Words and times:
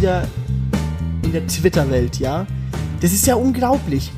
wieder 0.00 0.26
in 1.24 1.32
der 1.32 1.46
Twitter-Welt, 1.46 2.20
ja. 2.20 2.46
Das 3.02 3.12
ist 3.12 3.26
ja 3.26 3.34
unglaublich. 3.34 4.10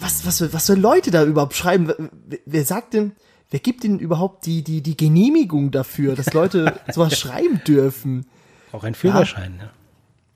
Was, 0.00 0.26
was, 0.26 0.52
was 0.52 0.66
für 0.66 0.74
Leute 0.74 1.10
da 1.10 1.24
überhaupt 1.24 1.54
schreiben? 1.54 2.10
Wer, 2.44 2.66
sagt 2.66 2.92
denn, 2.92 3.12
wer 3.50 3.58
gibt 3.58 3.84
denn 3.84 3.98
überhaupt 3.98 4.44
die, 4.44 4.62
die, 4.62 4.82
die 4.82 4.98
Genehmigung 4.98 5.70
dafür, 5.70 6.14
dass 6.14 6.34
Leute 6.34 6.78
sowas 6.92 7.18
schreiben 7.18 7.62
dürfen? 7.66 8.26
Auch 8.72 8.84
ein 8.84 8.94
Führerschein, 8.94 9.58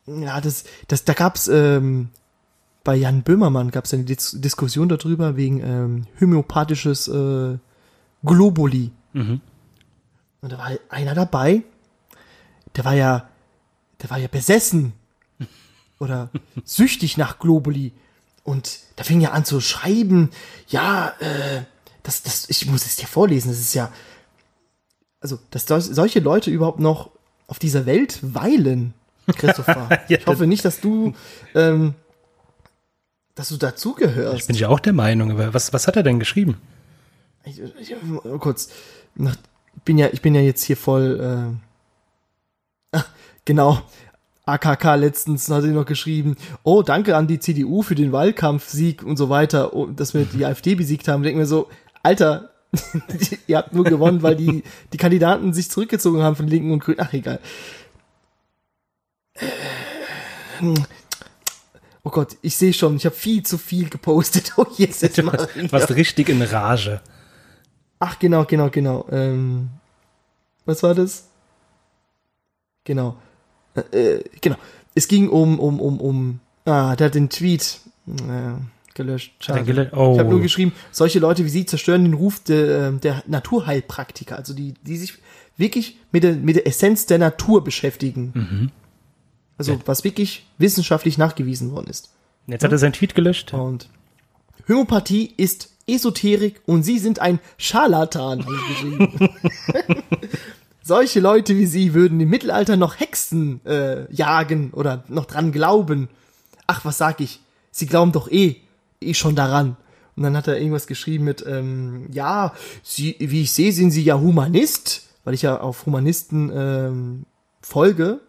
ja. 0.07 0.21
Ja, 0.21 0.41
das, 0.41 0.65
das, 0.89 1.05
da 1.05 1.13
gab's 1.13 1.49
ähm, 1.49 2.09
bei 2.85 2.97
Jan 2.97 3.23
Böhmermann 3.23 3.71
gab's 3.71 3.93
eine 3.93 4.05
Dis 4.05 4.41
Diskussion 4.41 4.89
darüber 4.89 5.37
wegen 5.37 5.61
ähm, 5.61 6.07
homöopathisches 6.19 7.09
äh, 7.09 7.59
Globuli. 8.25 8.91
Mhm. 9.13 9.43
Und 10.41 10.51
da 10.51 10.57
war 10.57 10.71
einer 10.89 11.15
dabei, 11.15 11.63
der 12.75 12.87
war 12.87 12.95
ja, 12.95 13.29
der 14.03 14.11
war 14.11 14.19
ja 14.19 14.29
besessen 14.29 14.93
oder 15.99 16.31
süchtig 16.65 17.17
nach 17.17 17.39
Globuli. 17.39 17.93
Und 18.45 18.81
da 18.97 19.05
fing 19.05 19.21
er 19.21 19.33
an 19.35 19.45
zu 19.45 19.61
schreiben, 19.61 20.31
ja, 20.69 21.15
äh, 21.21 21.63
das, 22.03 22.23
das, 22.23 22.51
ich 22.51 22.67
muss 22.67 22.85
es 22.85 22.97
dir 22.97 23.07
vorlesen, 23.07 23.49
das 23.51 23.61
ist 23.61 23.75
ja, 23.75 23.93
also, 25.21 25.39
dass 25.51 25.67
sol- 25.67 25.81
solche 25.81 26.19
Leute 26.19 26.51
überhaupt 26.51 26.81
noch 26.81 27.11
auf 27.47 27.61
dieser 27.61 27.87
Welt 27.87 28.19
weilen, 28.23 28.95
Christopher. 29.37 29.89
Ja, 30.09 30.19
ich 30.19 30.27
hoffe 30.27 30.49
nicht, 30.49 30.65
dass 30.65 30.81
du, 30.81 31.15
ähm, 31.55 31.95
dass 33.37 33.51
du 33.51 33.57
dazugehörst. 33.57 34.49
Bin 34.49 34.57
ich 34.57 34.67
auch 34.67 34.81
der 34.81 34.93
Meinung. 34.93 35.31
Aber 35.31 35.55
was, 35.55 35.73
was 35.73 35.87
hat 35.87 35.95
er 35.97 36.03
denn 36.03 36.19
geschrieben? 36.19 36.61
Ich, 37.45 37.61
ich, 37.61 37.95
kurz. 38.41 38.69
Nach, 39.15 39.37
bin 39.85 39.97
ja, 39.99 40.09
ich 40.13 40.23
bin 40.23 40.35
ja 40.35 40.41
jetzt 40.41 40.65
hier 40.65 40.77
voll. 40.77 41.55
Äh, 41.55 41.72
genau. 43.45 43.83
AKK 44.45 44.97
letztens 44.97 45.49
hat 45.49 45.63
sie 45.63 45.69
noch 45.69 45.87
geschrieben, 45.87 46.37
oh, 46.65 46.83
danke 46.83 47.17
an 47.17 47.29
die 47.29 47.39
CDU 47.39 47.83
für 47.83 47.95
den 47.95 48.11
Wahlkampfsieg 48.11 49.03
und 49.05 49.17
so 49.17 49.29
weiter, 49.29 49.73
oh, 49.75 49.87
dass 49.87 50.15
wir 50.15 50.25
die 50.25 50.45
AfD 50.45 50.75
besiegt 50.75 51.07
haben. 51.07 51.23
Denken 51.23 51.39
wir 51.39 51.47
so, 51.47 51.69
Alter, 52.03 52.51
ihr 53.47 53.59
habt 53.59 53.73
nur 53.73 53.85
gewonnen, 53.85 54.23
weil 54.23 54.35
die, 54.35 54.65
die 54.93 54.97
Kandidaten 54.97 55.53
sich 55.53 55.71
zurückgezogen 55.71 56.23
haben 56.23 56.37
von 56.37 56.49
Linken 56.49 56.73
und 56.73 56.81
Grünen. 56.81 56.99
Ach, 57.01 57.13
egal. 57.13 57.39
Oh 62.05 62.11
Gott, 62.11 62.37
ich 62.43 62.57
sehe 62.57 62.73
schon, 62.73 62.97
ich 62.97 63.07
habe 63.07 63.15
viel 63.15 63.43
zu 63.45 63.59
viel 63.59 63.89
gepostet. 63.89 64.55
Oh, 64.57 64.67
jetzt 64.77 65.03
ist 65.03 65.19
Du 65.19 65.27
warst, 65.27 65.91
richtig 65.91 66.29
in 66.29 66.43
Rage. 66.43 67.01
Ach, 68.01 68.19
genau, 68.19 68.45
genau, 68.45 68.71
genau. 68.71 69.07
Ähm, 69.11 69.71
was 70.65 70.83
war 70.83 70.95
das? 70.95 71.29
Genau. 72.85 73.17
Äh, 73.75 73.81
äh, 74.17 74.25
genau. 74.41 74.57
Es 74.95 75.09
ging 75.09 75.29
um, 75.29 75.59
um, 75.59 75.81
um, 75.81 76.01
um. 76.01 76.41
Ah, 76.65 76.95
der 76.97 77.07
hat 77.07 77.15
den 77.15 77.29
Tweet 77.31 77.81
äh, 78.07 78.13
gelöscht. 78.95 79.33
Schade. 79.41 79.61
gele- 79.63 79.91
oh. 79.95 80.13
Ich 80.13 80.19
habe 80.19 80.31
nur 80.31 80.41
geschrieben, 80.41 80.73
solche 80.91 81.19
Leute 81.19 81.45
wie 81.45 81.49
Sie 81.49 81.67
zerstören 81.67 82.05
den 82.05 82.15
Ruf 82.15 82.41
der, 82.41 82.89
ähm, 82.89 83.01
der 83.01 83.23
Naturheilpraktiker, 83.27 84.37
also 84.37 84.55
die, 84.55 84.75
die 84.83 84.97
sich 84.97 85.15
wirklich 85.57 85.97
mit 86.13 86.23
der, 86.25 86.35
mit 86.35 86.57
der 86.57 86.67
Essenz 86.67 87.07
der 87.07 87.19
Natur 87.19 87.65
beschäftigen. 87.65 88.33
Mhm. 88.35 88.71
Also 89.59 89.81
was 89.87 90.03
wirklich 90.05 90.47
wissenschaftlich 90.59 91.19
nachgewiesen 91.19 91.71
worden 91.73 91.89
ist. 91.89 92.11
Jetzt 92.47 92.65
hat 92.65 92.73
er 92.73 92.79
seinen 92.79 92.93
Tweet 92.95 93.15
gelöscht. 93.15 93.53
Und 93.55 93.89
Homöopathie 94.69 95.33
ist 95.37 95.71
Esoterik 95.87 96.61
und 96.67 96.83
Sie 96.85 96.99
sind 96.99 97.19
ein 97.21 97.39
Scharlatan, 97.59 98.45
habe 98.45 98.55
ich 98.55 98.69
geschrieben. 98.69 99.31
Solche 100.83 101.21
Leute 101.21 101.57
wie 101.57 101.67
Sie 101.67 101.95
würden 101.95 102.21
im 102.21 102.29
Mittelalter 102.29 102.77
noch 102.77 102.99
Hexen 102.99 103.65
äh, 103.65 104.13
jagen 104.13 104.71
oder 104.73 105.05
noch 105.09 105.27
dran 105.27 105.53
glauben. 105.53 106.09
Ach, 106.67 106.85
was 106.85 106.99
sag 106.99 107.21
ich? 107.21 107.41
Sie 107.71 107.87
glauben 107.87 108.13
doch 108.13 108.31
eh, 108.31 108.57
eh 109.01 109.15
schon 109.15 109.37
daran. 109.37 109.77
Und 110.17 110.25
dann 110.25 110.37
hat 110.37 110.49
er 110.49 110.59
irgendwas 110.59 110.87
geschrieben 110.87 111.25
mit, 111.25 111.45
ähm, 111.47 112.07
ja, 112.13 112.53
Sie, 112.83 113.17
wie 113.19 113.43
ich 113.43 113.53
sehe, 113.53 113.73
sind 113.73 113.93
Sie 113.93 114.03
ja 114.03 114.19
Humanist, 114.19 115.09
weil 115.25 115.35
ich 115.35 115.43
ja 115.43 115.61
auf 115.61 115.87
Humanisten 115.87 116.51
ähm, 116.55 117.25
folge. 117.63 118.21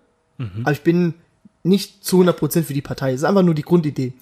Aber 0.64 0.72
ich 0.72 0.82
bin 0.82 1.16
nicht 1.64 2.04
zu 2.04 2.22
100% 2.22 2.64
für 2.64 2.74
die 2.74 2.82
Partei. 2.82 3.12
Es 3.14 3.22
ist 3.22 3.24
einfach 3.26 3.44
nur 3.44 3.54
die 3.54 3.62
Grundidee. 3.64 4.14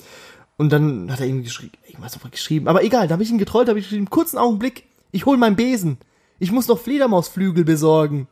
Und 0.58 0.72
dann 0.72 1.12
hat 1.12 1.20
er 1.20 1.26
irgendwie 1.26 1.46
geschrieben, 1.46 1.72
irgendwas 1.88 2.16
noch 2.16 2.30
geschrieben. 2.30 2.68
Aber 2.68 2.84
egal, 2.84 3.08
da 3.08 3.14
habe 3.14 3.24
ich 3.24 3.32
ihn 3.32 3.38
getrollt, 3.38 3.68
habe 3.68 3.80
ich 3.80 3.86
geschrieben, 3.86 4.10
kurzen 4.10 4.38
Augenblick, 4.38 4.84
ich 5.12 5.26
hol 5.26 5.38
meinen 5.38 5.56
Besen. 5.56 5.98
Ich 6.42 6.52
muss 6.52 6.68
noch 6.68 6.80
Fledermausflügel 6.80 7.64
besorgen. 7.64 8.28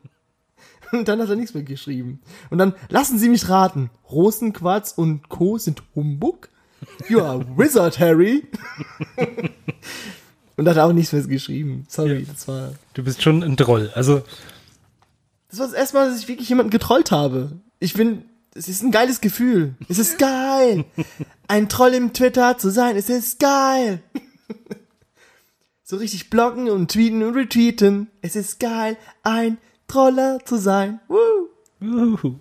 Und 0.91 1.07
dann 1.07 1.21
hat 1.21 1.29
er 1.29 1.35
nichts 1.35 1.53
mehr 1.53 1.61
geschrieben. 1.61 2.21
Und 2.49 2.57
dann 2.57 2.73
lassen 2.89 3.19
Sie 3.19 3.29
mich 3.29 3.47
raten. 3.49 3.91
Rosenquarz 4.09 4.93
und 4.93 5.29
Co. 5.29 5.59
sind 5.59 5.83
Humbug? 5.93 6.49
You 7.07 7.19
are 7.19 7.41
a 7.41 7.45
wizard, 7.55 7.99
Harry. 7.99 8.47
und 10.57 10.67
hat 10.67 10.79
auch 10.79 10.91
nichts 10.91 11.13
mehr 11.13 11.21
geschrieben. 11.21 11.85
Sorry, 11.87 12.25
das 12.25 12.47
war 12.47 12.71
Du 12.95 13.03
bist 13.03 13.21
schon 13.21 13.43
ein 13.43 13.55
Troll. 13.55 13.91
Also, 13.93 14.23
das 15.51 15.59
war 15.59 15.67
das 15.67 15.75
erste 15.75 15.97
Mal, 15.97 16.09
dass 16.09 16.19
ich 16.19 16.27
wirklich 16.27 16.49
jemanden 16.49 16.71
getrollt 16.71 17.11
habe. 17.11 17.59
Ich 17.79 17.93
bin, 17.93 18.23
es 18.55 18.67
ist 18.67 18.81
ein 18.81 18.89
geiles 18.89 19.21
Gefühl. 19.21 19.75
Es 19.87 19.99
ist 19.99 20.17
geil. 20.17 20.83
Ein 21.47 21.69
Troll 21.69 21.93
im 21.93 22.11
Twitter 22.13 22.57
zu 22.57 22.71
sein, 22.71 22.95
es 22.95 23.07
ist 23.07 23.39
geil. 23.39 24.01
So 25.89 25.97
richtig 25.97 26.29
bloggen 26.29 26.69
und 26.69 26.91
tweeten 26.91 27.23
und 27.23 27.33
retweeten. 27.33 28.09
Es 28.21 28.35
ist 28.35 28.59
geil, 28.59 28.95
ein 29.23 29.57
Troller 29.87 30.37
zu 30.45 30.57
sein. 30.57 30.99
Woo. 31.07 31.47
uhu. 31.81 32.35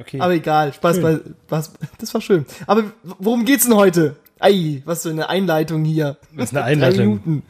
okay. 0.00 0.18
Aber 0.18 0.34
egal, 0.34 0.72
Spaß 0.72 0.96
Schön. 0.96 1.02
bei, 1.04 1.20
was, 1.48 1.74
das 1.98 2.12
war 2.12 2.20
schön. 2.20 2.44
Aber 2.66 2.92
worum 3.04 3.44
geht's 3.44 3.66
denn 3.66 3.76
heute? 3.76 4.16
Ei, 4.40 4.82
was 4.84 5.04
für 5.04 5.10
eine 5.10 5.28
Einleitung 5.28 5.84
hier. 5.84 6.16
Ist 6.36 6.56
eine 6.56 6.60
Drei 6.64 6.72
Einleitung. 6.72 7.06
Minuten. 7.24 7.42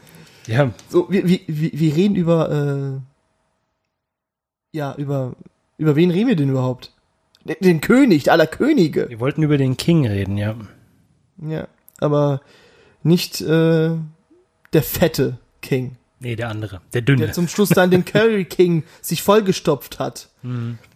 ja, 0.47 0.71
So, 0.91 1.11
wir, 1.11 1.27
wir, 1.27 1.41
wir 1.47 1.71
wir 1.73 1.97
reden 1.97 2.17
über, 2.17 3.01
äh, 3.01 4.77
ja, 4.77 4.95
über, 4.97 5.33
über 5.79 5.97
wen 5.97 6.11
reden 6.11 6.29
wir 6.29 6.37
denn 6.37 6.51
überhaupt? 6.51 6.93
Den, 7.47 7.57
den 7.59 7.81
König 7.81 8.31
aller 8.31 8.47
Könige. 8.47 9.09
wir 9.09 9.19
wollten 9.19 9.43
über 9.43 9.57
den 9.57 9.79
King 9.79 10.07
reden, 10.07 10.37
ja. 10.37 10.57
Ja, 11.39 11.69
aber 12.01 12.43
nicht, 13.03 13.41
äh, 13.41 13.93
der 14.73 14.83
fette 14.83 15.39
King, 15.61 15.97
Nee, 16.21 16.37
der 16.37 16.49
andere. 16.51 16.81
Der 16.93 17.03
dünne. 17.03 17.25
der 17.27 17.33
zum 17.33 17.49
Schluss 17.49 17.71
dann 17.71 17.91
den 17.91 18.05
Curry 18.07 18.45
King 18.45 18.85
sich 19.01 19.23
vollgestopft 19.23 19.99
hat. 19.99 20.29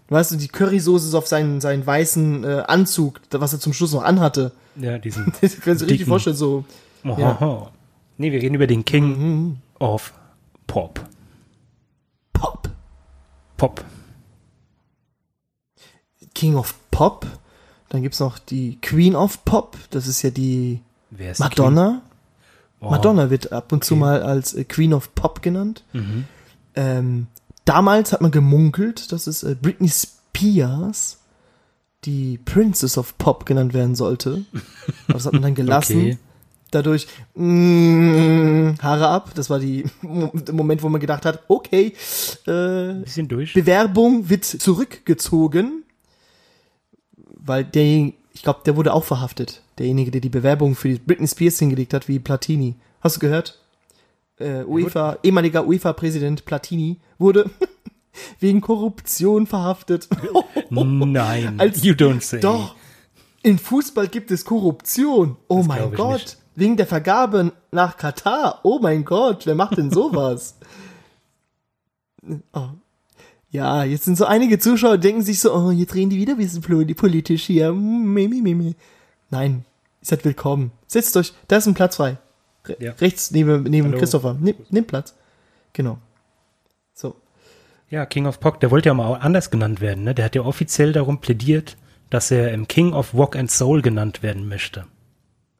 Weißt 0.09 0.31
du, 0.31 0.37
die 0.37 0.47
Currysoße 0.49 1.09
ist 1.09 1.15
auf 1.15 1.27
seinen, 1.27 1.61
seinen 1.61 1.85
weißen 1.85 2.45
äh, 2.45 2.63
Anzug, 2.69 3.21
was 3.33 3.53
er 3.53 3.59
zum 3.59 3.73
Schluss 3.73 3.93
noch 3.93 4.05
anhatte. 4.05 4.53
ja, 4.77 4.99
diesen. 4.99 5.33
Das 5.41 5.53
Sie 5.53 5.75
sich 5.79 5.89
richtig 5.91 6.07
vorstellen, 6.07 6.37
so. 6.37 6.65
Ja. 7.03 7.71
Nee, 8.19 8.31
wir 8.33 8.41
reden 8.41 8.55
über 8.55 8.67
den 8.69 8.85
King 8.85 9.05
Mhm. 9.19 9.57
of 9.81 10.13
Pop. 10.69 11.01
Pop. 12.33 12.69
Pop. 13.57 13.85
King 16.35 16.55
of 16.57 16.75
Pop. 16.91 17.27
Dann 17.89 18.03
gibt's 18.03 18.21
noch 18.21 18.39
die 18.39 18.79
Queen 18.81 19.15
of 19.17 19.45
Pop. 19.45 19.77
Das 19.91 20.07
ist 20.07 20.23
ja 20.23 20.31
die 20.31 20.81
Wer 21.11 21.33
ist 21.33 21.39
die 21.39 21.43
Madonna. 21.45 21.89
King? 21.89 22.01
Oh. 22.81 22.91
Madonna 22.91 23.31
wird 23.31 23.53
ab 23.53 23.73
und 23.73 23.85
zu 23.85 23.95
Okay. 23.95 24.01
mal 24.01 24.23
als 24.23 24.55
äh, 24.55 24.65
Queen 24.65 24.93
of 24.93 25.15
Pop 25.15 25.43
genannt. 25.43 25.85
Mhm. 25.93 26.25
Ähm, 26.75 27.27
damals 27.65 28.13
hat 28.13 28.21
man 28.21 28.31
gemunkelt, 28.31 29.13
dass 29.13 29.27
es 29.27 29.43
äh, 29.43 29.57
Britney 29.61 29.89
Spears 29.89 31.19
die 32.05 32.39
Princess 32.39 32.99
of 32.99 33.17
Pop 33.19 33.47
genannt 33.47 33.75
werden 33.75 33.95
sollte. 33.95 34.45
Aber 35.09 35.15
das 35.15 35.27
hat 35.27 35.33
man 35.33 35.43
dann 35.43 35.55
gelassen. 35.55 35.99
Okay. 35.99 36.19
Dadurch 36.71 37.07
mm, 37.35 38.75
Haare 38.83 39.09
ab. 39.09 39.31
Das 39.35 39.49
war 39.49 39.59
die 39.59 39.85
der 40.03 40.55
Moment, 40.55 40.83
wo 40.83 40.89
man 40.89 41.01
gedacht 41.01 41.25
hat, 41.25 41.45
okay, 41.49 41.95
äh, 42.47 42.95
Bisschen 43.03 43.29
durch. 43.29 43.55
Bewerbung 43.55 44.29
wird 44.29 44.45
zurückgezogen, 44.45 45.85
weil 47.17 47.65
der, 47.65 48.13
ich 48.35 48.43
glaube, 48.43 48.61
der 48.67 48.77
wurde 48.77 48.93
auch 48.93 49.05
verhaftet. 49.05 49.63
Derjenige, 49.79 50.11
der 50.11 50.21
die 50.21 50.29
Bewerbung 50.31 50.75
für 50.75 50.89
die 50.89 50.99
Britney 50.99 51.29
Spears 51.29 51.59
hingelegt 51.59 51.93
hat, 51.95 52.09
wie 52.09 52.19
Platini. 52.19 52.77
Hast 53.01 53.17
du 53.17 53.21
gehört? 53.21 53.61
Äh, 54.39 54.65
UEFA, 54.65 55.19
ehemaliger 55.23 55.67
UEFA-Präsident 55.67 56.45
Platini 56.45 56.99
wurde 57.19 57.51
wegen 58.41 58.61
Korruption 58.61 59.47
verhaftet. 59.47 60.09
Nein, 60.71 61.55
Als- 61.61 61.83
you 61.85 61.95
don't 61.95 62.21
say. 62.23 62.41
Doch, 62.41 62.75
in 63.43 63.59
Fußball 63.59 64.09
gibt 64.09 64.31
es 64.31 64.45
Korruption. 64.45 65.37
Oh 65.49 65.59
Das 65.59 65.67
mein 65.67 65.93
Gott. 65.95 66.13
nicht. 66.21 66.39
Wegen 66.55 66.77
der 66.79 66.87
Vergabe 66.87 67.53
nach 67.71 67.99
Katar. 67.99 68.61
Oh 68.63 68.79
mein 68.81 69.05
Gott, 69.05 69.45
wer 69.45 69.55
macht 69.55 69.77
denn 69.77 69.91
sowas? 69.91 70.57
oh. 72.55 72.69
Ja, 73.51 73.85
jetzt 73.85 74.05
sind 74.05 74.19
so 74.19 74.25
einige 74.25 74.59
Zuschauer, 74.59 74.99
denken 74.99 75.23
sich 75.23 75.39
so, 75.41 75.55
oh, 75.55 75.71
jetzt 75.71 75.95
reden 75.95 76.11
die 76.11 76.17
wieder 76.17 76.33
ein 76.33 76.39
bisschen 76.39 76.63
poli- 76.63 76.95
politisch 76.95 77.45
hier. 77.45 77.73
Mm, 77.73 78.13
mi, 78.13 78.27
mi, 78.29 78.41
mi, 78.43 78.55
mi. 78.55 78.75
Nein, 79.31 79.65
ihr 80.01 80.07
seid 80.07 80.25
willkommen. 80.25 80.73
Setzt 80.87 81.17
euch, 81.17 81.33
da 81.49 81.57
ist 81.57 81.67
ein 81.67 81.75
Platz 81.75 81.97
frei. 81.97 82.19
Re 82.67 82.77
Ja. 82.79 82.93
Rechts 82.93 83.31
neben, 83.31 83.65
neben 83.65 83.89
Hallo. 83.89 83.99
Christopher. 83.99 84.37
Nimm, 84.41 84.57
nimm 84.71 84.85
Platz. 84.87 85.15
Genau. 85.73 85.99
So. 86.95 87.17
Ja, 87.91 88.07
King 88.07 88.27
of 88.27 88.41
Pop, 88.41 88.61
der 88.61 88.71
wollte 88.71 88.89
ja 88.89 88.95
mal 88.95 89.15
anders 89.15 89.51
genannt 89.51 89.81
werden, 89.81 90.05
ne? 90.05 90.15
Der 90.15 90.25
hat 90.25 90.35
ja 90.35 90.43
offiziell 90.43 90.93
darum 90.93 91.21
plädiert, 91.21 91.77
dass 92.11 92.31
er 92.31 92.53
im 92.53 92.67
King 92.69 92.93
of 92.93 93.15
Rock 93.15 93.37
and 93.37 93.51
Soul 93.51 93.83
genannt 93.83 94.23
werden 94.23 94.49
möchte. 94.49 94.87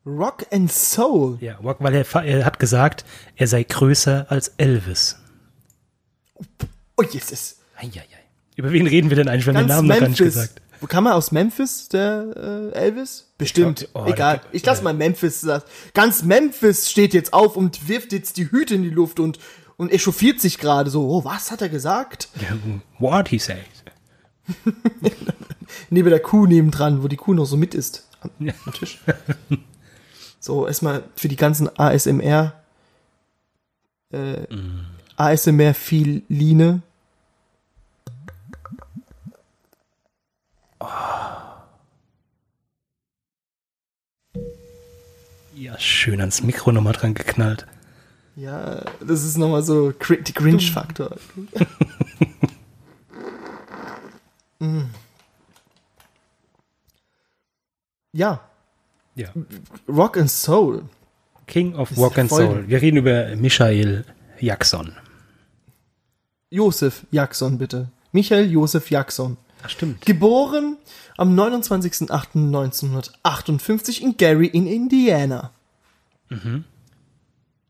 Rock 0.05 0.47
and 0.53 0.71
Soul. 0.73 1.39
Ja, 1.41 1.57
Rock, 1.57 1.79
weil 1.81 1.95
er, 1.95 2.25
er 2.25 2.45
hat 2.45 2.59
gesagt, 2.59 3.05
er 3.35 3.49
sei 3.49 3.65
größer 3.65 4.27
als 4.29 4.49
Elvis. 4.57 5.19
Oh, 6.97 7.03
Jesus. 7.03 7.59
Eieiei. 7.77 8.05
Über 8.57 8.73
wen 8.73 8.87
reden 8.87 9.11
wir 9.11 9.17
denn 9.17 9.29
eigentlich? 9.29 9.47
Wir 9.47 9.55
haben 9.55 9.67
den 9.67 9.69
Namen 9.69 9.89
noch 9.89 9.99
gar 9.99 10.09
nicht 10.09 10.19
gesagt. 10.19 10.63
Wo 10.81 10.87
kam 10.87 11.07
er 11.07 11.15
aus 11.15 11.33
Memphis, 11.33 11.89
der 11.89 12.73
äh, 12.75 12.77
Elvis? 12.77 13.33
Bestimmt. 13.39 13.83
Ich 13.83 13.93
glaub, 13.93 14.07
oh, 14.07 14.11
Egal. 14.11 14.41
Ich 14.53 14.65
lass 14.65 14.83
mal 14.83 14.95
Memphis. 14.95 15.41
sagen. 15.41 15.65
Ganz 15.95 16.23
Memphis 16.23 16.91
steht 16.91 17.15
jetzt 17.15 17.33
auf 17.33 17.57
und 17.57 17.89
wirft 17.89 18.13
jetzt 18.13 18.37
die 18.37 18.51
Hüte 18.51 18.75
in 18.75 18.83
die 18.83 18.91
Luft 18.91 19.21
und, 19.21 19.39
und 19.77 19.93
echauffiert 19.93 20.41
sich 20.41 20.59
gerade 20.59 20.91
so. 20.91 21.09
Oh, 21.09 21.25
was 21.25 21.51
hat 21.51 21.63
er 21.63 21.69
gesagt? 21.69 22.29
What 22.99 23.29
he 23.29 23.39
says. 23.39 23.59
Neben 25.91 26.11
der 26.11 26.21
Kuh 26.21 26.47
nebendran, 26.47 27.03
wo 27.03 27.09
die 27.09 27.17
Kuh 27.17 27.35
noch 27.35 27.47
so 27.47 27.57
mit 27.57 27.75
ist. 27.75 28.09
Am, 28.21 28.31
am 28.65 28.73
Tisch. 28.73 28.99
So, 30.39 30.69
erstmal 30.69 31.03
für 31.17 31.27
die 31.27 31.35
ganzen 31.35 31.69
ASMR. 31.77 32.53
Äh, 34.13 34.55
Mm. 34.55 34.87
ASMR-Filine. 35.17 36.83
Ja, 45.55 45.79
schön 45.79 46.21
ans 46.21 46.43
Mikro 46.43 46.73
nochmal 46.73 46.93
dran 46.93 47.15
geknallt. 47.15 47.67
Ja, 48.37 48.85
das 49.01 49.25
ist 49.25 49.39
nochmal 49.39 49.63
so 49.63 49.93
Gr- 49.99 50.17
die 50.23 50.35
Grinch-Faktor. 50.35 51.17
Mm. 54.59 54.85
ja, 58.15 58.41
Ja. 59.15 59.29
Rock 59.87 60.17
and 60.17 60.31
Soul. 60.31 60.85
King 61.47 61.75
of 61.77 61.91
Ist 61.91 61.99
Rock 61.99 62.17
and 62.19 62.31
Soul. 62.31 62.65
Wir 62.67 62.81
reden 62.81 62.97
über 62.97 63.37
Michael 63.37 64.07
Jackson. 64.41 64.97
Josef 66.49 67.05
Jackson, 67.11 67.59
bitte. 67.59 67.91
Michael 68.13 68.51
Josef 68.51 68.91
Jackson. 68.91 69.37
Ach, 69.63 69.71
stimmt. 69.71 70.05
Geboren 70.07 70.77
am 71.17 71.39
29.08.1958 71.39 74.01
in 74.01 74.17
Gary 74.17 74.47
in 74.47 74.67
Indiana. 74.67 75.51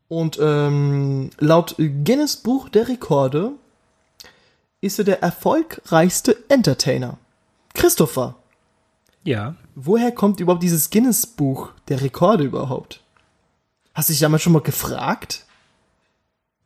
Und 0.07 0.39
ähm, 0.41 1.29
laut 1.39 1.75
Guinness 1.77 2.37
Buch 2.37 2.69
der 2.69 2.87
Rekorde 2.87 3.51
ist 4.81 4.97
er 4.99 5.05
der 5.05 5.21
erfolgreichste 5.23 6.37
Entertainer. 6.49 7.17
Christopher, 7.73 8.35
Ja. 9.23 9.55
woher 9.75 10.11
kommt 10.11 10.39
überhaupt 10.39 10.63
dieses 10.63 10.89
Guinness 10.89 11.25
Buch 11.27 11.69
der 11.89 12.01
Rekorde 12.01 12.43
überhaupt? 12.45 13.01
Hast 13.93 14.09
du 14.09 14.13
dich 14.13 14.19
damals 14.21 14.41
schon 14.43 14.53
mal 14.53 14.61
gefragt? 14.61 15.45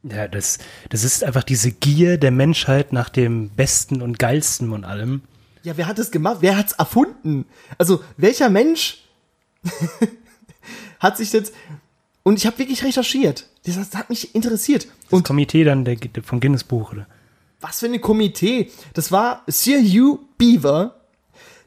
Ja, 0.03 0.27
das, 0.27 0.57
das 0.89 1.03
ist 1.03 1.23
einfach 1.23 1.43
diese 1.43 1.71
Gier 1.71 2.17
der 2.17 2.31
Menschheit 2.31 2.91
nach 2.91 3.09
dem 3.09 3.49
Besten 3.49 4.01
und 4.01 4.17
Geilsten 4.17 4.71
und 4.71 4.83
allem. 4.83 5.21
Ja, 5.63 5.77
wer 5.77 5.87
hat 5.87 5.99
es 5.99 6.09
gemacht? 6.09 6.37
Wer 6.41 6.57
hat's 6.57 6.73
erfunden? 6.73 7.45
Also, 7.77 8.03
welcher 8.17 8.49
Mensch 8.49 9.03
hat 10.99 11.17
sich 11.17 11.31
jetzt. 11.33 11.53
Und 12.23 12.37
ich 12.37 12.47
habe 12.47 12.57
wirklich 12.57 12.83
recherchiert. 12.83 13.47
Das, 13.65 13.75
das 13.75 13.93
hat 13.93 14.09
mich 14.09 14.33
interessiert. 14.33 14.85
Das 14.85 15.13
Und 15.13 15.23
Komitee 15.23 15.63
dann 15.63 15.85
der, 15.85 15.95
der, 15.95 16.23
vom 16.23 16.39
Guinness 16.39 16.63
Buch, 16.63 16.93
oder? 16.93 17.07
was 17.61 17.79
für 17.79 17.85
ein 17.85 18.01
Komitee. 18.01 18.71
Das 18.93 19.11
war 19.11 19.43
Sir 19.47 19.79
Hugh 19.79 20.19
Beaver, 20.37 20.95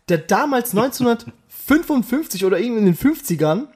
der 0.09 0.19
damals 0.19 0.71
1955 0.77 2.45
oder 2.45 2.59
irgendwie 2.59 2.81
in 2.81 2.87
den 2.87 2.97
50ern 2.97 3.69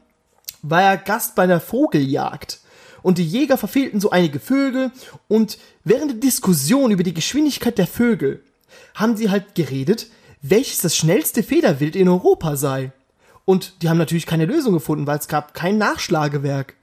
war 0.62 0.82
er 0.82 0.96
Gast 0.96 1.36
bei 1.36 1.46
der 1.46 1.60
Vogeljagd. 1.60 2.60
Und 3.02 3.18
die 3.18 3.26
Jäger 3.26 3.56
verfehlten 3.56 4.00
so 4.00 4.10
einige 4.10 4.40
Vögel 4.40 4.90
und 5.28 5.58
während 5.84 6.10
der 6.12 6.18
Diskussion 6.18 6.90
über 6.90 7.02
die 7.02 7.14
Geschwindigkeit 7.14 7.78
der 7.78 7.86
Vögel 7.86 8.42
haben 8.94 9.16
sie 9.16 9.30
halt 9.30 9.54
geredet, 9.54 10.08
welches 10.42 10.78
das 10.80 10.96
schnellste 10.96 11.42
Federwild 11.42 11.96
in 11.96 12.08
Europa 12.08 12.56
sei. 12.56 12.92
Und 13.44 13.82
die 13.82 13.88
haben 13.88 13.98
natürlich 13.98 14.26
keine 14.26 14.46
Lösung 14.46 14.74
gefunden, 14.74 15.06
weil 15.06 15.18
es 15.18 15.28
gab 15.28 15.54
kein 15.54 15.78
Nachschlagewerk. 15.78 16.74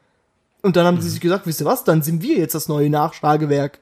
Und 0.61 0.75
dann 0.75 0.85
haben 0.85 0.99
sie 0.99 1.09
sich 1.09 1.21
gesagt, 1.21 1.45
wisst 1.45 1.61
ihr 1.61 1.65
was, 1.65 1.83
dann 1.83 2.01
sind 2.01 2.23
wir 2.23 2.37
jetzt 2.37 2.55
das 2.55 2.67
neue 2.67 2.89
Nachschlagewerk. 2.89 3.79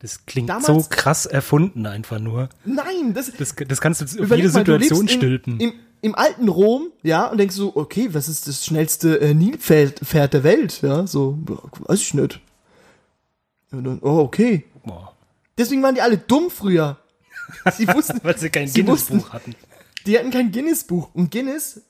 Das 0.00 0.26
klingt 0.26 0.50
Damals- 0.50 0.66
so 0.66 0.84
krass 0.90 1.24
erfunden 1.24 1.86
einfach 1.86 2.18
nur. 2.18 2.50
Nein, 2.64 3.14
das, 3.14 3.32
Das, 3.32 3.54
das 3.56 3.80
kannst 3.80 4.00
du 4.00 4.04
jetzt 4.04 4.20
auf 4.20 4.30
jede 4.30 4.48
mal, 4.50 4.58
Situation 4.58 5.02
in, 5.02 5.08
stülpen. 5.08 5.60
Im, 5.60 5.72
Im 6.02 6.14
alten 6.14 6.48
Rom, 6.48 6.88
ja, 7.02 7.26
und 7.26 7.38
denkst 7.38 7.56
so, 7.56 7.74
okay, 7.74 8.08
was 8.12 8.28
ist 8.28 8.46
das 8.46 8.64
schnellste 8.64 9.20
äh, 9.20 9.34
Nilpferd 9.34 10.00
Pferd 10.00 10.34
der 10.34 10.44
Welt? 10.44 10.80
Ja, 10.82 11.06
so, 11.06 11.38
ja, 11.48 11.56
weiß 11.88 12.00
ich 12.00 12.14
nicht. 12.14 12.40
Und 13.72 13.84
dann, 13.84 13.98
oh, 14.02 14.20
okay. 14.20 14.64
Deswegen 15.58 15.82
waren 15.82 15.94
die 15.94 16.02
alle 16.02 16.18
dumm 16.18 16.50
früher. 16.50 16.98
Sie 17.72 17.88
wussten, 17.94 18.20
Weil 18.22 18.38
sie 18.38 18.50
kein 18.50 18.70
Guinness-Buch 18.72 19.30
hatten. 19.32 19.54
die 20.06 20.18
hatten 20.18 20.30
kein 20.30 20.52
Guinness-Buch. 20.52 21.08
Und 21.14 21.30
Guinness, 21.30 21.80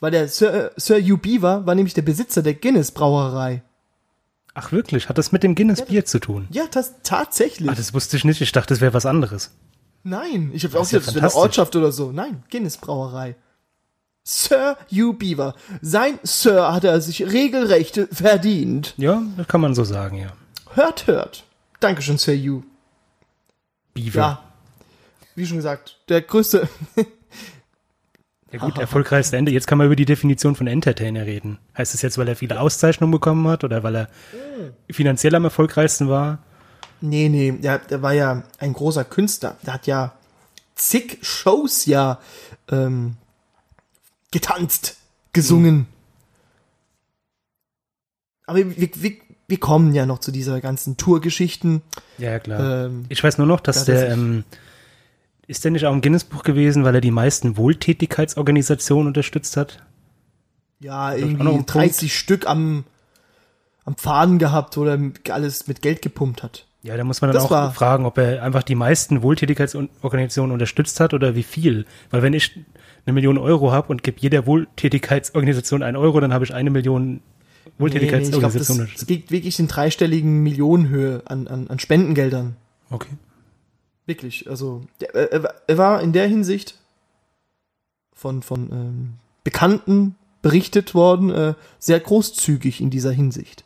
weil 0.00 0.10
der 0.10 0.28
Sir, 0.28 0.66
äh, 0.66 0.70
Sir 0.76 1.00
Hugh 1.00 1.16
Beaver 1.16 1.66
war 1.66 1.74
nämlich 1.74 1.94
der 1.94 2.02
Besitzer 2.02 2.42
der 2.42 2.54
Guinness-Brauerei. 2.54 3.62
Ach 4.54 4.72
wirklich? 4.72 5.08
Hat 5.08 5.16
das 5.16 5.32
mit 5.32 5.42
dem 5.42 5.54
Guinness-Bier 5.54 6.04
zu 6.04 6.18
tun? 6.18 6.46
Ja, 6.50 6.64
das 6.70 6.94
tatsächlich. 7.02 7.68
Ah, 7.70 7.74
das 7.74 7.94
wusste 7.94 8.16
ich 8.16 8.24
nicht. 8.24 8.40
Ich 8.40 8.52
dachte, 8.52 8.74
das 8.74 8.80
wäre 8.80 8.94
was 8.94 9.06
anderes. 9.06 9.50
Nein, 10.02 10.50
ich 10.54 10.64
habe 10.64 10.78
auch 10.78 10.82
ist 10.82 10.92
ja 10.92 10.98
gedacht, 10.98 11.16
das 11.16 11.22
wäre 11.22 11.32
eine. 11.32 11.34
Ortschaft 11.34 11.76
oder 11.76 11.92
so. 11.92 12.12
Nein, 12.12 12.42
Guinness 12.50 12.76
Brauerei. 12.76 13.36
Sir 14.22 14.76
Hugh 14.90 15.12
Beaver. 15.12 15.54
Sein 15.82 16.18
Sir 16.22 16.72
hat 16.72 16.84
er 16.84 17.00
sich 17.00 17.22
regelrecht 17.32 18.00
verdient. 18.12 18.94
Ja, 18.96 19.22
das 19.36 19.48
kann 19.48 19.60
man 19.60 19.74
so 19.74 19.84
sagen, 19.84 20.18
ja. 20.18 20.32
Hört, 20.74 21.06
hört. 21.06 21.44
Dankeschön, 21.80 22.18
Sir 22.18 22.34
Hugh. 22.34 22.62
Beaver. 23.94 24.20
Ja. 24.20 24.44
Wie 25.34 25.46
schon 25.46 25.56
gesagt, 25.56 25.98
der 26.08 26.22
größte. 26.22 26.68
Ja 28.52 28.58
gut, 28.58 28.78
erfolgreichste 28.78 29.36
Ende. 29.36 29.52
Jetzt 29.52 29.68
kann 29.68 29.78
man 29.78 29.86
über 29.86 29.94
die 29.94 30.04
Definition 30.04 30.56
von 30.56 30.66
Entertainer 30.66 31.24
reden. 31.24 31.58
Heißt 31.78 31.94
es 31.94 32.02
jetzt, 32.02 32.18
weil 32.18 32.26
er 32.26 32.34
viele 32.34 32.58
Auszeichnungen 32.60 33.12
bekommen 33.12 33.46
hat 33.46 33.62
oder 33.62 33.84
weil 33.84 33.94
er 33.94 34.08
finanziell 34.90 35.36
am 35.36 35.44
erfolgreichsten 35.44 36.08
war? 36.08 36.42
Nee, 37.00 37.28
nee, 37.28 37.52
der, 37.52 37.78
der 37.78 38.02
war 38.02 38.12
ja 38.12 38.42
ein 38.58 38.72
großer 38.72 39.04
Künstler. 39.04 39.56
Der 39.64 39.74
hat 39.74 39.86
ja 39.86 40.12
zig 40.74 41.18
Shows 41.22 41.86
ja 41.86 42.18
ähm, 42.70 43.16
getanzt, 44.30 44.96
gesungen. 45.32 45.86
Aber 48.46 48.58
wir, 48.58 48.76
wir, 48.94 49.12
wir 49.48 49.60
kommen 49.60 49.94
ja 49.94 50.06
noch 50.06 50.18
zu 50.18 50.32
dieser 50.32 50.60
ganzen 50.60 50.96
Tourgeschichten. 50.96 51.82
Ja, 52.18 52.38
klar. 52.38 52.86
Ähm, 52.86 53.04
ich 53.08 53.22
weiß 53.22 53.38
nur 53.38 53.46
noch, 53.46 53.60
dass 53.60 53.76
ja, 53.76 53.80
das 53.80 53.86
der, 53.86 54.06
ist- 54.08 54.12
ähm, 54.12 54.44
ist 55.46 55.64
der 55.64 55.70
nicht 55.72 55.86
auch 55.86 55.92
im 55.92 56.00
Guinness-Buch 56.00 56.42
gewesen, 56.44 56.84
weil 56.84 56.94
er 56.94 57.00
die 57.00 57.10
meisten 57.10 57.56
Wohltätigkeitsorganisationen 57.56 59.08
unterstützt 59.08 59.56
hat? 59.56 59.84
ja, 60.82 61.14
irgendwie 61.14 61.46
ein 61.46 61.66
30 61.66 62.16
Stück 62.16 62.46
am, 62.46 62.84
am 63.84 63.96
Faden 63.96 64.38
gehabt 64.38 64.78
oder 64.78 64.98
alles 65.28 65.66
mit 65.66 65.82
Geld 65.82 66.00
gepumpt 66.00 66.42
hat. 66.42 66.66
Ja, 66.82 66.96
da 66.96 67.04
muss 67.04 67.20
man 67.20 67.28
dann 67.30 67.42
Das 67.42 67.50
auch 67.52 67.74
fragen, 67.74 68.06
ob 68.06 68.16
er 68.18 68.42
einfach 68.42 68.62
die 68.62 68.74
meisten 68.74 69.22
Wohltätigkeitsorganisationen 69.22 70.52
unterstützt 70.52 70.98
hat 71.00 71.12
oder 71.12 71.34
wie 71.34 71.42
viel. 71.42 71.84
Weil 72.10 72.22
wenn 72.22 72.32
ich 72.32 72.58
eine 73.04 73.12
Million 73.12 73.36
Euro 73.38 73.70
habe 73.72 73.88
und 73.88 74.02
gebe 74.02 74.18
jeder 74.20 74.46
Wohltätigkeitsorganisation 74.46 75.82
einen 75.82 75.96
Euro, 75.98 76.20
dann 76.20 76.32
habe 76.32 76.44
ich 76.44 76.54
eine 76.54 76.70
Million 76.70 77.12
Nee, 77.12 77.20
nee, 77.66 77.72
Wohltätigkeitsorganisationen. 77.78 78.88
das 78.94 79.06
geht 79.06 79.30
wirklich 79.30 79.58
in 79.58 79.68
dreistelligen 79.68 80.42
Millionenhöhe 80.42 81.22
an, 81.26 81.46
an, 81.48 81.68
an 81.68 81.78
Spendengeldern. 81.78 82.56
okay. 82.90 83.10
Wirklich, 84.06 84.48
also 84.50 84.82
er, 85.12 85.42
war- 85.44 85.54
er 85.68 85.78
war 85.78 86.02
in 86.02 86.12
der 86.12 86.26
Hinsicht 86.26 86.74
von, 88.14 88.42
von 88.42 88.68
ähm, 88.72 89.12
Bekannten 89.44 90.16
berichtet 90.42 90.94
worden, 90.94 91.30
äh, 91.30 91.54
sehr 91.78 92.00
großzügig 92.00 92.80
in 92.80 92.90
dieser 92.90 93.12
Hinsicht. 93.12 93.64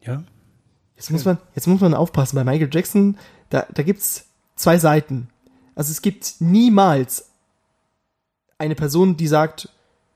Ja. 0.00 0.22
Jetzt 1.02 1.10
muss 1.10 1.24
man, 1.24 1.38
jetzt 1.56 1.66
muss 1.66 1.80
man 1.80 1.94
aufpassen, 1.94 2.36
bei 2.36 2.44
Michael 2.44 2.68
Jackson, 2.72 3.18
da, 3.50 3.66
da 3.74 3.82
gibt's 3.82 4.26
zwei 4.54 4.78
Seiten. 4.78 5.28
Also 5.74 5.90
es 5.90 6.00
gibt 6.00 6.36
niemals 6.38 7.28
eine 8.56 8.76
Person, 8.76 9.16
die 9.16 9.26
sagt, 9.26 9.68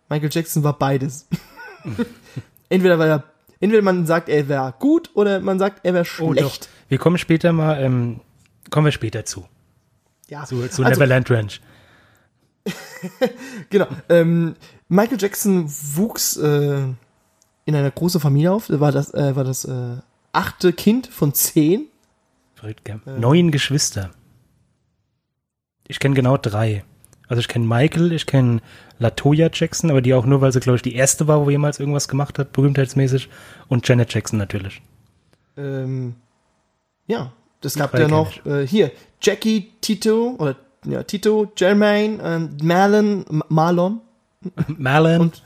Michael 0.08 0.30
Jackson 0.32 0.62
war 0.62 0.78
beides. 0.78 1.26
entweder 2.68 3.00
war 3.00 3.06
er, 3.08 3.24
entweder 3.58 3.82
man 3.82 4.06
sagt, 4.06 4.28
er 4.28 4.46
wäre 4.48 4.74
gut 4.78 5.10
oder 5.14 5.40
man 5.40 5.58
sagt, 5.58 5.84
er 5.84 5.92
wäre 5.94 6.06
Oh, 6.20 6.32
doch. 6.32 6.38
schlecht. 6.38 6.68
Wir 6.88 6.98
kommen 6.98 7.18
später 7.18 7.52
mal, 7.52 7.82
ähm, 7.82 8.20
kommen 8.70 8.84
wir 8.84 8.92
später 8.92 9.24
zu. 9.24 9.44
ja, 10.28 10.44
Zu, 10.44 10.68
zu 10.68 10.84
also, 10.84 10.84
Neverland 10.84 11.28
Ranch. 11.32 11.60
Genau. 13.70 13.86
Ähm, 14.08 14.54
Michael 14.88 15.18
Jackson 15.20 15.64
wuchs 15.68 16.36
äh, 16.36 16.78
in 17.64 17.74
einer 17.74 17.90
großen 17.90 18.20
Familie 18.20 18.52
auf. 18.52 18.70
War 18.70 18.92
das, 18.92 19.12
äh, 19.14 19.34
war 19.34 19.42
das 19.42 19.64
äh, 19.64 19.96
achte 20.36 20.72
Kind 20.72 21.06
von 21.06 21.34
zehn. 21.34 21.86
Verrückt, 22.54 22.84
gell? 22.84 23.00
Neun 23.18 23.50
Geschwister. 23.50 24.10
Ich 25.88 25.98
kenne 26.00 26.14
genau 26.14 26.36
drei. 26.36 26.84
Also 27.28 27.40
ich 27.40 27.48
kenne 27.48 27.66
Michael, 27.66 28.12
ich 28.12 28.26
kenne 28.26 28.60
Latoya 28.98 29.50
Jackson, 29.52 29.90
aber 29.90 30.00
die 30.00 30.14
auch 30.14 30.26
nur, 30.26 30.40
weil 30.40 30.52
sie, 30.52 30.60
glaube 30.60 30.76
ich, 30.76 30.82
die 30.82 30.94
erste 30.94 31.26
war, 31.26 31.44
wo 31.44 31.50
jemals 31.50 31.80
irgendwas 31.80 32.08
gemacht 32.08 32.38
hat, 32.38 32.52
berühmtheitsmäßig. 32.52 33.28
Und 33.68 33.86
Janet 33.88 34.14
Jackson 34.14 34.38
natürlich. 34.38 34.80
Ähm, 35.56 36.14
ja, 37.06 37.32
das 37.60 37.72
Die 37.74 37.78
gab 37.80 37.98
ja 37.98 38.06
noch 38.08 38.44
äh, 38.46 38.66
hier 38.66 38.92
Jackie, 39.20 39.72
Tito 39.80 40.36
oder 40.38 40.56
ja 40.84 41.02
Tito, 41.02 41.50
Jermaine, 41.56 42.18
ähm, 42.22 42.56
Marlon, 42.62 43.24
M- 43.28 43.42
Marlon, 43.48 44.00
Marlon. 44.78 45.20
Und- 45.20 45.42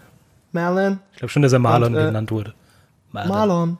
Marlon, 0.53 0.99
ich 1.13 1.19
glaube 1.19 1.31
schon, 1.31 1.43
dass 1.43 1.53
er 1.53 1.61
Marlon 1.61 1.95
und, 1.95 2.01
äh, 2.01 2.07
genannt 2.07 2.31
wurde. 2.33 2.55
Marlon, 3.13 3.29
Marlon 3.33 3.79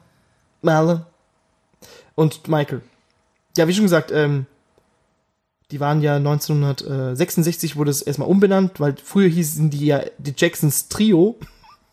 und 2.15 2.47
Michael. 2.47 2.81
Ja, 3.57 3.67
wie 3.67 3.73
schon 3.73 3.83
gesagt, 3.83 4.11
ähm, 4.11 4.45
die 5.71 5.79
waren 5.79 6.01
ja 6.01 6.17
1966 6.17 7.75
wurde 7.75 7.91
es 7.91 8.01
erstmal 8.01 8.27
umbenannt, 8.27 8.79
weil 8.79 8.95
früher 9.01 9.29
hießen 9.29 9.69
die 9.69 9.85
ja 9.85 10.01
die 10.17 10.33
Jacksons 10.35 10.89
Trio. 10.89 11.37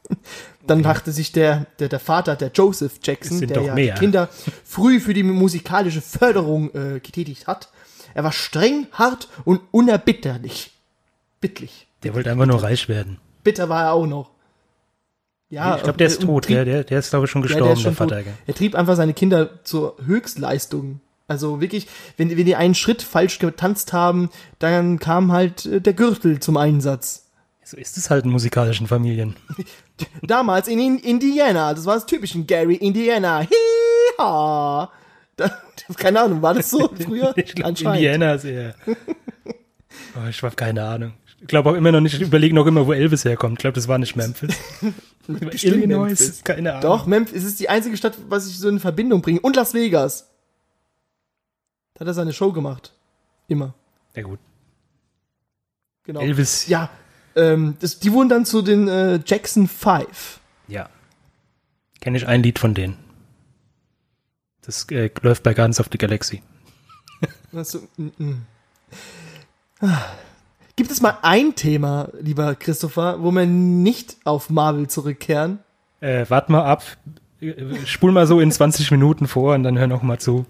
Dann 0.66 0.82
dachte 0.82 1.12
sich 1.12 1.32
der, 1.32 1.66
der, 1.78 1.88
der 1.88 2.00
Vater, 2.00 2.36
der 2.36 2.50
Joseph 2.52 3.00
Jackson, 3.02 3.40
der 3.40 3.62
ja 3.62 3.74
mehr. 3.74 3.94
die 3.94 4.00
Kinder 4.00 4.28
früh 4.64 5.00
für 5.00 5.14
die 5.14 5.22
musikalische 5.22 6.02
Förderung 6.02 6.74
äh, 6.74 7.00
getätigt 7.00 7.46
hat. 7.46 7.70
Er 8.12 8.24
war 8.24 8.32
streng, 8.32 8.86
hart 8.92 9.28
und 9.44 9.60
unerbitterlich. 9.70 10.72
Bittlich. 11.40 11.86
Der 12.02 12.14
wollte 12.14 12.30
einfach 12.30 12.46
nur 12.46 12.62
reich 12.62 12.88
werden. 12.88 13.18
Bitter 13.44 13.68
war 13.68 13.84
er 13.84 13.92
auch 13.92 14.06
noch. 14.06 14.30
Ja, 15.50 15.76
ich 15.76 15.82
glaube, 15.82 15.96
der 15.98 16.06
ist 16.08 16.20
tot, 16.22 16.44
trieb- 16.44 16.56
gell? 16.56 16.64
Der, 16.66 16.84
der 16.84 16.98
ist, 16.98 17.10
glaube 17.10 17.24
ich, 17.24 17.30
schon 17.30 17.40
ja, 17.42 17.46
gestorben, 17.48 17.66
der 17.68 17.74
der, 17.76 17.82
schon 17.82 17.94
Vater. 17.94 18.16
tot. 18.18 18.32
Er 18.46 18.54
trieb 18.54 18.74
einfach 18.74 18.96
seine 18.96 19.14
Kinder 19.14 19.64
zur 19.64 19.96
Höchstleistung. 20.04 21.00
Also 21.26 21.60
wirklich, 21.60 21.86
wenn, 22.16 22.30
wenn 22.36 22.44
die 22.46 22.56
einen 22.56 22.74
Schritt 22.74 23.02
falsch 23.02 23.38
getanzt 23.38 23.92
haben, 23.92 24.30
dann 24.58 24.98
kam 24.98 25.32
halt 25.32 25.66
äh, 25.66 25.80
der 25.80 25.92
Gürtel 25.94 26.40
zum 26.40 26.56
Einsatz. 26.56 27.24
So 27.64 27.76
ist 27.76 27.96
es 27.98 28.08
halt 28.08 28.24
in 28.24 28.30
musikalischen 28.30 28.86
Familien. 28.86 29.36
Damals 30.22 30.68
in, 30.68 30.78
in 30.80 30.98
Indiana, 30.98 31.74
das 31.74 31.84
war 31.84 31.94
das 31.96 32.06
typische 32.06 32.42
Gary, 32.44 32.76
Indiana. 32.76 33.40
Hiha! 34.18 34.90
Keine 35.96 36.20
Ahnung, 36.22 36.42
war 36.42 36.54
das 36.54 36.70
so 36.70 36.88
früher? 37.04 37.32
Ich 37.36 37.64
Anscheinend. 37.64 37.96
Indiana 37.96 38.34
ist 38.34 38.44
eher. 38.44 38.74
Oh, 40.14 40.28
ich 40.28 40.42
habe 40.42 40.54
keine 40.56 40.84
Ahnung. 40.84 41.12
Ich 41.40 41.46
glaube 41.46 41.70
auch 41.70 41.74
immer 41.74 41.92
noch 41.92 42.00
nicht, 42.00 42.14
ich 42.14 42.20
überlege 42.20 42.54
noch 42.54 42.66
immer, 42.66 42.86
wo 42.86 42.92
Elvis 42.92 43.24
herkommt. 43.24 43.58
Ich 43.58 43.60
glaube, 43.60 43.74
das 43.74 43.86
war 43.86 43.98
nicht 43.98 44.16
Memphis. 44.16 44.56
Illinois, 45.62 46.06
Memphis. 46.08 46.42
keine 46.42 46.70
Ahnung. 46.72 46.82
Doch, 46.82 47.06
Memphis 47.06 47.36
es 47.36 47.44
ist 47.44 47.60
die 47.60 47.68
einzige 47.68 47.96
Stadt, 47.96 48.18
was 48.28 48.48
ich 48.48 48.58
so 48.58 48.68
in 48.68 48.80
Verbindung 48.80 49.22
bringe. 49.22 49.40
Und 49.40 49.54
Las 49.56 49.72
Vegas. 49.74 50.28
Da 51.94 52.00
hat 52.00 52.08
er 52.08 52.14
seine 52.14 52.32
Show 52.32 52.52
gemacht. 52.52 52.92
Immer. 53.46 53.74
Ja 54.14 54.22
gut. 54.22 54.40
Genau. 56.04 56.20
Elvis, 56.20 56.66
Ja, 56.68 56.90
ähm, 57.36 57.76
das, 57.80 57.98
die 58.00 58.12
wurden 58.12 58.28
dann 58.28 58.44
zu 58.44 58.62
den 58.62 58.88
äh, 58.88 59.20
Jackson 59.24 59.68
Five. 59.68 60.40
ja. 60.66 60.88
Kenne 62.00 62.16
ich 62.16 62.28
ein 62.28 62.44
Lied 62.44 62.60
von 62.60 62.74
denen. 62.74 62.96
Das 64.62 64.86
äh, 64.90 65.10
läuft 65.22 65.42
bei 65.42 65.52
Guardians 65.52 65.80
of 65.80 65.88
the 65.90 65.98
Galaxy. 65.98 66.42
Also, 67.52 67.80
mm, 67.96 68.08
mm. 68.18 68.46
Ah. 69.80 70.04
Gibt 70.78 70.92
es 70.92 71.00
mal 71.02 71.18
ein 71.22 71.56
Thema, 71.56 72.08
lieber 72.20 72.54
Christopher, 72.54 73.20
wo 73.20 73.32
wir 73.32 73.46
nicht 73.46 74.16
auf 74.22 74.48
Marvel 74.48 74.86
zurückkehren? 74.86 75.58
Äh, 76.00 76.24
wart 76.28 76.50
mal 76.50 76.62
ab, 76.62 76.84
spul 77.84 78.12
mal 78.12 78.28
so 78.28 78.38
in 78.38 78.52
20 78.52 78.92
Minuten 78.92 79.26
vor 79.26 79.56
und 79.56 79.64
dann 79.64 79.76
hör 79.76 79.88
noch 79.88 80.02
mal 80.02 80.20
zu. 80.20 80.46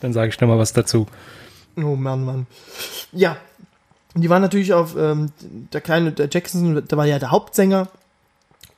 Dann 0.00 0.14
sage 0.14 0.30
ich 0.30 0.40
noch 0.40 0.48
mal 0.48 0.58
was 0.58 0.72
dazu. 0.72 1.06
Oh 1.76 1.94
Mann, 1.94 2.24
Mann. 2.24 2.46
Ja, 3.12 3.36
die 4.14 4.30
waren 4.30 4.40
natürlich 4.40 4.72
auf, 4.72 4.96
ähm, 4.96 5.30
der 5.42 5.82
kleine, 5.82 6.12
der 6.12 6.30
Jackson, 6.32 6.82
der 6.88 6.96
war 6.96 7.04
ja 7.04 7.18
der 7.18 7.30
Hauptsänger. 7.30 7.88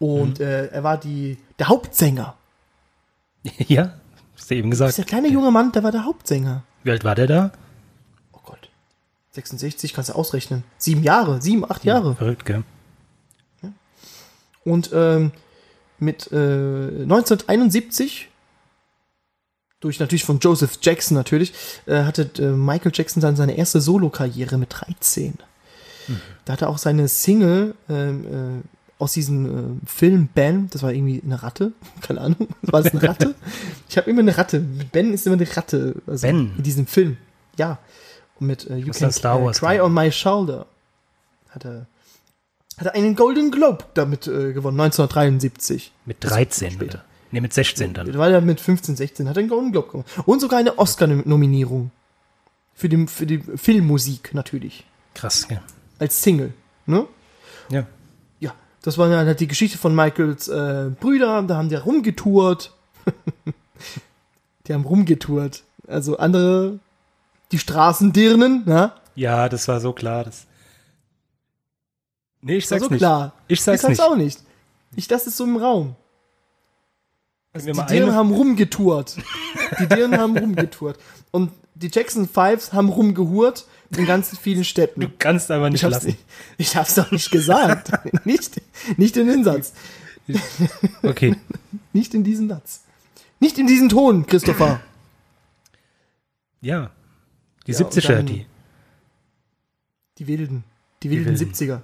Und 0.00 0.40
äh, 0.40 0.66
er 0.66 0.83
war 0.83 0.99
die, 0.99 1.38
der 1.61 1.68
Hauptsänger. 1.68 2.35
ja, 3.68 3.92
hast 4.37 4.50
du 4.50 4.56
eben 4.56 4.71
Das 4.71 4.78
gesagt. 4.78 4.88
ist 4.88 4.99
der 4.99 5.04
kleine 5.04 5.28
junge 5.28 5.52
Mann, 5.52 5.71
der 5.71 5.85
war 5.85 5.92
der 5.92 6.04
Hauptsänger. 6.04 6.64
Wie 6.83 6.90
alt 6.90 7.04
war 7.04 7.14
der 7.14 7.28
da? 7.28 7.52
Oh 9.34 9.40
Gott. 9.40 9.44
66, 9.44 9.94
kannst 9.94 10.10
du 10.10 10.14
ausrechnen. 10.14 10.64
Sieben 10.78 11.02
Jahre, 11.02 11.42
sieben, 11.42 11.68
acht 11.68 11.84
Jahre. 11.84 12.14
Verrückt, 12.14 12.44
gell? 12.44 12.62
Und 14.64 14.90
ähm, 14.94 15.32
mit 15.98 16.32
äh, 16.32 16.36
1971, 16.36 18.28
durch 19.80 20.00
natürlich 20.00 20.24
von 20.24 20.38
Joseph 20.38 20.78
Jackson 20.80 21.16
natürlich, 21.16 21.52
äh, 21.86 22.04
hatte 22.04 22.30
äh, 22.38 22.50
Michael 22.50 22.92
Jackson 22.94 23.20
dann 23.20 23.36
seine 23.36 23.56
erste 23.56 23.80
Solo-Karriere 23.80 24.56
mit 24.56 24.68
13. 24.70 25.34
Da 26.44 26.52
hat 26.52 26.62
er 26.62 26.68
auch 26.68 26.78
seine 26.78 27.08
Single 27.08 27.74
ähm, 27.88 28.62
äh, 28.62 29.02
aus 29.02 29.12
diesem 29.12 29.46
äh, 29.46 29.86
Film 29.86 30.28
Ben, 30.34 30.68
das 30.70 30.82
war 30.82 30.92
irgendwie 30.92 31.22
eine 31.24 31.42
Ratte, 31.42 31.72
keine 32.00 32.20
Ahnung, 32.20 32.48
war 32.62 32.82
das 32.82 32.92
eine 32.92 33.02
Ratte? 33.02 33.34
ich 33.88 33.96
habe 33.96 34.10
immer 34.10 34.20
eine 34.20 34.36
Ratte. 34.36 34.60
Ben 34.60 35.12
ist 35.12 35.26
immer 35.26 35.36
eine 35.36 35.56
Ratte. 35.56 35.96
Also 36.06 36.26
Ben. 36.26 36.52
In 36.56 36.62
diesem 36.62 36.86
Film. 36.86 37.16
Ja. 37.58 37.78
Mit 38.46 38.68
äh, 38.68 38.76
You 38.76 38.92
Can 38.92 39.06
an 39.06 39.12
Star 39.12 39.40
äh, 39.40 39.44
Wars 39.44 39.60
Cry 39.60 39.80
on 39.80 39.92
My 39.92 40.10
Shoulder 40.10 40.66
hat 41.54 41.64
er, 41.64 41.86
hat 42.78 42.86
er 42.86 42.94
einen 42.94 43.14
Golden 43.14 43.50
Globe 43.50 43.84
damit 43.94 44.26
äh, 44.26 44.52
gewonnen, 44.52 44.80
1973. 44.80 45.92
Mit 46.04 46.18
13, 46.20 46.70
später. 46.70 46.84
bitte. 46.84 47.02
Nee, 47.30 47.40
mit 47.40 47.52
16 47.52 47.94
dann. 47.94 48.12
Da 48.12 48.18
war 48.18 48.30
er 48.30 48.40
mit 48.40 48.60
15, 48.60 48.96
16, 48.96 49.28
hat 49.28 49.36
er 49.36 49.40
einen 49.40 49.48
Golden 49.48 49.72
Globe 49.72 49.88
gewonnen. 49.88 50.04
Und 50.26 50.40
sogar 50.40 50.58
eine 50.58 50.78
Oscar-Nominierung. 50.78 51.90
Für 52.74 52.88
die, 52.88 53.06
für 53.06 53.26
die 53.26 53.38
Filmmusik 53.38 54.34
natürlich. 54.34 54.84
Krass, 55.14 55.46
gell? 55.48 55.60
Als 55.98 56.20
Single. 56.22 56.52
Ne? 56.86 57.06
Ja. 57.70 57.86
Ja, 58.40 58.54
das 58.82 58.98
war 58.98 59.08
dann 59.08 59.26
halt 59.26 59.40
die 59.40 59.46
Geschichte 59.46 59.78
von 59.78 59.94
Michaels 59.94 60.48
äh, 60.48 60.90
Brüder. 61.00 61.42
Da 61.42 61.56
haben 61.56 61.68
die 61.68 61.76
rumgetourt. 61.76 62.72
die 64.66 64.74
haben 64.74 64.84
rumgetourt. 64.84 65.62
Also 65.86 66.16
andere, 66.18 66.78
die 67.52 67.58
Straßendirnen, 67.58 68.62
na? 68.66 68.94
Ja, 69.14 69.48
das 69.48 69.68
war 69.68 69.80
so 69.80 69.92
klar. 69.92 70.24
Das 70.24 70.46
nee, 72.40 72.56
ich 72.56 72.66
sag's 72.66 72.84
so 72.84 72.88
nicht. 72.90 72.98
klar. 72.98 73.32
Ich 73.48 73.62
sag's 73.62 73.76
ich 73.76 73.82
sag's 73.82 73.98
nicht. 73.98 74.02
auch 74.02 74.16
nicht. 74.16 74.40
Ich, 74.96 75.08
das 75.08 75.26
ist 75.26 75.36
so 75.36 75.44
im 75.44 75.56
Raum. 75.56 75.96
Wir 77.52 77.72
Die 77.72 77.86
Dirnen 77.86 78.14
haben 78.14 78.32
rumgetourt. 78.32 79.16
Die 79.78 79.86
Dirnen 79.86 80.18
haben 80.18 80.36
rumgetourt. 80.36 80.98
Und 81.30 81.52
die 81.76 81.88
Jackson 81.92 82.28
Fives 82.28 82.72
haben 82.72 82.88
rumgehurt 82.88 83.66
in 83.96 84.06
ganz 84.06 84.36
vielen 84.36 84.64
Städten. 84.64 85.00
Du 85.00 85.08
kannst 85.18 85.50
aber 85.52 85.70
nicht 85.70 85.82
Ich 85.84 85.88
lassen. 85.90 86.06
nicht, 86.08 86.18
ich 86.58 86.76
hab's 86.76 86.94
doch 86.94 87.10
nicht 87.12 87.30
gesagt. 87.30 87.92
nicht, 88.24 88.60
nicht 88.96 89.16
in 89.16 89.28
den 89.28 89.44
Satz. 89.44 89.72
Okay. 91.02 91.36
Nicht 91.92 92.14
in 92.14 92.24
diesen 92.24 92.48
Satz. 92.48 92.82
Nicht 93.38 93.58
in 93.58 93.66
diesen 93.66 93.88
Ton, 93.88 94.26
Christopher. 94.26 94.80
Ja. 96.60 96.90
Die 97.66 97.73
Ja, 97.73 97.78
und 97.78 97.92
70er, 97.92 98.09
dann- 98.16 98.26
die. 98.26 98.47
Die 100.18 100.26
wilden. 100.26 100.64
Die 101.02 101.11
wilden, 101.11 101.26
wilden. 101.38 101.52
70er. 101.52 101.80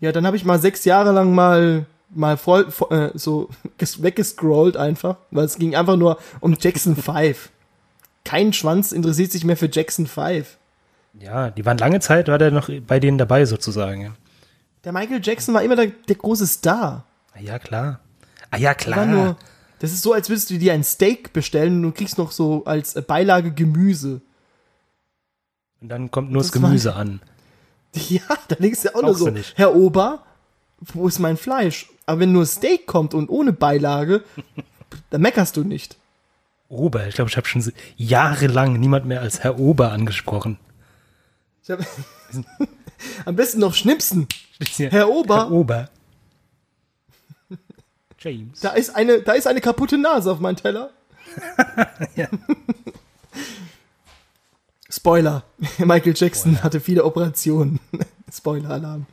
Ja, 0.00 0.12
dann 0.12 0.26
habe 0.26 0.36
ich 0.36 0.44
mal 0.44 0.58
sechs 0.60 0.84
Jahre 0.84 1.12
lang 1.12 1.34
mal 1.34 1.86
mal 2.10 2.36
voll, 2.38 2.70
voll 2.70 3.10
äh, 3.14 3.18
so 3.18 3.50
ges- 3.78 4.02
weggescrollt 4.02 4.76
einfach, 4.76 5.16
weil 5.30 5.44
es 5.44 5.58
ging 5.58 5.74
einfach 5.74 5.96
nur 5.96 6.18
um 6.40 6.56
Jackson 6.58 6.96
5. 7.02 7.50
Kein 8.24 8.52
Schwanz 8.52 8.92
interessiert 8.92 9.32
sich 9.32 9.44
mehr 9.44 9.56
für 9.56 9.68
Jackson 9.70 10.06
5. 10.06 10.56
Ja, 11.20 11.50
die 11.50 11.64
waren 11.66 11.78
lange 11.78 12.00
Zeit, 12.00 12.28
war 12.28 12.38
der 12.38 12.50
noch 12.50 12.70
bei 12.86 13.00
denen 13.00 13.18
dabei 13.18 13.44
sozusagen. 13.46 14.14
Der 14.84 14.92
Michael 14.92 15.20
Jackson 15.22 15.54
war 15.54 15.62
immer 15.62 15.76
der, 15.76 15.86
der 15.88 16.16
große 16.16 16.46
Star. 16.46 17.04
Ah, 17.34 17.40
Ja, 17.40 17.58
klar. 17.58 18.00
Ah 18.50 18.56
ja, 18.56 18.72
klar. 18.74 19.04
Nur, 19.06 19.36
das 19.80 19.92
ist 19.92 20.02
so, 20.02 20.12
als 20.12 20.28
würdest 20.30 20.48
du 20.50 20.58
dir 20.58 20.72
ein 20.72 20.84
Steak 20.84 21.32
bestellen 21.32 21.76
und 21.76 21.82
du 21.82 21.92
kriegst 21.92 22.16
noch 22.18 22.30
so 22.30 22.64
als 22.64 22.94
Beilage 23.06 23.50
Gemüse. 23.52 24.20
Und 25.80 25.88
dann 25.88 26.10
kommt 26.10 26.30
nur 26.32 26.42
das 26.42 26.50
Das 26.50 26.60
war- 26.62 26.68
Gemüse 26.70 26.94
an. 26.94 27.20
Ja, 28.08 28.20
da 28.48 28.54
denkst 28.56 28.82
du 28.82 28.88
auch 28.90 28.94
nur 29.00 29.02
Brauchst 29.04 29.18
so, 29.20 29.24
du 29.26 29.32
nicht. 29.32 29.56
Herr 29.56 29.74
Ober, 29.74 30.22
wo 30.80 31.08
ist 31.08 31.18
mein 31.18 31.36
Fleisch? 31.38 31.88
Aber 32.06 32.20
wenn 32.20 32.32
nur 32.32 32.44
Steak 32.46 32.86
kommt 32.86 33.14
und 33.14 33.28
ohne 33.30 33.52
Beilage, 33.52 34.22
dann 35.10 35.22
meckerst 35.22 35.56
du 35.56 35.64
nicht. 35.64 35.96
Ober, 36.68 37.06
ich 37.08 37.14
glaube, 37.14 37.30
ich 37.30 37.36
habe 37.38 37.46
schon 37.48 37.64
jahrelang 37.96 38.74
niemand 38.78 39.06
mehr 39.06 39.22
als 39.22 39.40
Herr 39.40 39.58
Ober 39.58 39.90
angesprochen. 39.92 40.58
Ich 41.62 41.70
hab, 41.70 41.80
am 43.24 43.36
besten 43.36 43.60
noch 43.60 43.72
schnipsen. 43.74 44.26
Herr 44.76 45.08
Ober, 45.08 45.36
Herr 45.36 45.50
Ober. 45.50 45.88
James. 48.20 48.60
da 48.60 48.70
ist 48.72 48.90
eine, 48.94 49.22
da 49.22 49.32
ist 49.32 49.46
eine 49.46 49.60
kaputte 49.62 49.96
Nase 49.96 50.30
auf 50.32 50.40
meinem 50.40 50.56
Teller. 50.56 50.90
Spoiler. 54.98 55.44
Michael 55.78 56.14
Jackson 56.16 56.62
hatte 56.62 56.80
viele 56.80 57.04
Operationen. 57.04 57.78
Spoiler-Alarm. 58.32 59.06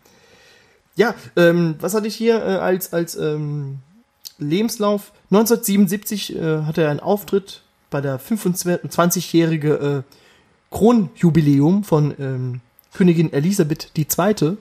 Ja, 0.96 1.13
ähm, 1.36 1.75
was 1.80 1.94
hatte 1.94 2.08
ich 2.08 2.15
hier 2.15 2.38
äh, 2.38 2.56
als, 2.58 2.92
als 2.92 3.15
ähm, 3.15 3.80
Lebenslauf? 4.39 5.12
1977 5.30 6.36
äh, 6.36 6.63
hatte 6.63 6.82
er 6.82 6.89
einen 6.89 7.01
Auftritt 7.01 7.62
bei 7.92 8.01
der 8.01 8.20
25-jährige 8.20 9.74
äh, 9.74 10.15
Kronjubiläum 10.75 11.84
von 11.84 12.15
ähm, 12.20 12.62
Königin 12.94 13.32
Elisabeth 13.32 13.92
II. 13.96 14.58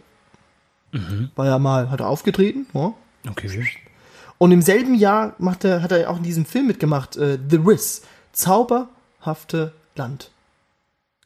War 1.35 1.47
ja 1.47 1.59
mal, 1.59 1.91
hat 1.91 2.01
er 2.01 2.09
aufgetreten. 2.09 2.67
Ja. 2.75 2.93
Okay. 3.29 3.67
Und 4.39 4.53
im 4.53 4.63
selben 4.63 4.95
Jahr 4.95 5.35
macht 5.39 5.65
er, 5.65 5.83
hat 5.83 5.91
er 5.91 6.11
auch 6.11 6.19
in 6.19 6.23
diesem 6.23 6.45
Film 6.45 6.67
mitgemacht, 6.67 7.17
äh, 7.17 7.39
The 7.49 7.57
Riz, 7.57 8.03
Zauberhafte 8.33 9.73
Land. 9.97 10.31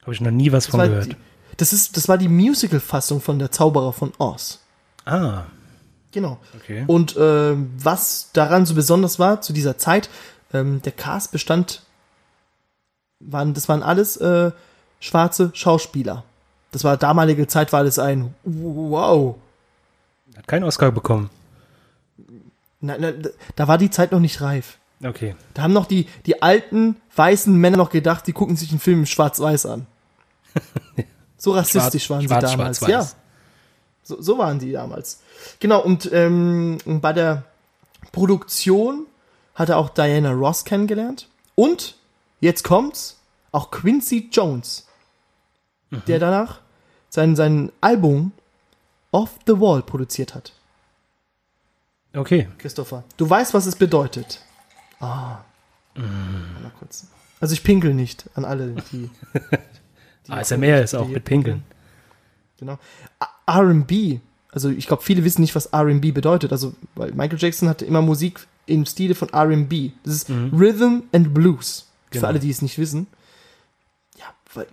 Habe 0.09 0.15
ich 0.15 0.23
noch 0.23 0.31
nie 0.31 0.51
was 0.53 0.65
Das 0.65 0.71
von 0.71 0.81
war, 0.81 0.89
gehört. 0.89 1.07
die, 1.13 1.17
das, 1.59 1.75
ist, 1.75 1.95
das 1.99 2.09
war 2.09 2.17
die 2.17 2.29
Musical-Fassung 2.29 3.21
von 3.21 3.39
Der 3.39 3.51
Zauberer 3.51 3.93
von 3.93 4.11
Oz. 4.17 4.59
Ah, 5.05 5.43
Genau. 6.13 6.39
okay. 6.57 6.85
Und 6.87 7.15
ähm, 7.21 7.71
was 7.77 8.31
daran 8.33 8.65
so 8.65 8.75
besonders 8.75 9.19
war 9.19 9.43
zu 9.43 9.53
dieser 9.53 9.77
Zeit, 9.77 10.09
ähm, 10.55 10.81
der 10.81 10.93
Cast 10.93 11.31
bestand, 11.31 11.83
waren, 13.21 13.53
das 13.53 13.69
waren 13.69 13.83
alles 13.83 14.17
äh, 14.17 14.51
schwarze 14.99 15.51
Schauspieler. 15.53 16.25
Das 16.73 16.85
war 16.85 16.97
damalige 16.97 17.47
Zeit, 17.47 17.75
war 17.75 17.85
das 17.85 17.99
ein 17.99 18.35
Wow. 18.45 19.37
Hat 20.39 20.49
keinen 20.49 20.65
Oscar 20.65 20.91
bekommen. 20.91 21.29
Na, 22.81 22.97
na, 22.99 23.13
da 23.57 23.69
war 23.69 23.77
die 23.77 23.91
Zeit 23.91 24.13
noch 24.13 24.21
nicht 24.21 24.41
reif. 24.41 24.79
Okay. 25.05 25.37
Da 25.53 25.65
haben 25.65 25.75
noch 25.75 25.85
die, 25.87 26.07
die 26.25 26.41
alten 26.41 26.97
weißen 27.15 27.55
Männer 27.55 27.77
noch 27.77 27.91
gedacht, 27.91 28.27
die 28.27 28.33
gucken 28.33 28.57
sich 28.57 28.71
einen 28.71 28.81
Film 28.81 29.05
schwarz-weiß 29.05 29.67
an. 29.67 29.87
So 31.41 31.53
rassistisch 31.53 32.07
Schwarz- 32.07 32.29
waren 32.29 32.29
schwarz, 32.29 32.51
sie 32.51 32.57
damals. 32.57 32.79
schwarz-weiß. 32.79 33.13
ja, 33.13 33.19
so, 34.03 34.21
so 34.21 34.39
waren 34.39 34.59
die 34.59 34.73
damals. 34.73 35.21
Genau, 35.61 35.81
und 35.81 36.11
ähm, 36.13 36.79
bei 36.85 37.13
der 37.13 37.45
Produktion 38.11 39.07
hat 39.55 39.69
er 39.69 39.77
auch 39.79 39.91
Diana 39.91 40.33
Ross 40.33 40.65
kennengelernt. 40.65 41.29
Und, 41.55 41.97
jetzt 42.41 42.65
kommt's, 42.65 43.19
auch 43.53 43.71
Quincy 43.71 44.31
Jones, 44.33 44.87
der 46.09 46.19
danach 46.19 46.61
sein, 47.09 47.37
sein 47.37 47.71
Album 47.81 48.33
Off 49.13 49.39
the 49.47 49.61
Wall 49.61 49.83
produziert 49.83 50.35
hat. 50.35 50.53
Okay. 52.15 52.49
Christopher, 52.59 53.05
du 53.17 53.31
weißt, 53.31 53.55
was 53.55 53.67
es 53.67 53.77
bedeutet. 53.77 54.43
Ah. 55.01 55.39
Mal 55.95 56.73
kurz. 56.79 57.07
Also 57.41 57.53
ich 57.55 57.63
pinkel 57.63 57.95
nicht 57.95 58.25
an 58.35 58.45
alle, 58.45 58.75
die. 58.93 59.09
die 60.29 60.33
ASMR 60.33 60.83
ist 60.83 60.95
auch 60.95 61.07
die- 61.07 61.13
mit 61.15 61.25
Pinkeln. 61.25 61.63
Genau. 62.59 62.79
A- 63.47 63.61
R&B, 63.61 64.19
also 64.53 64.69
ich 64.69 64.87
glaube, 64.87 65.03
viele 65.03 65.25
wissen 65.25 65.41
nicht, 65.43 65.55
was 65.55 65.67
R&B 65.67 66.13
bedeutet. 66.13 66.53
Also, 66.53 66.75
weil 66.95 67.13
Michael 67.13 67.39
Jackson 67.39 67.69
hatte 67.69 67.85
immer 67.85 68.03
Musik 68.03 68.47
im 68.67 68.85
Stile 68.85 69.15
von 69.15 69.29
R&B. 69.33 69.91
Das 70.05 70.15
ist 70.15 70.31
Rhythm 70.31 71.01
and 71.13 71.33
Blues. 71.33 71.87
Genau. 72.11 72.21
Für 72.23 72.27
alle, 72.29 72.39
die 72.41 72.51
es 72.51 72.63
nicht 72.63 72.79
wissen. 72.79 73.07
Ja, 74.19 74.25
weil 74.55 74.67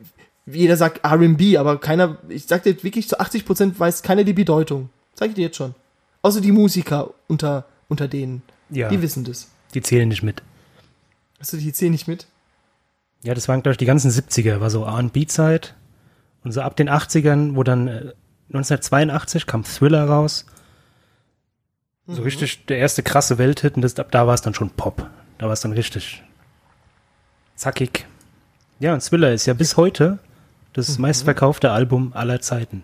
jeder 0.46 0.78
sagt 0.78 1.04
R&B, 1.06 1.58
aber 1.58 1.80
keiner, 1.80 2.18
ich 2.30 2.46
sag 2.46 2.64
dir 2.64 2.82
wirklich, 2.84 3.08
zu 3.08 3.20
80% 3.20 3.80
weiß 3.80 4.04
keiner 4.04 4.24
die 4.24 4.34
Bedeutung. 4.34 4.90
Sag 5.14 5.30
ich 5.30 5.36
dir 5.36 5.44
jetzt 5.44 5.58
schon. 5.58 5.74
Außer 6.22 6.42
die 6.42 6.52
Musiker 6.52 7.14
unter, 7.28 7.66
unter 7.88 8.08
denen. 8.08 8.42
Ja, 8.70 8.90
Die 8.90 8.98
die, 8.98 9.02
wissen 9.04 9.24
das. 9.24 9.50
zählen 9.84 10.08
nicht 10.10 10.24
mit. 10.24 10.42
Hast 11.40 11.54
du 11.54 11.58
die 11.58 11.72
10 11.72 11.92
nicht 11.92 12.08
mit? 12.08 12.26
Ja, 13.26 13.34
das 13.34 13.48
waren, 13.48 13.64
glaube 13.64 13.72
ich, 13.72 13.78
die 13.80 13.86
ganzen 13.86 14.12
70er, 14.12 14.60
war 14.60 14.70
so 14.70 14.84
R&B-Zeit. 14.86 15.74
Und 16.44 16.52
so 16.52 16.62
ab 16.62 16.76
den 16.76 16.90
80ern, 16.90 17.56
wo 17.56 17.64
dann 17.64 17.88
äh, 17.88 18.14
1982 18.50 19.48
kam 19.48 19.64
Thriller 19.64 20.06
raus. 20.06 20.46
So 22.06 22.22
richtig 22.22 22.68
der 22.68 22.78
erste 22.78 23.02
krasse 23.02 23.40
Welthit 23.40 23.78
und 23.78 23.82
das, 23.82 23.98
ab 23.98 24.12
da 24.12 24.28
war 24.28 24.36
es 24.36 24.44
dann 24.44 24.54
schon 24.54 24.70
Pop. 24.70 25.10
Da 25.40 25.48
war 25.48 25.54
es 25.54 25.62
dann 25.62 25.72
richtig 25.72 26.24
zackig. 27.56 28.06
Ja, 28.80 28.94
und 28.94 29.04
Thriller 29.04 29.34
ist 29.34 29.48
ja 29.48 29.56
bis 29.56 29.76
heute 29.76 30.20
das 30.74 31.00
meistverkaufte 31.00 31.72
Album 31.72 32.12
aller 32.14 32.42
Zeiten. 32.42 32.84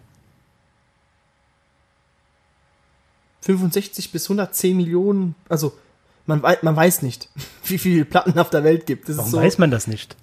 65 3.42 4.12
bis 4.12 4.26
110 4.26 4.76
Millionen, 4.76 5.36
also 5.50 5.78
man, 6.26 6.42
man 6.42 6.76
weiß 6.76 7.04
nicht, 7.04 7.30
wie 7.66 7.78
viele 7.78 8.06
Platten 8.06 8.40
auf 8.40 8.50
der 8.50 8.64
Welt 8.64 8.88
gibt. 8.88 9.08
Das 9.08 9.18
Warum 9.18 9.30
so, 9.30 9.38
weiß 9.38 9.60
man 9.60 9.70
das 9.70 9.86
nicht? 9.86 10.16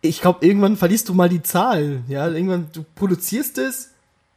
Ich, 0.00 0.20
glaube, 0.20 0.44
irgendwann 0.46 0.76
verlierst 0.76 1.08
du 1.08 1.14
mal 1.14 1.28
die 1.28 1.42
Zahl. 1.42 2.02
Ja, 2.08 2.28
irgendwann, 2.28 2.68
du 2.72 2.84
produzierst 2.94 3.58
es 3.58 3.90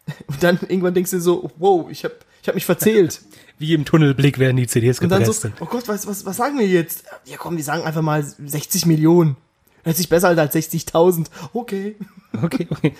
und 0.28 0.44
dann 0.44 0.60
irgendwann 0.68 0.94
denkst 0.94 1.12
du 1.12 1.20
so, 1.20 1.52
wow, 1.58 1.90
ich 1.90 2.04
habe 2.04 2.16
ich 2.42 2.48
hab 2.48 2.56
mich 2.56 2.66
verzählt. 2.66 3.22
Wie 3.58 3.74
im 3.74 3.86
Tunnelblick 3.86 4.38
werden 4.38 4.58
die 4.58 4.68
CDs 4.68 5.00
Und 5.00 5.10
dann 5.10 5.20
gepresst. 5.20 5.44
so, 5.44 5.50
oh 5.62 5.66
Gott, 5.66 5.88
was, 5.88 6.06
was, 6.06 6.26
was 6.26 6.38
sagen 6.38 6.60
wir 6.60 6.68
jetzt? 6.68 7.06
Ja 7.24 7.38
komm, 7.38 7.56
wir 7.56 7.64
sagen 7.64 7.84
einfach 7.84 8.02
mal 8.02 8.24
60 8.24 8.86
Millionen. 8.86 9.38
Hört 9.84 9.96
sich 9.96 10.10
besser 10.10 10.30
als 10.30 10.56
60.000. 10.56 11.28
Okay. 11.54 11.96
okay, 12.44 12.68
okay. 12.70 12.94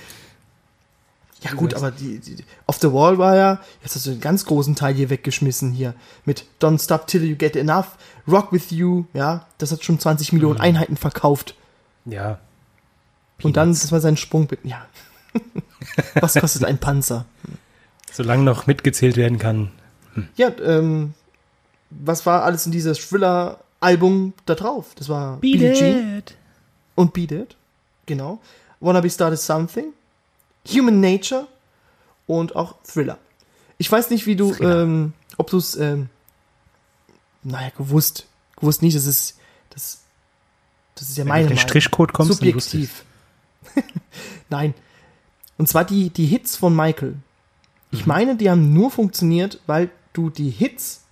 Ja 1.42 1.54
gut, 1.54 1.76
aber 1.76 1.92
die, 1.92 2.20
die 2.20 2.38
Off 2.66 2.80
the 2.80 2.92
Wall 2.92 3.20
war 3.20 3.36
ja, 3.36 3.62
jetzt 3.84 3.96
hast 3.96 4.08
du 4.08 4.12
einen 4.12 4.22
ganz 4.22 4.46
großen 4.46 4.76
Teil 4.76 4.96
hier 4.96 5.12
weggeschmissen 5.12 5.74
hier 5.74 5.94
mit 6.26 6.46
Don't 6.60 6.84
Stop 6.84 7.06
Till 7.06 7.24
You 7.24 7.36
Get 7.36 7.56
Enough, 7.56 7.98
Rock 8.28 8.52
With 8.52 8.72
You, 8.72 9.06
ja, 9.14 9.46
das 9.60 9.72
hat 9.72 9.84
schon 9.84 10.00
20 10.00 10.34
Millionen 10.34 10.60
Einheiten 10.60 10.98
verkauft. 10.98 11.54
Ja. 12.06 12.40
Und 13.44 13.58
dann, 13.58 13.70
Peanuts. 13.70 13.82
das 13.82 13.92
war 13.92 14.00
sein 14.00 14.18
Sprung, 14.18 14.48
ja. 14.64 14.86
Was 16.16 16.36
kostet 16.36 16.64
ein 16.64 16.78
Panzer? 16.78 17.26
Solange 18.12 18.44
noch 18.44 18.68
mitgezählt 18.68 19.18
werden 19.18 19.40
kann. 19.40 19.72
Ja, 20.38 20.52
ähm, 20.64 21.14
was 21.90 22.26
war 22.26 22.44
alles 22.44 22.66
in 22.66 22.72
dieses 22.72 22.98
Thriller-Album 23.00 24.34
da 24.46 24.56
drauf? 24.56 24.94
Das 24.96 25.10
war 25.10 25.38
Billie 25.38 25.74
Jean 25.74 26.24
und 26.96 27.14
Beat 27.14 27.32
It, 27.32 27.56
genau. 28.06 28.40
Wanna 28.80 29.02
Be 29.02 29.10
Started 29.10 29.40
Something, 29.40 29.94
Human 30.70 31.00
Nature 31.00 31.48
und 32.28 32.56
auch 32.56 32.76
Thriller. 32.84 33.18
Ich 33.78 33.92
weiß 33.92 34.10
nicht, 34.10 34.26
wie 34.26 34.36
du, 34.36 34.54
ähm, 34.62 35.14
ob 35.38 35.50
du 35.50 35.58
es, 35.58 35.76
ähm, 35.76 36.10
naja, 37.44 37.72
gewusst, 37.78 38.28
gewusst 38.56 38.82
nicht, 38.82 38.96
das 38.96 39.06
ist, 39.06 39.38
das, 39.70 40.02
das 40.96 41.10
ist 41.10 41.18
ja 41.18 41.24
Wenn 41.24 41.30
meine 41.30 41.46
Meinung. 41.46 41.60
Strichcode 41.60 42.14
kommst. 42.14 42.34
Subjektiv. 42.34 43.04
Nein. 44.50 44.74
Und 45.58 45.68
zwar 45.68 45.86
die, 45.86 46.10
die 46.10 46.26
Hits 46.26 46.56
von 46.56 46.76
Michael. 46.76 47.16
Ich 47.92 48.06
meine, 48.06 48.36
die 48.36 48.50
haben 48.50 48.74
nur 48.74 48.92
funktioniert, 48.92 49.62
weil 49.68 49.90
du 50.14 50.30
die 50.30 50.50
Hits 50.50 51.04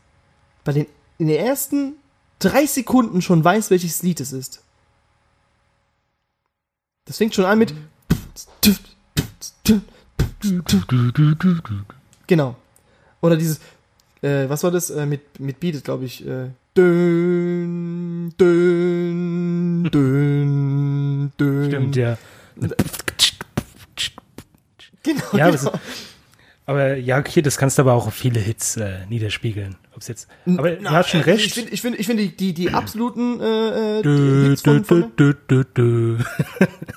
bei 0.63 0.74
den, 0.74 0.88
in 1.17 1.28
den 1.28 1.38
ersten 1.38 1.93
drei 2.39 2.65
Sekunden 2.65 3.22
schon 3.22 3.43
weißt, 3.43 3.72
welches 3.72 4.04
Lied 4.04 4.19
es 4.19 4.34
ist. 4.34 4.62
Das 7.06 7.17
fängt 7.17 7.36
schon 7.36 7.46
an 7.46 7.60
mit. 7.60 7.74
Genau. 12.28 12.56
Oder 13.22 13.38
dieses, 13.38 13.60
äh, 14.22 14.50
was 14.50 14.63
war 14.63 14.72
das? 14.72 14.89
Äh, 14.89 15.06
mit, 15.06 15.39
mit 15.39 15.60
Beat 15.60 15.84
glaube 15.84 16.06
ich. 16.06 16.26
Äh, 16.26 16.50
dün, 16.76 18.12
dün, 18.31 19.83
dün, 19.91 21.31
dün. 21.39 21.67
Stimmt, 21.69 21.95
ja. 21.95 22.17
Genau, 25.03 25.21
Ja, 25.33 25.49
genau. 25.49 25.69
aber, 25.69 25.79
aber 26.65 26.95
ja, 26.95 27.19
okay, 27.19 27.41
das 27.41 27.57
kannst 27.57 27.77
du 27.77 27.81
aber 27.81 27.93
auch 27.93 28.07
auf 28.07 28.13
viele 28.13 28.39
Hits 28.39 28.77
äh, 28.77 29.05
niederspiegeln. 29.09 29.75
Ob's 29.95 30.07
jetzt, 30.07 30.27
aber 30.57 30.71
du 30.71 30.81
Na, 30.81 30.91
hast 30.91 31.09
schon 31.09 31.21
äh, 31.21 31.23
recht. 31.25 31.45
Ich 31.45 31.53
finde, 31.53 31.71
ich 31.71 31.81
finde, 31.81 31.97
ich 31.99 32.07
finde 32.07 32.23
die, 32.23 32.36
die, 32.36 32.53
die 32.53 32.69
absoluten 32.71 33.39
äh, 33.41 33.99
äh, 33.99 34.01
Dö, 34.01 34.49
Hits 34.49 34.63
dö, 34.63 34.75
von, 34.75 34.86
von 34.86 35.12
dö, 35.17 35.33
dö, 35.47 35.63
dö, 35.63 36.17
dö. 36.17 36.17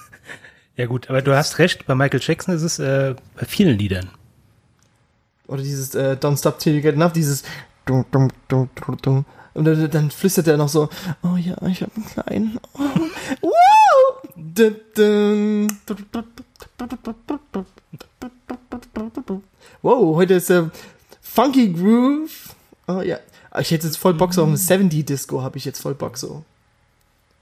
ja 0.77 0.87
gut, 0.87 1.11
aber 1.11 1.21
du 1.23 1.35
hast 1.35 1.59
recht, 1.59 1.87
bei 1.87 1.95
Michael 1.95 2.21
Jackson 2.23 2.55
ist 2.55 2.63
es 2.63 2.79
äh, 2.79 3.15
bei 3.35 3.45
vielen 3.47 3.77
Liedern. 3.79 4.09
oder 5.49 5.63
dieses 5.63 5.95
äh, 5.95 6.17
Don't 6.21 6.39
Stop 6.39 6.59
Till 6.61 6.75
You 6.77 6.83
Get 6.83 6.95
Enough, 6.95 7.13
dieses 7.13 7.43
dum, 7.87 8.05
dum, 8.13 8.31
dum, 8.49 8.69
dum, 8.77 8.97
dum. 9.03 9.25
Und 9.57 9.65
dann, 9.65 9.91
dann 9.91 10.11
flüstert 10.11 10.47
er 10.49 10.57
noch 10.57 10.69
so, 10.69 10.89
oh 11.23 11.37
ja, 11.37 11.57
ich 11.67 11.83
habe 11.83 11.93
einen 11.97 12.07
kleinen, 12.07 12.61
oh, 12.75 12.83
wow, 19.83 20.17
heute 20.17 20.35
ist 20.35 20.51
äh, 20.51 20.65
Funky 21.21 21.73
Groove, 21.73 22.55
oh 22.87 23.01
ja, 23.01 23.19
Ah, 23.57 23.61
ich 23.61 23.71
hätte 23.71 23.87
jetzt 23.87 23.97
voll 23.97 24.13
Bock 24.13 24.35
so 24.35 24.43
auf 24.43 24.49
eine 24.49 24.59
70 24.59 25.07
Disco, 25.07 25.41
habe 25.41 25.57
ich 25.57 25.65
jetzt 25.65 25.81
voll 25.81 25.95
Bock 25.95 26.19
so. 26.19 26.45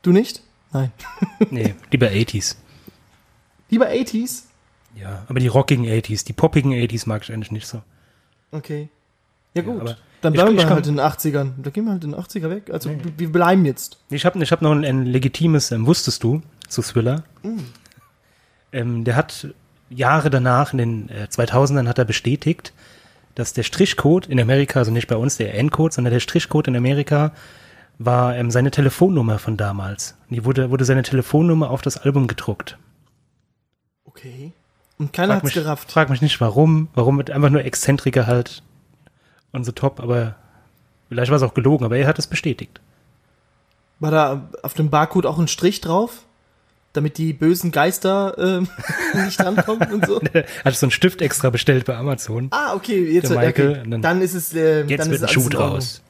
Du 0.03 0.12
nicht? 0.12 0.42
Nein. 0.72 0.92
Nee, 1.50 1.74
lieber 1.90 2.07
80s. 2.07 2.55
Lieber 3.68 3.88
80s? 3.88 4.44
Ja, 4.94 5.24
aber 5.27 5.40
die 5.40 5.48
rockigen 5.48 5.87
80s, 5.87 6.24
die 6.24 6.33
poppigen 6.33 6.72
80s 6.72 7.09
mag 7.09 7.24
ich 7.24 7.33
eigentlich 7.33 7.50
nicht 7.50 7.66
so. 7.66 7.83
Okay. 8.53 8.90
Ja 9.55 9.62
gut, 9.62 9.81
aber 9.81 9.96
dann 10.24 10.34
ich- 10.34 10.38
bleiben 10.40 10.52
ich 10.54 10.58
wir 10.62 10.66
komm- 10.66 10.74
halt 10.76 10.87
in 10.87 10.96
den 10.96 11.00
80ern. 11.04 11.52
Da 11.62 11.70
gehen 11.70 11.84
wir 11.84 11.92
halt 11.92 12.04
in 12.04 12.10
den 12.12 12.20
80er 12.20 12.50
weg. 12.50 12.70
Also 12.72 12.90
wir- 12.90 12.98
wir 13.18 13.30
bleiben 13.32 13.64
jetzt. 13.64 13.98
Ich 14.10 14.24
habe 14.24 14.42
ich 14.42 14.50
hab 14.52 14.62
noch 14.62 14.72
ein, 14.72 14.84
ein 14.84 15.06
legitimes, 15.06 15.70
ähm, 15.72 15.87
wusstest 15.87 16.22
du, 16.22 16.42
zu 16.68 16.82
Thriller. 16.82 17.24
Mm. 17.42 17.58
Ähm, 18.72 19.04
der 19.04 19.16
hat 19.16 19.48
Jahre 19.90 20.30
danach, 20.30 20.72
in 20.72 20.78
den 20.78 21.08
äh, 21.08 21.28
2000ern, 21.30 21.87
hat 21.88 21.98
er 21.98 22.04
bestätigt, 22.04 22.72
dass 23.34 23.52
der 23.52 23.62
Strichcode 23.62 24.26
in 24.26 24.40
Amerika, 24.40 24.78
also 24.80 24.90
nicht 24.90 25.08
bei 25.08 25.16
uns 25.16 25.37
der 25.37 25.54
N-Code, 25.54 25.94
sondern 25.94 26.12
der 26.12 26.20
Strichcode 26.20 26.68
in 26.68 26.76
Amerika 26.76 27.32
war 27.98 28.37
ähm, 28.37 28.50
seine 28.50 28.70
Telefonnummer 28.72 29.38
von 29.38 29.56
damals. 29.56 30.16
Die 30.30 30.44
wurde, 30.44 30.70
wurde 30.70 30.84
seine 30.84 31.02
Telefonnummer 31.02 31.70
auf 31.70 31.82
das 31.82 31.96
Album 31.96 32.26
gedruckt. 32.26 32.76
Okay. 34.04 34.52
Und 34.98 35.12
keiner 35.12 35.34
Frag 35.34 35.37
hat's 35.37 35.44
mich, 35.44 35.54
gerafft. 35.54 35.92
frag 35.92 36.10
mich 36.10 36.22
nicht 36.22 36.40
warum. 36.40 36.88
Warum 36.94 37.18
einfach 37.20 37.50
nur 37.50 37.64
Exzentriker 37.64 38.26
halt 38.26 38.62
und 39.54 39.64
so 39.64 39.72
top, 39.72 40.00
aber 40.00 40.34
vielleicht 41.08 41.30
war 41.30 41.36
es 41.36 41.42
auch 41.42 41.54
gelogen, 41.54 41.84
aber 41.84 41.96
er 41.96 42.06
hat 42.06 42.18
es 42.18 42.26
bestätigt. 42.26 42.80
War 44.00 44.10
da 44.10 44.48
auf 44.62 44.74
dem 44.74 44.90
Barcode 44.90 45.26
auch 45.26 45.38
ein 45.38 45.48
Strich 45.48 45.80
drauf? 45.80 46.22
Damit 46.92 47.18
die 47.18 47.32
bösen 47.32 47.72
Geister 47.72 48.36
ähm, 48.38 48.68
nicht 49.24 49.40
drankommen 49.40 49.90
und 49.92 50.06
so? 50.06 50.20
Hat 50.64 50.76
so 50.76 50.86
einen 50.86 50.90
Stift 50.92 51.22
extra 51.22 51.50
bestellt 51.50 51.86
bei 51.86 51.96
Amazon. 51.96 52.48
Ah, 52.52 52.74
okay, 52.74 53.04
jetzt 53.10 53.30
Der 53.30 53.38
Michael, 53.38 53.70
okay. 53.80 53.90
dann- 53.90 54.02
dann, 54.02 54.22
ist 54.22 54.34
es 54.34 54.54
äh, 54.54 54.82
Jetzt 54.84 55.00
dann 55.00 55.10
wird 55.10 55.22
ist 55.22 55.28
ein 55.28 55.28
Schuh 55.28 55.48
draus. 55.48 56.02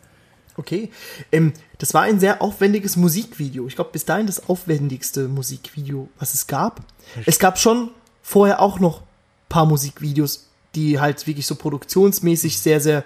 Okay. 0.56 0.90
Ähm, 1.32 1.54
das 1.78 1.94
war 1.94 2.02
ein 2.02 2.20
sehr 2.20 2.42
aufwendiges 2.42 2.96
Musikvideo. 2.96 3.66
Ich 3.66 3.76
glaube, 3.76 3.90
bis 3.92 4.04
dahin 4.04 4.26
das 4.26 4.48
aufwendigste 4.48 5.26
Musikvideo, 5.28 6.08
was 6.18 6.34
es 6.34 6.46
gab. 6.46 6.80
Es 7.24 7.38
gab 7.38 7.58
schon 7.58 7.90
vorher 8.22 8.60
auch 8.60 8.78
noch 8.78 9.02
paar 9.48 9.64
Musikvideos, 9.66 10.48
die 10.74 11.00
halt 11.00 11.26
wirklich 11.26 11.46
so 11.46 11.54
produktionsmäßig 11.54 12.58
sehr, 12.58 12.80
sehr 12.80 13.04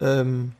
ähm, 0.00 0.52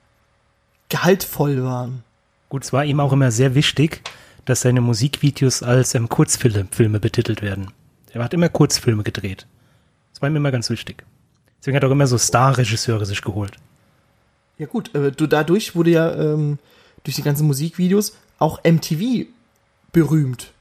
gehaltvoll 0.89 1.63
waren. 1.63 2.03
Gut, 2.49 2.65
es 2.65 2.73
war 2.73 2.85
ihm 2.85 3.01
auch 3.01 3.13
immer 3.13 3.31
sehr 3.31 3.55
wichtig, 3.55 4.03
dass 4.45 4.63
seine 4.63 4.81
Musikvideos 4.81 5.63
als 5.63 5.95
ähm, 5.95 6.09
Kurzfilme 6.09 6.67
Filme 6.71 7.01
betitelt 7.01 7.43
werden. 7.43 7.73
Er 8.13 8.25
hat 8.25 8.33
immer 8.35 8.49
Kurzfilme 8.49 9.03
gedreht. 9.03 9.47
Das 10.13 10.23
war 10.23 10.29
ihm 10.29 10.37
immer 10.37 10.51
ganz 10.51 10.71
wichtig. 10.71 11.05
Deswegen 11.61 11.77
hat 11.77 11.83
er 11.83 11.89
auch 11.89 11.93
immer 11.93 12.07
so 12.07 12.17
Star-Regisseure 12.17 13.05
sich 13.05 13.23
geholt. 13.23 13.53
Ja 14.57 14.67
gut, 14.67 14.95
äh, 14.95 15.13
du, 15.13 15.27
dadurch 15.27 15.77
wurde 15.77 15.91
ja 15.91 16.15
ähm, 16.15 16.59
durch 17.05 17.17
die 17.17 17.23
ganzen 17.23 17.47
Musikvideos 17.47 18.17
auch 18.39 18.63
MTV 18.65 19.27
berühmt. 19.93 20.53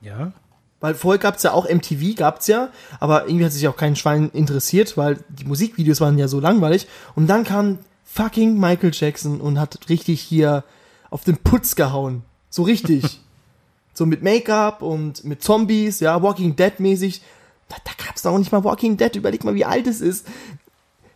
Ja, 0.00 0.32
Weil 0.80 0.94
vorher 0.94 1.20
gab's 1.20 1.44
ja 1.44 1.52
auch 1.52 1.68
MTV, 1.68 2.16
gab's 2.16 2.48
ja, 2.48 2.70
aber 2.98 3.26
irgendwie 3.26 3.44
hat 3.44 3.52
sich 3.52 3.68
auch 3.68 3.76
kein 3.76 3.94
Schwein 3.94 4.30
interessiert, 4.30 4.96
weil 4.96 5.18
die 5.28 5.44
Musikvideos 5.44 6.00
waren 6.00 6.18
ja 6.18 6.28
so 6.28 6.40
langweilig. 6.40 6.88
Und 7.14 7.28
dann 7.28 7.44
kam 7.44 7.78
fucking 8.12 8.58
Michael 8.58 8.90
Jackson 8.92 9.40
und 9.40 9.58
hat 9.58 9.88
richtig 9.88 10.20
hier 10.20 10.64
auf 11.10 11.24
den 11.24 11.36
Putz 11.38 11.74
gehauen. 11.76 12.22
So 12.50 12.62
richtig. 12.62 13.20
so 13.94 14.06
mit 14.06 14.22
Make-up 14.22 14.82
und 14.82 15.24
mit 15.24 15.42
Zombies, 15.42 16.00
ja, 16.00 16.22
Walking 16.22 16.56
Dead 16.56 16.78
mäßig. 16.78 17.22
Da, 17.68 17.76
da 17.84 17.92
gab's 18.06 18.22
doch 18.22 18.32
auch 18.32 18.38
nicht 18.38 18.52
mal 18.52 18.64
Walking 18.64 18.96
Dead. 18.96 19.14
Überleg 19.16 19.44
mal, 19.44 19.54
wie 19.54 19.64
alt 19.64 19.86
es 19.86 20.00
ist. 20.00 20.26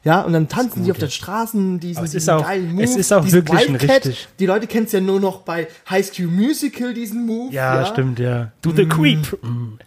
Ja, 0.05 0.21
und 0.23 0.33
dann 0.33 0.49
tanzen 0.49 0.85
die 0.85 0.93
auf 0.93 0.99
den 0.99 1.11
Straßen, 1.11 1.81
diesen, 1.81 2.05
es 2.05 2.13
diesen 2.13 2.31
auch- 2.31 2.43
geilen 2.45 2.73
Move. 2.75 2.85
es 2.85 2.95
ist 2.95 3.13
auch 3.13 3.29
wirklich 3.31 3.69
ein 3.69 3.75
Wildcat. 3.81 4.07
richtig- 4.07 4.29
Die 4.39 4.47
Leute 4.47 4.69
kennen's 4.69 4.93
ja 4.93 5.01
nur 5.01 5.19
noch 5.19 5.41
bei 5.41 5.67
High 5.91 6.07
School 6.07 6.29
Musical, 6.29 6.95
diesen 6.95 7.27
Move. 7.27 7.53
ja, 7.53 7.85
stimmt, 7.87 8.21
ja. 8.21 8.53
Do 8.63 8.71
the 8.71 8.87
creep. 8.87 9.37
Mm. 9.43 9.79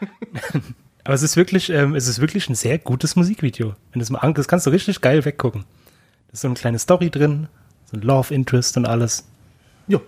Aber 1.04 1.14
es 1.14 1.22
ist 1.22 1.36
wirklich, 1.36 1.70
ähm, 1.70 1.94
es 1.94 2.08
ist 2.08 2.20
wirklich 2.20 2.48
ein 2.48 2.54
sehr 2.54 2.78
gutes 2.78 3.16
Musikvideo. 3.16 3.74
Wenn 3.92 3.98
du 3.98 4.02
es 4.02 4.10
mal 4.10 4.20
an, 4.20 4.32
das 4.34 4.48
kannst 4.48 4.66
du 4.66 4.70
richtig 4.70 5.00
geil 5.00 5.24
weggucken. 5.24 5.64
Ist 6.32 6.42
so 6.42 6.48
eine 6.48 6.54
kleine 6.54 6.78
Story 6.78 7.10
drin, 7.10 7.48
so 7.90 7.96
ein 7.96 8.02
Love 8.02 8.32
Interest 8.32 8.76
und 8.76 8.86
alles. 8.86 9.24
Ja. 9.88 10.00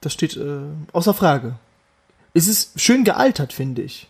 Das 0.00 0.12
steht 0.12 0.36
äh, 0.36 0.60
außer 0.92 1.14
Frage. 1.14 1.56
Es 2.34 2.48
ist 2.48 2.80
schön 2.80 3.04
gealtert, 3.04 3.52
finde 3.52 3.82
ich. 3.82 4.08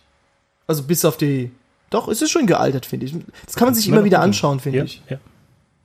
Also 0.67 0.83
bis 0.83 1.03
auf 1.05 1.17
die. 1.17 1.51
Doch, 1.89 2.07
es 2.07 2.21
ist 2.21 2.31
schön 2.31 2.47
gealtert, 2.47 2.85
finde 2.85 3.05
ich. 3.05 3.15
Das 3.45 3.55
kann 3.55 3.67
man 3.67 3.75
sich 3.75 3.87
Immer 3.87 4.03
wieder 4.03 4.17
gucken. 4.17 4.29
anschauen, 4.29 4.59
finde 4.59 4.79
ja, 4.79 4.83
ich. 4.85 5.03
Ja, 5.09 5.17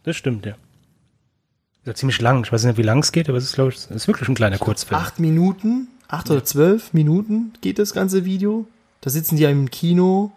das 0.05 0.17
stimmt, 0.17 0.47
ja. 0.47 0.53
Ist 0.53 1.87
ja 1.87 1.95
ziemlich 1.95 2.21
lang. 2.21 2.45
Ich 2.45 2.53
weiß 2.53 2.65
nicht, 2.65 2.79
wie 2.79 2.83
lang 2.83 3.01
es 3.01 3.13
geht, 3.13 3.29
aber 3.29 3.39
es 3.39 3.45
ist, 3.45 3.55
glaube 3.55 3.71
ich, 3.71 3.77
es 3.77 3.91
ist 3.91 4.09
wirklich 4.09 4.29
ein 4.29 4.35
kleiner 4.35 4.59
Kurzfilm. 4.59 4.99
Acht 5.01 5.19
Minuten, 5.19 5.89
acht 6.07 6.31
oder 6.31 6.45
zwölf 6.45 6.93
Minuten 6.95 7.53
geht 7.61 7.79
das 7.79 7.93
ganze 7.93 8.25
Video. 8.25 8.67
Da 9.01 9.11
sitzen 9.11 9.37
die 9.37 9.43
ja 9.43 9.51
im 9.51 9.71
Kino 9.71 10.33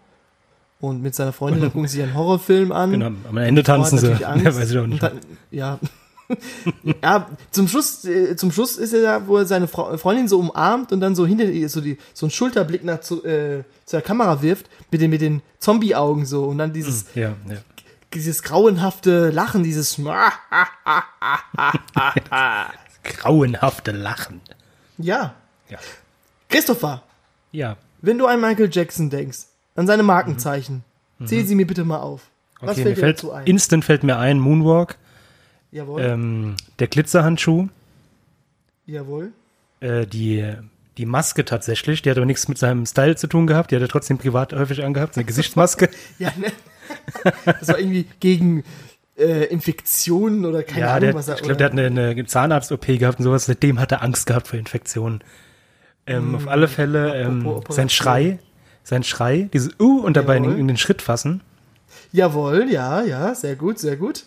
und 0.82 1.00
mit 1.00 1.14
seiner 1.14 1.32
Freundin, 1.32 1.62
da 1.62 1.68
gucken 1.68 1.88
sie 1.88 2.02
einen 2.02 2.12
Horrorfilm 2.14 2.72
an. 2.72 2.90
Genau, 2.90 3.10
am 3.28 3.36
Ende 3.38 3.62
tanzen 3.62 3.98
sie. 3.98 4.12
Ja, 4.20 4.34
weiß 4.44 4.70
ich 4.70 4.78
auch 4.78 4.86
nicht. 4.86 5.02
Ja. 5.50 5.78
ja, 7.02 7.28
zum 7.52 7.68
Schluss, 7.68 8.04
äh, 8.04 8.34
zum 8.36 8.50
Schluss 8.52 8.76
ist 8.76 8.92
er 8.92 9.02
da, 9.02 9.26
wo 9.26 9.36
er 9.36 9.46
seine 9.46 9.68
Frau, 9.68 9.96
Freundin 9.96 10.26
so 10.28 10.38
umarmt 10.40 10.90
und 10.92 11.00
dann 11.00 11.14
so 11.14 11.24
hinter 11.26 11.44
ihr 11.44 11.68
so 11.68 11.80
die 11.80 11.98
so 12.14 12.26
einen 12.26 12.30
Schulterblick 12.32 12.82
nach 12.84 13.00
zu, 13.00 13.24
äh, 13.24 13.62
zur 13.86 14.00
Kamera 14.00 14.42
wirft 14.42 14.66
mit 14.90 15.00
den 15.00 15.10
mit 15.10 15.20
den 15.20 15.40
Zombie-Augen 15.60 16.26
so 16.26 16.44
und 16.46 16.58
dann 16.58 16.72
dieses 16.72 17.06
ja, 17.14 17.34
ja. 17.48 17.56
dieses 18.12 18.42
grauenhafte 18.42 19.30
Lachen, 19.30 19.62
dieses 19.62 20.00
Grauenhafte 23.04 23.92
Lachen. 23.92 24.40
ja. 24.98 25.34
Ja. 25.68 25.78
Christopher, 26.48 27.02
Ja. 27.52 27.76
wenn 28.02 28.18
du 28.18 28.26
an 28.26 28.40
Michael 28.40 28.68
Jackson 28.70 29.08
denkst, 29.08 29.38
an 29.74 29.86
seine 29.86 30.02
Markenzeichen, 30.02 30.84
zähl 31.24 31.44
sie 31.46 31.54
mir 31.54 31.66
bitte 31.66 31.84
mal 31.84 32.00
auf. 32.00 32.22
Was 32.60 32.72
Okay, 32.72 32.82
fällt 32.82 32.96
mir 32.96 33.00
fällt, 33.00 33.16
dazu 33.18 33.32
ein? 33.32 33.46
instant 33.46 33.84
fällt 33.84 34.02
mir 34.04 34.18
ein, 34.18 34.38
Moonwalk, 34.38 34.96
jawohl, 35.72 36.00
ähm, 36.02 36.54
der 36.78 36.86
Glitzerhandschuh, 36.88 37.68
jawohl. 38.86 39.32
äh, 39.80 40.06
die, 40.06 40.52
die 40.98 41.06
Maske 41.06 41.44
tatsächlich, 41.44 42.02
die 42.02 42.10
hat 42.10 42.16
aber 42.18 42.26
nichts 42.26 42.48
mit 42.48 42.58
seinem 42.58 42.86
Style 42.86 43.16
zu 43.16 43.26
tun 43.26 43.46
gehabt, 43.46 43.70
die 43.70 43.76
hat 43.76 43.82
er 43.82 43.88
trotzdem 43.88 44.18
privat 44.18 44.52
häufig 44.52 44.84
angehabt, 44.84 45.14
seine 45.14 45.24
Gesichtsmaske. 45.24 45.88
Ja, 46.18 46.32
ne? 46.38 46.52
Das 47.44 47.68
war 47.68 47.78
irgendwie 47.78 48.06
gegen 48.20 48.64
äh, 49.16 49.44
Infektionen 49.46 50.44
oder 50.44 50.62
keine 50.62 50.80
ja, 50.80 50.88
Ahnung, 50.90 51.00
der, 51.00 51.14
was 51.14 51.28
er. 51.28 51.36
ich 51.36 51.42
glaube, 51.42 51.56
der 51.56 51.66
hat 51.66 51.72
eine, 51.72 51.86
eine 51.86 52.26
Zahnarzt-OP 52.26 52.86
gehabt 52.98 53.18
und 53.18 53.24
sowas, 53.24 53.46
seitdem 53.46 53.78
hat 53.80 53.92
er 53.92 54.02
Angst 54.02 54.26
gehabt 54.26 54.48
vor 54.48 54.58
Infektionen. 54.58 55.22
Ähm, 56.06 56.34
Auf 56.34 56.48
alle 56.48 56.68
Fälle, 56.68 57.14
ähm, 57.14 57.44
Hm. 57.46 57.60
Sein. 57.68 57.88
Schrei, 57.88 58.38
sein 58.84 59.02
Schrei, 59.02 59.48
dieses 59.52 59.78
Uh 59.80 60.00
und 60.00 60.16
dabei 60.16 60.36
in, 60.36 60.44
in 60.58 60.68
den 60.68 60.76
Schritt 60.76 61.02
fassen, 61.02 61.40
Jawohl, 62.10 62.70
ja, 62.70 63.02
ja, 63.02 63.34
sehr 63.34 63.56
gut, 63.56 63.78
sehr 63.78 63.96
gut. 63.96 64.24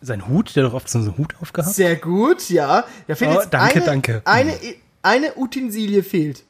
sein 0.00 0.28
Hut, 0.28 0.54
der 0.56 0.64
doch 0.64 0.74
oft 0.74 0.88
so 0.88 0.98
einen 0.98 1.16
Hut 1.18 1.34
aufgehabt. 1.40 1.74
Sehr 1.74 1.96
gut, 1.96 2.48
ja. 2.50 2.84
Ja, 3.08 3.14
fehlt 3.14 3.30
Oh, 3.30 3.40
jetzt 3.40 3.50
danke, 3.52 3.76
eine, 3.76 3.84
danke. 3.84 4.22
Eine, 4.24 4.54
eine 5.02 5.36
Utensilie 5.36 6.02
fehlt. 6.02 6.42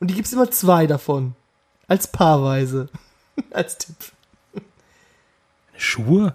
Und 0.00 0.08
die 0.10 0.14
gibt's 0.14 0.32
immer 0.32 0.50
zwei 0.50 0.86
davon. 0.86 1.34
Als 1.88 2.06
paarweise. 2.06 2.88
Als 3.50 3.78
Tipp. 3.78 3.96
Schuhe? 5.76 6.34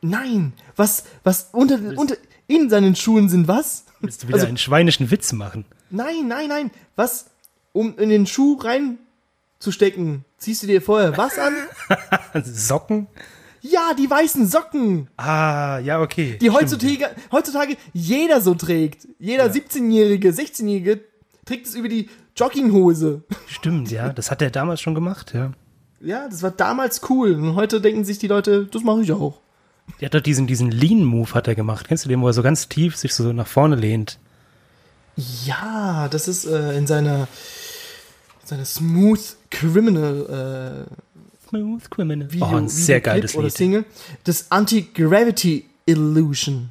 Nein, 0.00 0.52
was, 0.76 1.04
was 1.24 1.48
unter, 1.52 1.78
unter, 1.96 2.16
in 2.46 2.70
seinen 2.70 2.96
Schuhen 2.96 3.28
sind 3.28 3.48
was? 3.48 3.84
Willst 4.00 4.22
du 4.22 4.28
wieder 4.28 4.36
Also- 4.36 4.46
einen 4.46 4.58
schweinischen 4.58 5.10
Witz 5.10 5.32
machen? 5.32 5.64
Nein, 5.90 6.28
nein, 6.28 6.48
nein. 6.48 6.70
Was, 6.96 7.26
um 7.76 7.98
in 7.98 8.08
den 8.08 8.26
Schuh 8.26 8.58
reinzustecken, 8.60 10.24
ziehst 10.38 10.62
du 10.62 10.66
dir 10.66 10.82
vorher 10.82 11.16
was 11.16 11.38
an? 11.38 11.54
Socken? 12.44 13.06
Ja, 13.60 13.94
die 13.98 14.08
weißen 14.08 14.46
Socken, 14.46 15.08
Ah, 15.16 15.78
ja, 15.80 16.00
okay. 16.00 16.38
die 16.40 16.50
heutzutage, 16.50 17.10
heutzutage 17.32 17.76
jeder 17.92 18.40
so 18.40 18.54
trägt. 18.54 19.08
Jeder 19.18 19.46
17-Jährige, 19.46 20.30
16-Jährige 20.30 21.00
trägt 21.44 21.66
es 21.66 21.74
über 21.74 21.88
die 21.88 22.08
Jogginghose. 22.36 23.22
Stimmt, 23.48 23.90
ja. 23.90 24.12
Das 24.12 24.30
hat 24.30 24.40
er 24.42 24.50
damals 24.50 24.80
schon 24.80 24.94
gemacht, 24.94 25.32
ja. 25.34 25.52
Ja, 26.00 26.28
das 26.28 26.42
war 26.42 26.50
damals 26.52 27.00
cool. 27.10 27.32
Und 27.34 27.56
heute 27.56 27.80
denken 27.80 28.04
sich 28.04 28.18
die 28.18 28.28
Leute, 28.28 28.66
das 28.66 28.82
mache 28.84 29.02
ich 29.02 29.10
auch. 29.12 29.40
Der 30.00 30.06
hat 30.06 30.14
doch 30.14 30.20
diesen, 30.20 30.46
diesen 30.46 30.70
Lean-Move 30.70 31.32
hat 31.34 31.48
er 31.48 31.54
gemacht. 31.54 31.88
Kennst 31.88 32.04
du 32.04 32.08
den, 32.08 32.20
wo 32.20 32.26
er 32.28 32.32
so 32.34 32.42
ganz 32.42 32.68
tief 32.68 32.96
sich 32.96 33.14
so 33.14 33.32
nach 33.32 33.46
vorne 33.46 33.74
lehnt? 33.76 34.18
Ja, 35.44 36.08
das 36.10 36.28
ist 36.28 36.44
äh, 36.44 36.76
in 36.76 36.86
seiner, 36.86 37.26
seiner 38.48 38.64
Smooth 38.64 39.36
Criminal 39.50 40.86
äh, 40.88 41.48
Smooth 41.48 41.90
Criminal. 41.90 42.32
Video, 42.32 42.46
oh, 42.50 42.56
ein 42.56 42.68
sehr 42.68 43.00
geiles 43.00 43.34
oder 43.34 43.44
Lied. 43.48 43.56
Single. 43.56 43.84
Das 44.24 44.50
Anti-Gravity 44.50 45.64
Illusion 45.86 46.70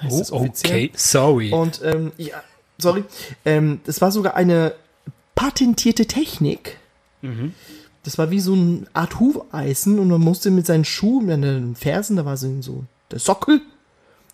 heißt 0.00 0.32
Oh, 0.32 0.36
offiziell. 0.36 0.72
okay, 0.86 0.92
sorry. 0.94 1.50
Und 1.52 1.80
ähm, 1.84 2.12
ja, 2.18 2.42
sorry, 2.78 3.04
ähm, 3.44 3.80
das 3.84 4.00
war 4.00 4.12
sogar 4.12 4.34
eine 4.36 4.74
patentierte 5.34 6.06
Technik. 6.06 6.78
Mhm. 7.22 7.52
Das 8.04 8.18
war 8.18 8.30
wie 8.30 8.38
so 8.40 8.52
eine 8.52 8.86
Art 8.92 9.18
Hufeisen 9.18 9.98
und 9.98 10.08
man 10.08 10.20
musste 10.20 10.50
mit 10.52 10.64
seinen 10.66 10.84
Schuhen, 10.84 11.28
an 11.30 11.42
den 11.42 11.74
Fersen, 11.74 12.16
da 12.16 12.24
war 12.24 12.36
so, 12.36 12.62
so 12.62 12.84
der 13.10 13.18
Sockel, 13.18 13.60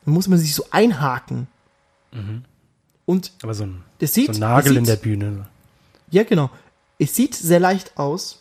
dann 0.05 0.13
musste 0.15 0.31
man 0.31 0.39
sich 0.39 0.55
so 0.55 0.67
einhaken. 0.71 1.47
Und 3.07 3.33
Aber 3.43 3.55
so 3.55 3.65
ein, 3.65 3.83
das 3.99 4.13
sieht, 4.13 4.29
Mhm. 4.29 4.33
so 4.35 4.39
ein 4.39 4.41
Nagel 4.41 4.73
es 4.73 4.79
in 4.79 4.85
der 4.85 4.95
sieht, 4.97 5.03
Bühne. 5.03 5.47
Ja, 6.11 6.25
genau. 6.25 6.51
Es 7.03 7.17
sieht 7.17 7.35
sehr 7.35 7.59
leicht 7.59 7.99
aus, 7.99 8.41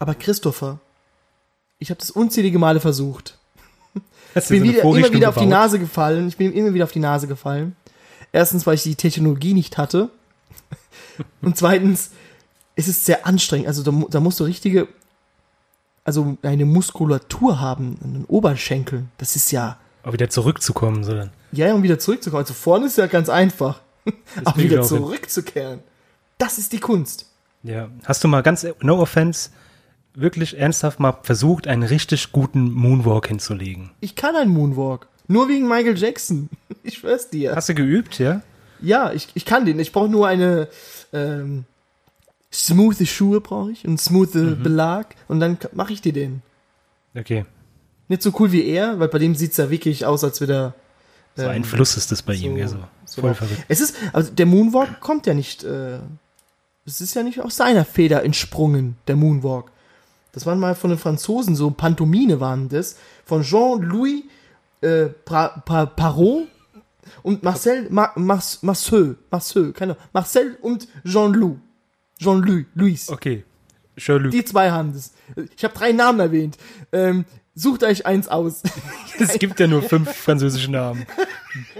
aber 0.00 0.16
Christopher, 0.16 0.80
ich 1.78 1.90
habe 1.90 2.00
das 2.00 2.10
unzählige 2.10 2.58
Male 2.58 2.80
versucht. 2.80 3.38
Ich 4.34 4.48
bin 4.48 4.58
so 4.58 4.64
wieder, 4.64 4.82
immer 4.82 5.12
wieder 5.12 5.28
auf 5.28 5.36
die? 5.36 5.46
Nase 5.46 5.78
gefallen. 5.78 6.26
Ich 6.26 6.36
bin 6.36 6.52
immer 6.52 6.74
wieder 6.74 6.84
auf 6.84 6.92
die 6.92 6.98
Nase 6.98 7.28
gefallen. 7.28 7.76
Erstens, 8.32 8.66
weil 8.66 8.74
ich 8.74 8.82
die 8.82 8.96
Technologie 8.96 9.54
nicht 9.54 9.78
hatte. 9.78 10.10
Und 11.42 11.56
zweitens, 11.56 12.10
es 12.74 12.88
ist 12.88 13.04
sehr 13.04 13.24
anstrengend. 13.24 13.68
Also 13.68 13.84
da, 13.84 13.92
da 14.10 14.20
musst 14.20 14.40
du 14.40 14.44
richtige, 14.44 14.88
also 16.04 16.36
eine 16.42 16.64
Muskulatur 16.64 17.60
haben 17.60 17.98
an 18.02 18.12
den 18.14 18.24
Oberschenkeln. 18.24 19.10
Das 19.16 19.36
ist 19.36 19.52
ja 19.52 19.78
Auch 20.02 20.12
wieder 20.12 20.28
zurückzukommen, 20.28 21.04
sondern. 21.04 21.30
Ja, 21.52 21.72
um 21.72 21.84
wieder 21.84 22.00
zurückzukommen. 22.00 22.42
Also 22.42 22.52
vorne 22.52 22.86
ist 22.86 22.98
ja 22.98 23.06
ganz 23.06 23.28
einfach. 23.28 23.80
Aber 24.44 24.60
wieder 24.60 24.82
zurückzukehren. 24.82 25.80
Das 26.36 26.58
ist 26.58 26.72
die 26.72 26.80
Kunst. 26.80 27.26
Ja. 27.66 27.88
Hast 28.04 28.22
du 28.24 28.28
mal 28.28 28.42
ganz, 28.42 28.66
no 28.80 28.98
offense, 29.00 29.50
wirklich 30.14 30.58
ernsthaft 30.58 31.00
mal 31.00 31.18
versucht, 31.22 31.66
einen 31.66 31.82
richtig 31.82 32.32
guten 32.32 32.70
Moonwalk 32.72 33.28
hinzulegen? 33.28 33.90
Ich 34.00 34.16
kann 34.16 34.34
einen 34.36 34.50
Moonwalk. 34.52 35.08
Nur 35.28 35.48
wegen 35.48 35.68
Michael 35.68 35.96
Jackson. 35.98 36.48
Ich 36.82 36.98
schwör's 36.98 37.28
dir. 37.28 37.56
Hast 37.56 37.68
du 37.68 37.74
geübt, 37.74 38.20
ja? 38.20 38.42
Ja, 38.80 39.12
ich, 39.12 39.26
ich 39.34 39.44
kann 39.44 39.66
den. 39.66 39.80
Ich 39.80 39.90
brauche 39.90 40.08
nur 40.08 40.28
eine 40.28 40.68
ähm, 41.12 41.64
smooth 42.52 43.06
Schuhe 43.08 43.40
brauche 43.40 43.72
ich, 43.72 43.84
einen 43.84 43.98
smooth 43.98 44.34
Mhm. 44.36 44.62
Belag 44.62 45.16
und 45.26 45.40
dann 45.40 45.58
mache 45.72 45.92
ich 45.92 46.00
dir 46.00 46.12
den. 46.12 46.42
Okay. 47.16 47.44
Nicht 48.06 48.22
so 48.22 48.32
cool 48.38 48.52
wie 48.52 48.64
er, 48.66 49.00
weil 49.00 49.08
bei 49.08 49.18
dem 49.18 49.34
sieht's 49.34 49.56
ja 49.56 49.68
wirklich 49.68 50.06
aus, 50.06 50.22
als 50.22 50.40
wäre 50.40 50.74
So 51.34 51.42
der 51.42 51.50
ein 51.50 51.64
Fluss 51.64 51.96
ist 51.96 52.12
das 52.12 52.22
bei 52.22 52.34
ihm, 52.34 52.56
ja, 52.56 52.68
so. 52.68 52.76
so 53.04 53.20
Voll 53.22 53.34
verrückt. 53.34 53.64
Es 53.66 53.80
ist, 53.80 53.96
also 54.12 54.30
der 54.32 54.46
Moonwalk 54.46 55.00
kommt 55.00 55.26
ja 55.26 55.34
nicht, 55.34 55.64
äh, 55.64 55.98
es 56.86 57.00
ist 57.00 57.14
ja 57.14 57.22
nicht 57.22 57.40
aus 57.40 57.56
seiner 57.56 57.84
Feder 57.84 58.24
entsprungen, 58.24 58.96
der 59.08 59.16
Moonwalk. 59.16 59.70
Das 60.32 60.46
waren 60.46 60.60
mal 60.60 60.74
von 60.74 60.90
den 60.90 60.98
Franzosen, 60.98 61.56
so 61.56 61.70
Pantomime 61.70 62.40
waren 62.40 62.68
das, 62.68 62.96
von 63.24 63.42
Jean-Louis 63.42 64.24
äh, 64.82 65.06
pra, 65.06 65.48
pa, 65.48 65.86
Parot 65.86 66.46
und 67.22 67.42
Marcel 67.42 67.88
Ma, 67.90 68.12
Mas, 68.14 68.62
Marcel, 68.62 69.16
Marcel, 69.30 69.72
keine 69.72 69.92
Ahnung, 69.92 70.04
Marcel 70.12 70.58
und 70.62 70.86
Jean-Louis. 71.04 71.56
Jean-Louis, 72.18 72.66
Louis. 72.74 73.08
Okay. 73.08 73.44
Sherlock. 73.96 74.30
Die 74.30 74.44
zwei 74.44 74.70
haben 74.70 74.92
das. 74.92 75.12
Ich 75.56 75.64
habe 75.64 75.74
drei 75.74 75.92
Namen 75.92 76.20
erwähnt. 76.20 76.58
Ähm, 76.92 77.24
sucht 77.54 77.82
euch 77.82 78.06
eins 78.06 78.28
aus. 78.28 78.62
Es 79.18 79.38
gibt 79.38 79.58
ja 79.58 79.66
nur 79.66 79.80
fünf 79.80 80.14
französische 80.14 80.70
Namen. 80.70 81.06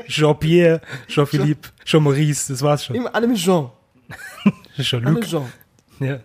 Jean-Pierre, 0.09 0.81
Jean-Philippe, 1.07 1.69
Jean-Maurice, 1.85 2.51
das 2.51 2.63
war's 2.63 2.87
schon. 2.87 2.97
Immer 2.97 3.15
alle 3.15 3.27
mit 3.27 3.37
Jean. 3.37 3.71
Jean-Luc, 4.79 5.25
Jean. 5.27 5.47
ja. 6.01 6.21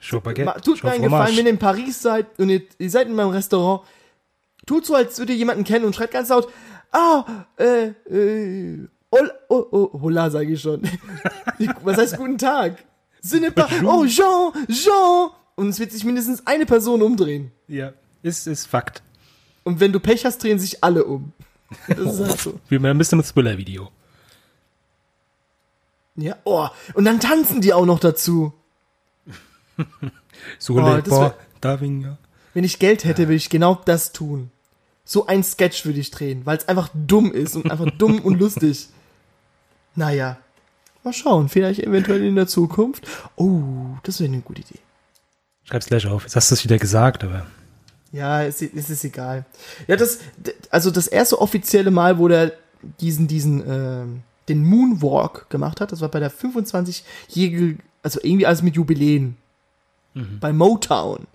Jean-Baguette, 0.00 0.44
Ma- 0.44 0.58
Tut 0.60 0.82
mir 0.82 0.90
einen 0.92 1.04
Gefallen, 1.04 1.36
wenn 1.36 1.46
ihr 1.46 1.52
in 1.52 1.58
Paris 1.58 2.02
seid 2.02 2.26
und 2.38 2.48
ihr, 2.50 2.62
ihr 2.78 2.90
seid 2.90 3.06
in 3.06 3.14
meinem 3.14 3.30
Restaurant, 3.30 3.82
tut 4.66 4.84
so, 4.86 4.94
als 4.94 5.18
würdet 5.18 5.34
ihr 5.34 5.38
jemanden 5.38 5.64
kennen 5.64 5.84
und 5.84 5.94
schreit 5.94 6.10
ganz 6.10 6.28
laut, 6.28 6.48
ah, 6.90 7.24
äh, 7.56 7.88
äh, 8.10 8.88
hol, 9.12 9.32
oh, 9.48 9.66
oh, 9.70 10.00
hola, 10.00 10.30
sage 10.30 10.52
ich 10.52 10.60
schon. 10.60 10.82
Was 11.84 11.98
heißt 11.98 12.16
guten 12.16 12.38
Tag? 12.38 12.84
Sinne 13.20 13.52
oh, 13.84 14.04
Jean, 14.06 14.52
Jean. 14.68 15.30
Und 15.54 15.68
es 15.68 15.78
wird 15.78 15.92
sich 15.92 16.04
mindestens 16.04 16.44
eine 16.46 16.66
Person 16.66 17.02
umdrehen. 17.02 17.52
Ja, 17.68 17.92
ist, 18.22 18.46
ist 18.48 18.66
Fakt. 18.66 19.02
Und 19.64 19.78
wenn 19.78 19.92
du 19.92 20.00
Pech 20.00 20.24
hast, 20.24 20.42
drehen 20.42 20.58
sich 20.58 20.82
alle 20.82 21.04
um. 21.04 21.32
Das 21.86 21.98
ist 21.98 22.20
halt 22.20 22.40
so. 22.40 22.60
Wie 22.68 22.78
bei 22.78 22.90
einem 22.90 22.98
Mr. 22.98 23.22
Thriller-Video. 23.22 23.90
Ja, 26.22 26.36
oh, 26.44 26.68
und 26.94 27.04
dann 27.04 27.20
tanzen 27.20 27.60
die 27.60 27.72
auch 27.72 27.86
noch 27.86 27.98
dazu. 28.00 28.52
So 30.58 30.74
Oh, 30.74 30.84
wär- 30.84 31.34
Darwin, 31.60 32.00
ja. 32.00 32.18
Wenn 32.54 32.64
ich 32.64 32.78
Geld 32.78 33.04
hätte, 33.04 33.22
würde 33.28 33.34
ich 33.36 33.48
genau 33.50 33.80
das 33.84 34.12
tun. 34.12 34.50
So 35.04 35.26
ein 35.26 35.42
Sketch 35.44 35.84
würde 35.86 36.00
ich 36.00 36.10
drehen, 36.10 36.44
weil 36.44 36.56
es 36.58 36.68
einfach 36.68 36.88
dumm 36.94 37.32
ist 37.32 37.54
und 37.56 37.70
einfach 37.70 37.90
dumm 37.98 38.20
und 38.20 38.38
lustig. 38.40 38.88
Naja, 39.94 40.38
mal 41.04 41.12
schauen, 41.12 41.50
vielleicht 41.50 41.80
eventuell 41.80 42.24
in 42.24 42.34
der 42.34 42.46
Zukunft. 42.46 43.06
Oh, 43.36 43.60
das 44.04 44.20
wäre 44.20 44.32
eine 44.32 44.40
gute 44.40 44.62
Idee. 44.62 44.78
Schreib's 45.64 45.84
gleich 45.84 46.06
auf. 46.06 46.22
Jetzt 46.22 46.34
hast 46.34 46.50
du 46.50 46.54
es 46.54 46.64
wieder 46.64 46.78
gesagt, 46.78 47.22
aber. 47.24 47.46
Ja, 48.10 48.42
es, 48.42 48.62
es 48.62 48.88
ist 48.88 49.04
egal. 49.04 49.44
Ja, 49.88 49.96
das, 49.96 50.20
also 50.70 50.90
das 50.90 51.08
erste 51.08 51.38
offizielle 51.42 51.90
Mal, 51.90 52.16
wo 52.18 52.26
der 52.26 52.52
diesen, 53.00 53.28
diesen, 53.28 53.62
ähm, 53.70 54.22
den 54.48 54.64
Moonwalk 54.64 55.48
gemacht 55.50 55.80
hat, 55.80 55.92
das 55.92 56.00
war 56.00 56.08
bei 56.08 56.20
der 56.20 56.30
25-jährigen, 56.32 57.80
also 58.02 58.20
irgendwie 58.22 58.46
alles 58.46 58.62
mit 58.62 58.74
Jubiläen. 58.76 59.36
Bei 60.40 60.52
Motown. 60.52 61.26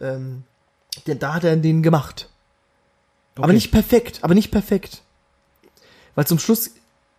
Ähm, 0.00 0.44
denn 1.08 1.18
da 1.18 1.34
hat 1.34 1.44
er 1.44 1.56
den 1.56 1.82
gemacht. 1.82 2.28
Aber 3.34 3.44
Okay. 3.46 3.54
nicht 3.54 3.72
perfekt, 3.72 4.20
aber 4.22 4.34
nicht 4.34 4.50
perfekt. 4.52 5.02
Weil 6.14 6.26
zum 6.26 6.38
Schluss 6.38 6.70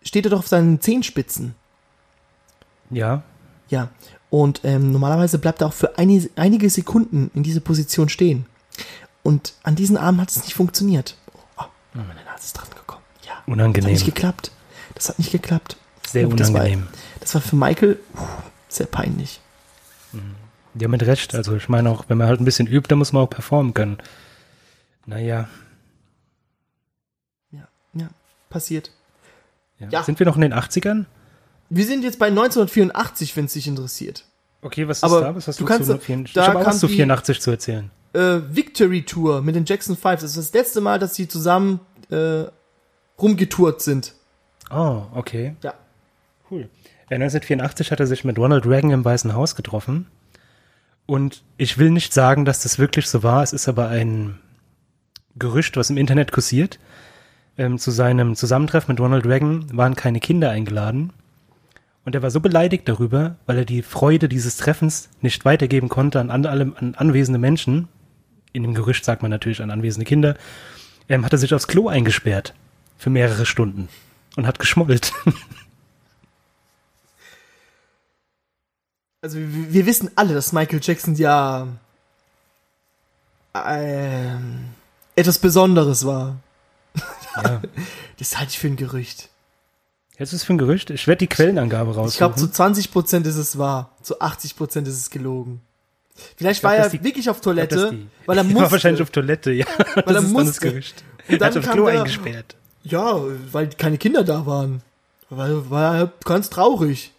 steht 0.02 0.24
er 0.24 0.30
doch 0.30 0.38
auf 0.38 0.48
seinen 0.48 0.80
Zehenspitzen. 0.80 1.54
Ja. 2.90 3.22
Ja. 3.68 3.88
Und 4.30 4.60
ähm, 4.64 4.92
normalerweise 4.92 5.38
bleibt 5.38 5.60
er 5.60 5.66
auch 5.68 5.72
für 5.72 5.98
einige, 5.98 6.30
einige 6.36 6.70
Sekunden 6.70 7.30
in 7.34 7.42
dieser 7.42 7.60
Position 7.60 8.08
stehen. 8.08 8.46
Und 9.22 9.54
an 9.62 9.74
diesen 9.76 9.96
Armen 9.96 10.20
hat 10.20 10.30
es 10.30 10.42
nicht 10.42 10.54
funktioniert. 10.54 11.16
Oh, 11.58 11.64
meine 11.94 12.24
Nase 12.24 12.44
ist 12.44 12.52
dran 12.54 12.68
gekommen. 12.74 13.02
Ja. 13.22 13.28
Das 13.32 13.38
hat 13.40 13.48
Unangenehm. 13.48 13.92
nicht 13.92 14.04
geklappt. 14.06 14.52
Das 14.94 15.08
hat 15.08 15.18
nicht 15.18 15.32
geklappt. 15.32 15.76
Sehr 16.06 16.28
Oh, 16.28 16.32
das 16.34 16.52
war- 16.52 16.60
unangenehm. 16.60 16.86
Das 17.20 17.34
war 17.34 17.40
für 17.42 17.56
Michael 17.56 17.98
sehr 18.68 18.86
peinlich. 18.86 19.40
Ja, 20.74 20.88
mit 20.88 21.02
Recht. 21.04 21.34
Also 21.34 21.56
ich 21.56 21.68
meine 21.68 21.90
auch, 21.90 22.04
wenn 22.08 22.18
man 22.18 22.28
halt 22.28 22.40
ein 22.40 22.44
bisschen 22.44 22.66
übt, 22.66 22.88
dann 22.88 22.98
muss 22.98 23.12
man 23.12 23.22
auch 23.22 23.30
performen 23.30 23.74
können. 23.74 23.98
Naja. 25.06 25.48
Ja, 27.50 27.68
ja, 27.94 28.08
passiert. 28.50 28.90
Ja. 29.78 29.88
Ja. 29.90 30.02
Sind 30.04 30.18
wir 30.18 30.26
noch 30.26 30.36
in 30.36 30.42
den 30.42 30.52
80ern? 30.52 31.06
Wir 31.70 31.86
sind 31.86 32.02
jetzt 32.04 32.18
bei 32.18 32.26
1984, 32.28 33.36
wenn 33.36 33.46
es 33.46 33.54
dich 33.54 33.66
interessiert. 33.66 34.24
Okay, 34.62 34.86
was 34.88 34.98
ist 34.98 35.04
Aber 35.04 35.20
da? 35.20 35.34
Was 35.34 35.48
hast 35.48 35.58
du 35.60 35.64
du, 35.64 35.68
kannst- 35.68 35.86
zu 35.90 35.98
84? 35.98 36.34
da 36.34 36.42
ich 36.42 36.48
habe 36.48 36.58
auch 36.58 36.64
kam 36.64 36.72
was 36.74 36.80
zu 36.80 36.86
die- 36.86 36.94
84 36.96 37.40
zu 37.40 37.50
erzählen. 37.50 37.90
Äh, 38.12 38.40
Victory 38.50 39.02
Tour 39.04 39.42
mit 39.42 39.56
den 39.56 39.64
Jackson 39.64 39.96
Fives. 39.96 40.20
Das 40.22 40.36
ist 40.36 40.36
das 40.36 40.52
letzte 40.52 40.80
Mal, 40.80 40.98
dass 40.98 41.14
sie 41.16 41.26
zusammen 41.28 41.80
äh, 42.10 42.44
rumgetourt 43.20 43.82
sind. 43.82 44.14
Oh, 44.70 45.02
okay. 45.14 45.54
Ja. 45.62 45.74
Cool. 46.50 46.68
Ja, 47.10 47.16
1984 47.16 47.90
hat 47.90 48.00
er 48.00 48.06
sich 48.06 48.24
mit 48.24 48.38
Ronald 48.38 48.66
Reagan 48.66 48.90
im 48.90 49.04
Weißen 49.04 49.34
Haus 49.34 49.56
getroffen. 49.56 50.06
Und 51.06 51.42
ich 51.58 51.78
will 51.78 51.90
nicht 51.90 52.14
sagen, 52.14 52.44
dass 52.44 52.62
das 52.62 52.78
wirklich 52.78 53.08
so 53.08 53.22
war. 53.22 53.42
Es 53.42 53.52
ist 53.52 53.68
aber 53.68 53.88
ein 53.88 54.38
Gerücht, 55.36 55.76
was 55.76 55.90
im 55.90 55.96
Internet 55.96 56.32
kursiert. 56.32 56.78
Ähm, 57.56 57.78
zu 57.78 57.90
seinem 57.90 58.36
Zusammentreffen 58.36 58.92
mit 58.92 59.00
Ronald 59.00 59.26
Reagan 59.26 59.76
waren 59.76 59.96
keine 59.96 60.20
Kinder 60.20 60.50
eingeladen. 60.50 61.12
Und 62.04 62.14
er 62.14 62.22
war 62.22 62.30
so 62.30 62.40
beleidigt 62.40 62.88
darüber, 62.88 63.36
weil 63.46 63.58
er 63.58 63.64
die 63.64 63.82
Freude 63.82 64.28
dieses 64.28 64.56
Treffens 64.56 65.08
nicht 65.20 65.44
weitergeben 65.44 65.88
konnte 65.88 66.20
an, 66.20 66.30
an, 66.30 66.46
alle, 66.46 66.72
an 66.76 66.94
anwesende 66.94 67.38
Menschen. 67.38 67.88
In 68.52 68.62
dem 68.62 68.74
Gerücht 68.74 69.04
sagt 69.04 69.22
man 69.22 69.30
natürlich 69.30 69.62
an 69.62 69.70
anwesende 69.70 70.04
Kinder. 70.04 70.36
Ähm, 71.08 71.24
hat 71.24 71.32
er 71.32 71.38
sich 71.38 71.54
aufs 71.54 71.68
Klo 71.68 71.88
eingesperrt. 71.88 72.54
Für 72.98 73.10
mehrere 73.10 73.46
Stunden. 73.46 73.88
Und 74.36 74.46
hat 74.46 74.58
geschmuggelt. 74.58 75.12
Also 79.20 79.38
wir, 79.38 79.72
wir 79.72 79.86
wissen 79.86 80.10
alle, 80.16 80.34
dass 80.34 80.52
Michael 80.52 80.80
Jackson 80.82 81.14
ja 81.14 81.66
ähm, 83.54 84.66
etwas 85.16 85.38
Besonderes 85.38 86.04
war. 86.04 86.36
ja. 87.42 87.62
Das 88.18 88.38
halte 88.38 88.50
ich 88.50 88.58
für 88.58 88.66
ein 88.68 88.76
Gerücht. 88.76 89.30
Jetzt 90.18 90.34
ist 90.34 90.40
es 90.42 90.44
für 90.44 90.52
ein 90.52 90.58
Gerücht. 90.58 90.90
Ich 90.90 91.06
werde 91.08 91.20
die 91.20 91.26
Quellenangabe 91.26 91.94
raussuchen. 91.94 92.10
Ich 92.10 92.18
glaube, 92.18 92.34
zu 92.36 92.46
20% 92.46 93.24
ist 93.26 93.36
es 93.36 93.56
wahr, 93.58 93.90
zu 94.02 94.20
80% 94.20 94.82
ist 94.86 94.98
es 94.98 95.08
gelogen. 95.10 95.60
Vielleicht 96.36 96.60
glaub, 96.60 96.72
war 96.72 96.78
er 96.78 96.90
die- 96.90 97.02
wirklich 97.02 97.28
auf 97.30 97.40
glaub, 97.40 97.54
Toilette, 97.56 97.76
dass 97.76 97.90
die- 97.90 98.06
weil 98.26 98.36
er 98.38 98.44
war 98.46 98.52
musste. 98.52 98.72
wahrscheinlich 98.72 99.02
auf 99.02 99.10
Toilette, 99.10 99.52
ja. 99.52 99.66
Weil 99.66 99.78
er 99.78 100.12
das 100.12 100.24
ist 100.24 100.34
dann 100.34 100.46
das 100.46 100.46
musste. 100.46 100.68
Gerücht. 100.68 101.02
Und 101.28 101.32
Er 101.32 101.38
dann 101.38 101.48
hat 101.48 101.56
aufs 101.58 101.70
Klo 101.70 101.86
eingesperrt. 101.86 102.56
Ja, 102.84 103.20
weil 103.50 103.70
keine 103.70 103.98
Kinder 103.98 104.24
da 104.24 104.46
waren. 104.46 104.82
Weil 105.30 105.70
war 105.70 105.96
er 105.96 106.12
ganz 106.24 106.50
traurig. 106.50 107.12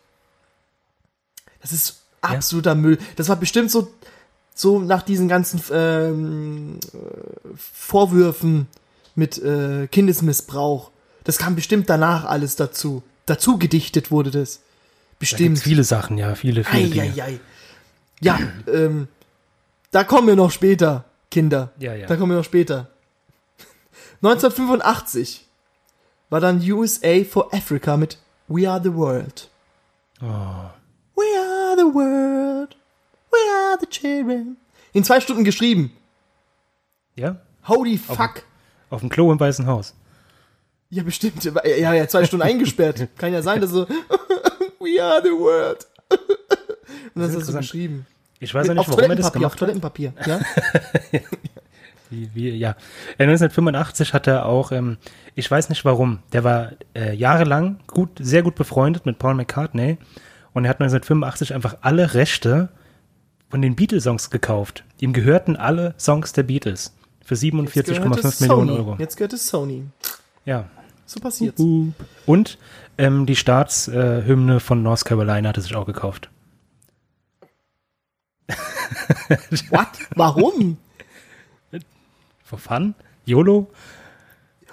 Das 1.61 1.73
ist 1.73 2.03
absoluter 2.21 2.75
Müll. 2.75 2.99
Das 3.15 3.29
war 3.29 3.35
bestimmt 3.35 3.71
so, 3.71 3.91
so 4.53 4.79
nach 4.79 5.01
diesen 5.01 5.27
ganzen 5.27 5.61
ähm, 5.71 6.79
äh, 6.93 6.97
Vorwürfen 7.57 8.67
mit 9.15 9.37
äh, 9.39 9.87
Kindesmissbrauch. 9.87 10.91
Das 11.23 11.37
kam 11.39 11.55
bestimmt 11.55 11.89
danach 11.89 12.25
alles 12.25 12.55
dazu. 12.55 13.01
Dazu 13.25 13.57
gedichtet 13.57 14.11
wurde 14.11 14.29
das. 14.29 14.57
Da 14.57 15.19
Bestimmt. 15.19 15.41
gibt's 15.41 15.63
viele 15.63 15.83
Sachen, 15.83 16.17
ja, 16.17 16.35
viele, 16.35 16.63
viele 16.63 16.89
Dinge. 16.89 17.13
Eieiei. 17.13 17.39
Ja, 18.21 18.37
ähm, 18.71 19.07
da 19.91 20.03
kommen 20.03 20.27
wir 20.27 20.35
noch 20.35 20.51
später, 20.51 21.05
Kinder. 21.31 21.71
Ja, 21.79 21.95
ja. 21.95 22.05
Da 22.05 22.17
kommen 22.17 22.33
wir 22.33 22.37
noch 22.37 22.45
später. 22.45 22.89
1985 24.21 25.44
war 26.29 26.39
dann 26.39 26.61
USA 26.61 27.23
for 27.23 27.53
Africa 27.53 27.97
mit 27.97 28.17
We 28.47 28.69
Are 28.69 28.81
the 28.81 28.93
World. 28.93 29.49
Oh. 30.21 30.25
We 31.15 31.25
are 31.37 31.75
the 31.75 31.93
world. 31.93 32.75
We 33.31 33.37
are 33.53 33.77
the 33.79 33.87
children. 33.87 34.57
In 34.93 35.03
zwei 35.03 35.19
Stunden 35.19 35.43
geschrieben. 35.43 35.91
Ja? 37.15 37.37
Holy 37.67 37.97
fuck. 37.97 38.43
Auf 38.89 39.01
dem 39.01 39.09
Klo 39.09 39.31
im 39.31 39.39
Weißen 39.39 39.65
Haus. 39.65 39.93
Ja, 40.89 41.03
bestimmt. 41.03 41.43
Ja, 41.43 41.93
ja, 41.93 42.07
zwei 42.07 42.25
Stunden 42.25 42.45
eingesperrt. 42.45 43.07
Kann 43.17 43.33
ja 43.33 43.41
sein, 43.41 43.61
dass 43.61 43.71
so 43.71 43.87
We 44.79 45.01
are 45.01 45.21
the 45.23 45.31
world. 45.31 45.87
Und 46.09 47.21
das 47.21 47.27
hast 47.27 47.33
du 47.33 47.39
interessant. 47.39 47.57
geschrieben. 47.59 48.05
Ich 48.39 48.53
weiß 48.53 48.69
auch 48.69 48.73
nicht, 48.73 48.79
auf 48.81 48.89
warum 48.89 49.09
er 49.09 49.15
das 49.15 49.27
auf 49.27 49.33
gemacht 49.33 49.53
hat. 49.53 49.59
Toilettenpapier. 49.59 50.13
Ja? 50.25 50.39
Wie, 52.15 52.29
wie, 52.33 52.49
ja. 52.51 52.71
Äh, 53.17 53.23
1985 53.23 54.13
hat 54.13 54.27
er 54.27 54.45
auch, 54.45 54.71
ähm, 54.71 54.97
ich 55.35 55.49
weiß 55.49 55.69
nicht 55.69 55.83
warum, 55.85 56.19
der 56.31 56.43
war 56.43 56.71
äh, 56.95 57.13
jahrelang 57.13 57.79
gut, 57.87 58.09
sehr 58.19 58.43
gut 58.43 58.55
befreundet 58.55 59.05
mit 59.05 59.19
Paul 59.19 59.35
McCartney 59.35 59.97
und 60.53 60.65
er 60.65 60.69
hat 60.69 60.79
1985 60.79 61.53
einfach 61.53 61.77
alle 61.81 62.13
Rechte 62.13 62.69
von 63.49 63.61
den 63.61 63.75
Beatles-Songs 63.75 64.29
gekauft. 64.29 64.83
Ihm 64.99 65.13
gehörten 65.13 65.55
alle 65.55 65.93
Songs 65.97 66.33
der 66.33 66.43
Beatles 66.43 66.95
für 67.21 67.35
Jetzt 67.35 67.51
gehört 67.51 68.19
47,5 68.19 68.27
es 68.27 68.39
Millionen 68.39 68.67
Sony. 68.67 68.79
Euro. 68.79 68.95
Jetzt 68.99 69.17
gehört 69.17 69.33
es 69.33 69.47
Sony. 69.47 69.83
Ja. 70.45 70.69
So 71.05 71.19
passiert's. 71.19 71.61
Und 72.25 72.57
ähm, 72.97 73.25
die 73.25 73.35
Staatshymne 73.35 74.59
von 74.59 74.81
North 74.81 75.05
Carolina 75.05 75.49
hat 75.49 75.57
er 75.57 75.61
sich 75.61 75.75
auch 75.75 75.85
gekauft. 75.85 76.29
What? 79.69 79.87
Warum? 80.15 80.77
For 82.45 82.59
fun? 82.59 82.93
YOLO? 83.25 83.67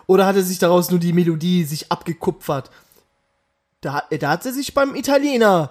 Oder 0.07 0.27
hat 0.27 0.37
er 0.37 0.43
sich 0.43 0.59
daraus 0.59 0.91
nur 0.91 1.01
die 1.01 1.15
Melodie 1.15 1.65
sich 1.65 1.91
abgekupfert? 1.91 2.71
Da, 3.81 4.03
da 4.11 4.31
hat 4.31 4.45
er 4.45 4.53
sich 4.53 4.75
beim 4.75 4.95
Italiener 4.95 5.71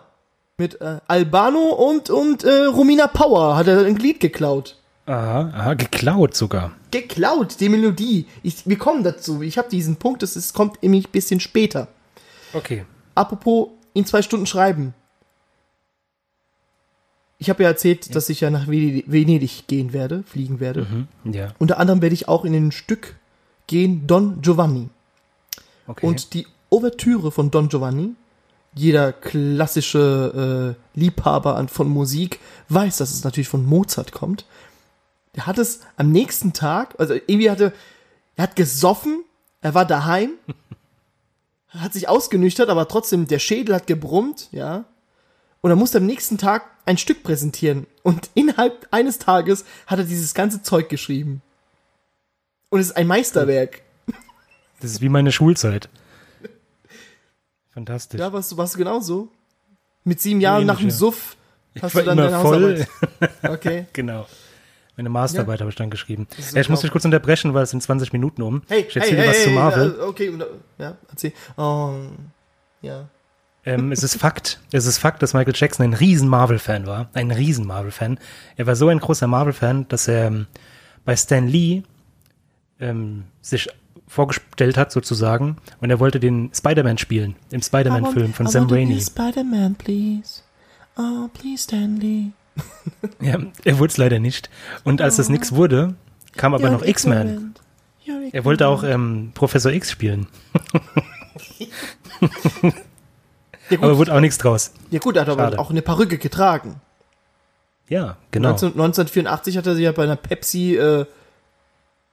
mit 0.58 0.82
äh, 0.82 1.00
Albano 1.08 1.60
und, 1.60 2.10
und 2.10 2.44
äh, 2.44 2.66
Romina 2.66 3.08
Power 3.08 3.56
hat 3.56 3.68
er 3.68 3.86
ein 3.86 3.98
Lied 3.98 4.20
geklaut. 4.20 4.78
Aha, 5.06 5.52
aha, 5.54 5.74
geklaut 5.76 6.36
sogar. 6.36 6.72
Geklaut, 6.90 7.60
die 7.60 7.70
Melodie. 7.70 8.26
Ich, 8.42 8.68
wir 8.68 8.78
kommen 8.78 9.04
dazu. 9.04 9.44
Ich 9.44 9.58
habe 9.60 9.70
diesen 9.70 9.98
Punkt, 9.98 10.24
das 10.24 10.36
ist, 10.36 10.54
kommt 10.54 10.82
nämlich 10.82 11.08
ein 11.08 11.12
bisschen 11.12 11.40
später. 11.40 11.88
Okay. 12.54 12.86
Apropos 13.14 13.70
in 13.94 14.06
zwei 14.06 14.22
Stunden 14.22 14.48
schreiben. 14.48 14.94
Ich 17.42 17.50
habe 17.50 17.64
ja 17.64 17.70
erzählt, 17.70 18.14
dass 18.14 18.30
ich 18.30 18.42
ja 18.42 18.52
nach 18.52 18.68
Venedig 18.68 19.12
Venedig 19.12 19.66
gehen 19.66 19.94
werde, 19.94 20.22
fliegen 20.28 20.60
werde. 20.60 20.86
Mhm. 21.24 21.34
Ja, 21.34 21.56
Unter 21.58 21.80
anderem 21.80 22.04
werde 22.04 22.14
ich 22.14 22.28
auch 22.28 22.46
in 22.46 22.54
ein 22.54 22.72
Stück 22.72 23.16
gehen, 23.66 24.06
Don 24.06 24.44
Giovanni. 24.44 24.90
okay. 25.88 26.06
Und 26.06 26.36
die 26.36 26.46
Ouvertüre 26.70 27.32
von 27.32 27.50
Don 27.50 27.68
Giovanni, 27.68 28.14
jeder 28.76 29.12
klassische 29.12 30.76
äh, 30.96 31.00
Liebhaber 31.00 31.56
an, 31.56 31.68
von 31.68 31.90
Musik 31.90 32.40
weiß, 32.70 32.98
dass 32.98 33.10
es 33.10 33.24
natürlich 33.24 33.50
von 33.50 33.66
Mozart 33.66 34.12
kommt. 34.12 34.46
Der 35.36 35.48
hat 35.48 35.58
es 35.58 35.80
am 35.98 36.12
nächsten 36.12 36.54
Tag, 36.54 36.94
also 37.00 37.16
irgendwie 37.16 37.50
hatte, 37.50 37.74
er 38.36 38.44
hat 38.44 38.56
gesoffen, 38.56 39.24
er 39.62 39.74
war 39.74 39.86
daheim, 39.86 40.34
hat 41.70 41.94
sich 41.94 42.08
ausgenüchtert, 42.08 42.70
aber 42.70 42.88
trotzdem, 42.88 43.26
der 43.26 43.40
Schädel 43.40 43.74
hat 43.74 43.88
gebrummt, 43.88 44.48
ja. 44.52 44.86
Und 45.62 45.70
er 45.70 45.76
musste 45.76 46.00
am 46.00 46.06
nächsten 46.06 46.38
Tag 46.38 46.66
ein 46.86 46.98
Stück 46.98 47.24
präsentieren. 47.24 47.86
Und 48.04 48.32
innerhalb 48.34 48.88
eines 48.92 49.20
Tages 49.20 49.66
hat 49.88 50.00
er 50.00 50.06
dieses 50.06 50.34
ganze 50.34 50.64
Zeug 50.64 50.90
geschrieben. 50.90 51.42
Und 52.70 52.80
es 52.80 52.88
ist 52.88 52.98
ein 52.98 53.08
Meisterwerk. 53.08 53.82
das 54.80 54.92
ist 54.92 55.02
wie 55.02 55.10
meine 55.10 55.32
Schulzeit. 55.32 55.90
Fantastisch. 57.74 58.20
Ja, 58.20 58.34
warst 58.34 58.52
du, 58.52 58.58
warst 58.58 58.74
du 58.74 58.80
genauso? 58.80 59.30
Mit 60.04 60.20
sieben 60.20 60.42
Jahren 60.42 60.66
nach 60.66 60.80
dem 60.80 60.90
ja. 60.90 60.96
Suff 60.96 61.38
ich 61.74 61.84
hast 61.84 61.96
du 61.96 62.04
dann 62.04 62.18
deine 62.18 62.40
voll. 62.40 62.80
Hausarbeit. 62.80 63.32
Okay. 63.44 63.86
genau. 63.94 64.28
Meine 64.98 65.10
Masterarbeit 65.10 65.62
habe 65.62 65.70
ich 65.70 65.76
dann 65.76 65.90
geschrieben. 65.90 66.28
Ja, 66.54 66.62
ich 66.62 66.70
muss 66.70 66.82
dich 66.82 66.92
kurz 66.92 67.06
unterbrechen, 67.06 67.54
weil 67.54 67.64
es 67.64 67.70
sind 67.70 67.82
20 67.82 68.12
Minuten 68.14 68.42
um. 68.42 68.62
Hey, 68.68 68.86
ich 68.88 68.94
hey, 68.94 69.02
erzähle 69.02 69.22
hey, 69.22 69.30
was 69.30 69.38
hey, 69.38 69.44
zu 69.46 69.50
Marvel. 69.52 69.96
äh, 70.00 70.04
okay, 70.04 70.34
ja, 70.78 70.98
erzähl. 71.10 71.34
Oh, 71.56 71.94
ja. 72.82 73.08
Ähm, 73.64 73.92
es 73.92 74.04
ist 74.04 74.16
Fakt, 74.16 74.60
es 74.72 74.86
ist 74.86 74.98
Fakt, 74.98 75.22
dass 75.22 75.34
Michael 75.34 75.54
Jackson 75.56 75.86
ein 75.86 75.94
riesen 75.94 76.28
Marvel-Fan 76.28 76.88
war. 76.88 77.10
Ein 77.14 77.32
riesen 77.32 77.68
Marvel-Fan. 77.68 78.20
Er 78.58 78.68
war 78.68 78.76
so 78.76 78.88
ein 78.88 79.00
großer 79.00 79.28
Marvel-Fan, 79.28 79.88
dass 79.88 80.08
er 80.08 80.28
ähm, 80.28 80.48
bei 81.06 81.16
Stan 81.16 81.48
Lee 81.48 81.84
ähm, 82.80 83.26
sich 83.42 83.70
vorgestellt 84.08 84.78
hat 84.78 84.92
sozusagen 84.92 85.58
und 85.80 85.90
er 85.90 86.00
wollte 86.00 86.20
den 86.20 86.52
Spider-Man 86.54 86.98
spielen, 86.98 87.36
im 87.52 87.62
Spider-Man-Film 87.62 88.34
von 88.34 88.46
I 88.48 88.50
Sam 88.50 88.68
Raimi. 88.68 89.00
Spider-Man, 89.00 89.76
please. 89.76 90.42
Oh, 90.98 91.30
please, 91.34 91.64
Stanley. 91.64 92.32
Ja, 93.22 93.40
er 93.64 93.80
wurde 93.80 93.92
es 93.92 93.98
leider 93.98 94.20
nicht. 94.20 94.50
Und 94.84 95.02
als 95.02 95.16
das 95.16 95.30
nix 95.30 95.54
wurde, 95.54 95.96
kam 96.36 96.54
aber 96.54 96.70
noch 96.70 96.84
X-Men. 96.84 97.56
Er 98.32 98.44
wollte 98.46 98.68
auch 98.68 98.84
ähm, 98.84 99.32
Professor 99.34 99.72
X 99.72 99.90
spielen, 99.92 100.28
Ja 103.72 103.80
aber 103.80 103.90
gut, 103.90 103.98
wurde 104.00 104.14
auch 104.16 104.20
nichts 104.20 104.38
draus. 104.38 104.72
ja, 104.90 105.00
gut 105.00 105.16
er 105.16 105.24
hat 105.24 105.30
aber 105.30 105.44
Schade. 105.44 105.60
auch 105.60 105.70
eine 105.70 105.82
Perücke 105.82 106.18
getragen. 106.18 106.82
Ja, 107.88 108.18
genau. 108.32 108.50
19, 108.50 108.70
1984 108.70 109.58
hat 109.58 109.68
er 109.68 109.76
sich 109.76 109.84
ja 109.84 109.92
bei 109.92 110.04
einer 110.04 110.16
Pepsi 110.16 110.76
äh, 110.78 111.06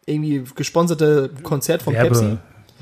irgendwie 0.07 0.42
gesponserte 0.55 1.31
Konzert 1.42 1.83
von 1.83 1.94
Pepsi. 1.94 2.38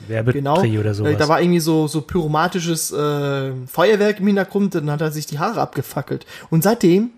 Werbe, 0.09 0.33
Genau. 0.33 0.61
Oder 0.61 0.95
sowas. 0.95 1.12
Äh, 1.12 1.17
Da 1.17 1.29
war 1.29 1.41
irgendwie 1.41 1.61
so, 1.61 1.89
so 1.89 2.03
pyromatisches 2.03 2.93
äh, 2.93 3.53
Feuerwerk 3.67 4.21
im 4.21 4.27
Hintergrund, 4.27 4.75
dann 4.75 4.91
hat 4.91 5.01
er 5.01 5.11
sich 5.11 5.27
die 5.27 5.39
Haare 5.39 5.61
abgefackelt. 5.61 6.27
Und 6.51 6.62
seitdem 6.62 7.11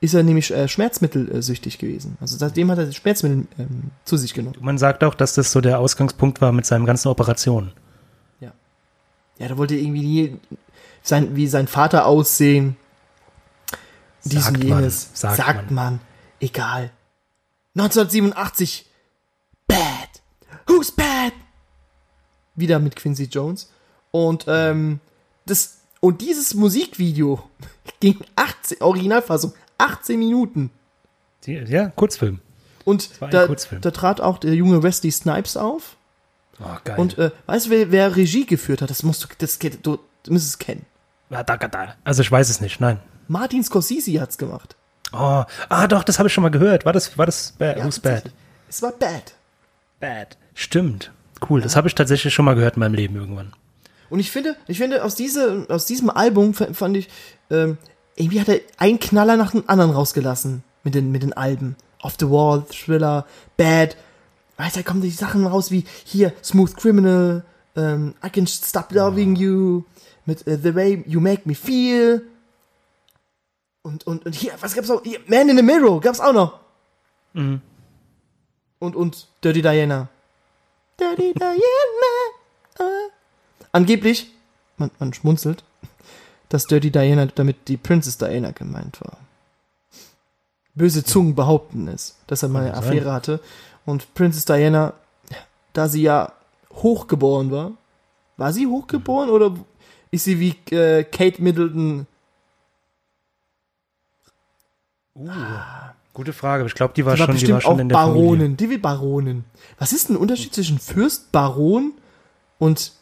ist 0.00 0.14
er 0.14 0.22
nämlich 0.22 0.50
äh, 0.52 0.66
schmerzmittelsüchtig 0.66 1.78
gewesen. 1.78 2.16
Also 2.20 2.36
seitdem 2.38 2.70
hat 2.70 2.78
er 2.78 2.90
Schmerzmittel 2.90 3.46
ähm, 3.58 3.90
zu 4.04 4.16
sich 4.16 4.32
genommen. 4.32 4.56
Man 4.60 4.78
sagt 4.78 5.04
auch, 5.04 5.14
dass 5.14 5.34
das 5.34 5.52
so 5.52 5.60
der 5.60 5.78
Ausgangspunkt 5.78 6.40
war 6.40 6.52
mit 6.52 6.66
seinen 6.66 6.86
ganzen 6.86 7.08
Operationen. 7.08 7.72
Ja, 9.40 9.48
da 9.48 9.56
wollte 9.56 9.74
irgendwie 9.74 10.02
nie 10.02 10.36
sein, 11.02 11.36
wie 11.36 11.46
sein 11.46 11.66
Vater 11.66 12.06
aussehen. 12.06 12.76
Dies 14.24 14.44
Sagt 14.44 14.56
und 14.58 14.68
man, 14.68 14.78
jenes. 14.80 15.10
sagt 15.14 15.36
sagt 15.36 15.70
man. 15.70 15.94
man. 15.94 16.00
Egal. 16.40 16.90
1987. 17.74 18.86
Bad. 19.66 19.78
Who's 20.66 20.92
bad? 20.92 21.32
Wieder 22.54 22.78
mit 22.78 22.96
Quincy 22.96 23.24
Jones. 23.24 23.70
Und, 24.10 24.44
ähm, 24.48 25.00
das, 25.46 25.78
und 26.00 26.20
dieses 26.20 26.54
Musikvideo 26.54 27.42
ging 28.00 28.18
18, 28.36 28.82
Originalfassung, 28.82 29.54
18 29.78 30.18
Minuten. 30.18 30.70
Ja, 31.46 31.88
Kurzfilm. 31.90 32.40
Und 32.84 33.10
da, 33.30 33.46
Kurzfilm. 33.46 33.80
da 33.80 33.90
trat 33.90 34.20
auch 34.20 34.38
der 34.38 34.54
junge 34.54 34.82
Wesley 34.82 35.10
Snipes 35.10 35.56
auf. 35.56 35.96
Oh, 36.60 36.76
geil. 36.84 36.98
Und, 36.98 37.18
äh, 37.18 37.30
weißt 37.46 37.66
du, 37.66 37.70
wer, 37.70 37.90
wer 37.92 38.16
Regie 38.16 38.44
geführt 38.44 38.82
hat? 38.82 38.90
Das 38.90 39.02
musst 39.02 39.24
du, 39.24 39.28
das, 39.38 39.58
du, 39.58 39.98
du 40.22 40.32
musst 40.32 40.46
es 40.46 40.58
kennen. 40.58 40.84
Also 42.04 42.22
ich 42.22 42.30
weiß 42.30 42.50
es 42.50 42.60
nicht, 42.60 42.80
nein. 42.80 43.00
Martin 43.28 43.62
Scorsese 43.62 44.20
hat's 44.20 44.38
gemacht. 44.38 44.76
Oh, 45.12 45.44
ah 45.68 45.86
doch, 45.88 46.04
das 46.04 46.18
habe 46.18 46.28
ich 46.28 46.32
schon 46.32 46.42
mal 46.42 46.50
gehört. 46.50 46.84
War 46.84 46.92
das, 46.92 47.16
war 47.18 47.26
das 47.26 47.52
bad? 47.52 47.78
Ja, 47.78 47.84
Who's 47.84 47.98
bad? 47.98 48.24
Es 48.68 48.82
war 48.82 48.92
bad. 48.92 49.34
Bad. 49.98 50.36
Stimmt. 50.54 51.12
Cool, 51.48 51.60
das 51.60 51.76
habe 51.76 51.88
ich 51.88 51.94
tatsächlich 51.94 52.34
schon 52.34 52.44
mal 52.44 52.54
gehört 52.54 52.76
in 52.76 52.80
meinem 52.80 52.94
Leben 52.94 53.16
irgendwann. 53.16 53.52
Und 54.08 54.20
ich 54.20 54.30
finde, 54.30 54.56
ich 54.66 54.78
finde, 54.78 55.04
aus, 55.04 55.14
diese, 55.14 55.66
aus 55.68 55.86
diesem 55.86 56.10
Album 56.10 56.54
fand 56.54 56.96
ich, 56.96 57.08
ähm, 57.50 57.78
irgendwie 58.16 58.40
hat 58.40 58.48
er 58.48 58.60
einen 58.76 58.98
Knaller 58.98 59.36
nach 59.36 59.52
dem 59.52 59.64
anderen 59.68 59.92
rausgelassen 59.92 60.62
mit 60.84 60.94
den, 60.94 61.10
mit 61.12 61.22
den 61.22 61.32
Alben. 61.32 61.76
Off 62.02 62.16
the 62.18 62.28
Wall, 62.28 62.64
Thriller, 62.70 63.26
Bad. 63.56 63.96
Weißt 64.56 64.76
du, 64.76 64.80
da 64.80 64.88
kommen 64.88 65.02
die 65.02 65.10
Sachen 65.10 65.46
raus 65.46 65.70
wie 65.70 65.84
hier, 66.04 66.32
Smooth 66.42 66.76
Criminal, 66.76 67.44
ähm, 67.76 68.14
I 68.24 68.30
Can 68.30 68.46
Stop 68.46 68.92
Loving 68.92 69.36
You, 69.36 69.84
mit 70.30 70.46
äh, 70.46 70.56
The 70.56 70.74
Way 70.76 71.04
You 71.08 71.20
Make 71.20 71.42
Me 71.44 71.56
Feel. 71.56 72.22
Und, 73.82 74.06
und, 74.06 74.24
und 74.26 74.34
hier, 74.34 74.52
was 74.60 74.74
gab's 74.74 74.88
auch? 74.88 75.02
Hier, 75.02 75.18
Man 75.26 75.48
in 75.48 75.56
the 75.56 75.62
Mirror 75.62 76.00
gab's 76.00 76.20
auch 76.20 76.32
noch. 76.32 76.60
Mhm. 77.32 77.60
Und, 78.78 78.94
und 78.94 79.26
Dirty 79.42 79.60
Diana. 79.60 80.08
Dirty 81.00 81.34
Diana. 81.34 82.12
äh. 82.78 83.10
Angeblich, 83.72 84.30
man, 84.76 84.92
man 85.00 85.12
schmunzelt, 85.12 85.64
dass 86.48 86.66
Dirty 86.66 86.92
Diana 86.92 87.26
damit 87.26 87.66
die 87.66 87.76
Princess 87.76 88.16
Diana 88.16 88.52
gemeint 88.52 89.00
war. 89.00 89.16
Böse 90.74 91.02
Zungen 91.02 91.34
behaupten 91.34 91.88
es, 91.88 92.16
dass 92.28 92.44
er 92.44 92.48
mal 92.48 92.66
eine. 92.66 92.74
Affäre 92.74 93.12
hatte. 93.12 93.40
Und 93.84 94.14
Princess 94.14 94.44
Diana, 94.44 94.92
da 95.72 95.88
sie 95.88 96.02
ja 96.02 96.32
hochgeboren 96.72 97.50
war, 97.50 97.72
war 98.36 98.52
sie 98.52 98.68
hochgeboren 98.68 99.28
oder 99.28 99.56
ist 100.10 100.24
sie 100.24 100.38
wie 100.40 100.56
äh, 100.74 101.04
Kate 101.04 101.40
Middleton? 101.42 102.06
Gute 106.12 106.32
Frage, 106.32 106.62
aber 106.62 106.68
ich 106.68 106.74
glaube, 106.74 106.94
die 106.94 107.04
war 107.04 107.14
Die 107.14 107.20
war 107.20 107.26
schon, 107.26 107.34
die 107.36 107.40
bestimmt 107.40 107.54
war 107.54 107.60
schon 107.60 107.74
auch 107.74 107.78
in 107.78 107.88
der 107.88 107.98
Familie. 107.98 108.22
Baronin. 108.22 108.56
Die 108.56 108.70
will 108.70 108.78
Baronin. 108.78 109.44
Was 109.78 109.92
ist 109.92 110.08
denn 110.08 110.14
der 110.16 110.22
Unterschied 110.22 110.54
zwischen 110.54 110.78
Fürst, 110.78 111.30
Baron 111.32 111.92
und 112.58 112.92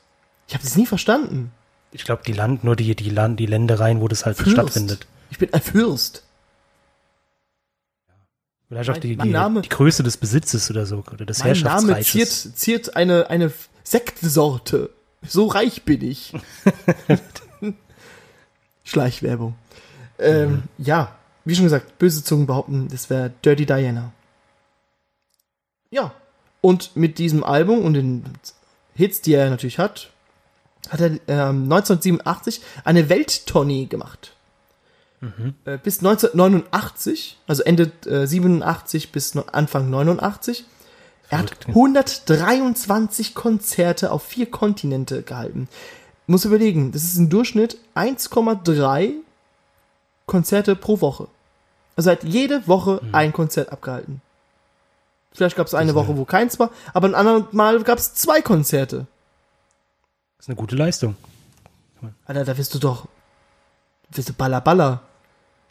ich 0.47 0.55
habe 0.55 0.65
das 0.65 0.77
nie 0.77 0.87
verstanden. 0.87 1.53
Ich 1.93 2.05
glaube, 2.05 2.23
die 2.27 2.33
Land, 2.33 2.65
nur 2.65 2.77
die, 2.77 2.95
die 2.95 3.11
Land, 3.11 3.39
die 3.41 3.47
Ländereien, 3.47 4.01
wo 4.01 4.09
das 4.09 4.27
halt 4.27 4.37
Fürst. 4.37 4.53
stattfindet. 4.53 5.07
Ich 5.31 5.39
bin 5.39 5.53
ein 5.53 5.61
Fürst. 5.61 6.25
Vielleicht 8.69 8.91
auch 8.91 8.99
die, 8.99 9.17
die, 9.17 9.29
Name- 9.31 9.63
die 9.63 9.69
Größe 9.71 10.03
des 10.03 10.19
Besitzes 10.19 10.71
oder 10.71 10.85
so, 10.85 11.03
oder 11.13 11.25
des 11.25 11.39
Mein 11.39 11.53
Name 11.61 11.95
Herrschaftsreiches. 11.95 12.43
ziert, 12.43 12.59
ziert 12.59 12.97
eine, 12.97 13.31
eine 13.31 13.51
Sektsorte. 13.85 14.91
So 15.27 15.47
reich 15.47 15.83
bin 15.85 16.03
ich. 16.03 16.33
Schleichwerbung. 18.85 19.55
Ähm, 20.19 20.51
Mhm. 20.51 20.63
Ja, 20.79 21.15
wie 21.45 21.55
schon 21.55 21.65
gesagt, 21.65 21.99
böse 21.99 22.25
Zungen 22.25 22.47
behaupten, 22.47 22.89
das 22.89 23.09
wäre 23.11 23.31
Dirty 23.45 23.67
Diana. 23.67 24.13
Ja. 25.91 26.13
Und 26.61 26.97
mit 26.97 27.19
diesem 27.19 27.45
Album 27.45 27.85
und 27.85 27.95
den 27.95 28.25
Hits, 28.95 29.21
die 29.21 29.33
er 29.35 29.49
natürlich 29.49 29.79
hat, 29.79 30.11
hat 30.91 31.01
er 31.01 31.11
ähm, 31.29 31.65
1987 31.65 32.61
eine 32.85 33.09
Welttournee 33.09 33.87
gemacht. 33.87 34.35
Äh, 35.65 35.79
bis 35.79 35.99
1989, 35.99 37.39
also 37.47 37.63
Ende 37.63 37.93
äh, 38.07 38.27
87 38.27 39.11
bis 39.13 39.35
no- 39.35 39.45
Anfang 39.53 39.89
89. 39.91 40.65
Er 41.31 41.39
hat 41.39 41.51
Verrückt. 41.51 41.69
123 41.69 43.35
Konzerte 43.35 44.11
auf 44.13 44.23
vier 44.23 44.51
Kontinente 44.51 45.23
gehalten. 45.23 45.69
Muss 46.27 46.45
überlegen, 46.45 46.93
das 46.93 47.05
ist 47.05 47.17
im 47.17 47.29
Durchschnitt 47.31 47.79
1,3 47.95 49.13
Konzerte 50.27 50.77
pro 50.77 51.01
Woche. 51.01 51.29
Also 51.97 52.11
er 52.11 52.17
hat 52.17 52.25
jede 52.25 52.67
Woche 52.69 53.01
ein 53.13 53.33
Konzert 53.33 53.73
abgehalten. 53.73 54.21
Vielleicht 55.33 55.57
gab 55.57 55.67
es 55.67 55.75
eine 55.75 55.95
Woche, 55.95 56.17
wo 56.17 56.25
keins 56.25 56.59
war, 56.59 56.71
aber 56.95 57.09
ein 57.09 57.15
anderes 57.15 57.53
Mal 57.53 57.83
gab 57.83 57.99
es 57.99 58.15
zwei 58.15 58.41
Konzerte. 58.43 59.07
Das 60.37 60.47
ist 60.47 60.49
eine 60.49 60.57
gute 60.57 60.77
Leistung. 60.77 61.17
Alter, 62.27 62.45
da 62.45 62.57
wirst 62.57 62.75
du 62.75 62.79
doch, 62.79 63.09
wirst 64.11 64.29
du 64.29 64.33
baller 64.33 64.61
baller. 64.61 65.03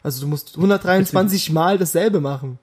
Also 0.02 0.20
du 0.20 0.26
musst 0.26 0.56
123 0.56 1.50
Mal 1.50 1.78
dasselbe 1.78 2.20
machen. 2.20 2.58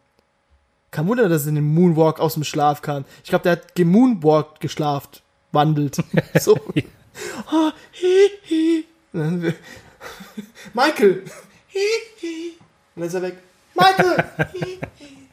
Kein 0.95 1.07
Wunder, 1.09 1.27
dass 1.27 1.41
er 1.43 1.49
in 1.49 1.55
den 1.55 1.73
Moonwalk 1.73 2.21
aus 2.21 2.35
dem 2.35 2.45
Schlaf 2.45 2.81
kam. 2.81 3.03
Ich 3.21 3.29
glaube, 3.29 3.43
der 3.43 3.51
hat 3.51 3.75
gemoonwalkt 3.75 4.61
geschlaft, 4.61 5.23
wandelt. 5.51 5.97
So. 6.39 6.55
Ah, 7.47 7.73
hi, 8.01 8.29
hi. 8.49 8.85
Michael. 10.73 11.25
Hi, 11.73 11.87
hi. 12.21 12.53
Und 12.95 13.01
dann 13.01 13.03
ist 13.09 13.13
er 13.13 13.21
weg. 13.23 13.37
Michael. 13.73 14.17
Hi, 14.37 14.79
hi. 15.01 15.27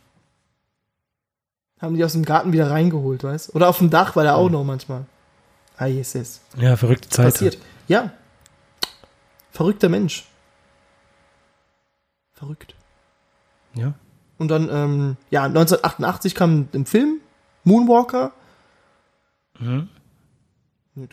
Haben 1.81 1.95
die 1.95 2.05
aus 2.05 2.13
dem 2.15 2.25
Garten 2.25 2.53
wieder 2.53 2.69
reingeholt, 2.69 3.23
weißt? 3.23 3.55
Oder 3.55 3.69
auf 3.69 3.79
dem 3.79 3.91
Dach 3.91 4.17
war 4.17 4.25
der 4.25 4.35
auch 4.35 4.51
noch 4.51 4.65
manchmal. 4.65 5.05
Ah, 5.77 5.87
Jesus 5.87 6.41
Ja, 6.57 6.77
verrückte 6.77 7.09
Zeit. 7.09 7.35
passiert. 7.35 7.59
Ja. 7.87 8.11
Verrückter 9.53 9.89
Mensch. 9.89 10.27
Verrückt. 12.33 12.75
Ja. 13.75 13.95
Und 14.43 14.49
dann, 14.49 14.69
ähm, 14.71 15.17
ja, 15.31 15.45
1988 15.45 16.35
kam 16.35 16.69
im 16.73 16.85
Film 16.85 17.21
Moonwalker. 17.63 18.33
Mhm. 19.61 19.89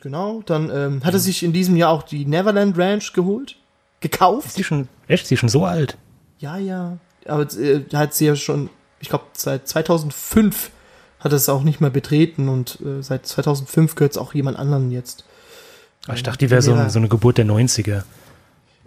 Genau. 0.02 0.42
Dann 0.46 0.72
ähm, 0.74 1.04
hat 1.06 1.14
er 1.14 1.20
sich 1.20 1.44
in 1.44 1.54
diesem 1.54 1.76
Jahr 1.76 1.92
auch 1.92 2.02
die 2.02 2.26
Neverland 2.26 2.76
Ranch 2.78 3.14
geholt. 3.14 3.56
Gekauft. 4.00 4.48
Ist 4.48 4.58
die 4.58 4.64
schon, 4.64 4.88
echt, 5.08 5.24
ist 5.24 5.30
die 5.32 5.38
schon 5.38 5.50
so 5.50 5.64
alt? 5.64 5.98
Ja, 6.40 6.58
ja. 6.58 6.98
Aber 7.28 7.44
äh, 7.54 7.84
hat 7.94 8.16
sie 8.16 8.26
ja 8.26 8.36
schon, 8.36 8.72
ich 9.00 9.10
glaube, 9.10 9.26
seit 9.34 9.68
2005 9.68 10.72
hat 11.20 11.32
es 11.32 11.50
auch 11.50 11.62
nicht 11.62 11.82
mehr 11.82 11.92
betreten 11.92 12.50
und 12.50 12.80
äh, 12.82 13.04
seit 13.04 13.28
2005 13.28 13.94
gehört 13.94 14.14
es 14.14 14.18
auch 14.18 14.34
jemand 14.34 14.58
anderen 14.58 14.90
jetzt. 14.92 15.24
Ah, 16.08 16.14
Ich 16.16 16.24
dachte, 16.24 16.40
die 16.40 16.50
wäre 16.50 16.64
so, 16.64 16.76
so 16.90 16.98
eine 16.98 17.10
Geburt 17.10 17.38
der 17.38 17.46
90er. 17.46 18.04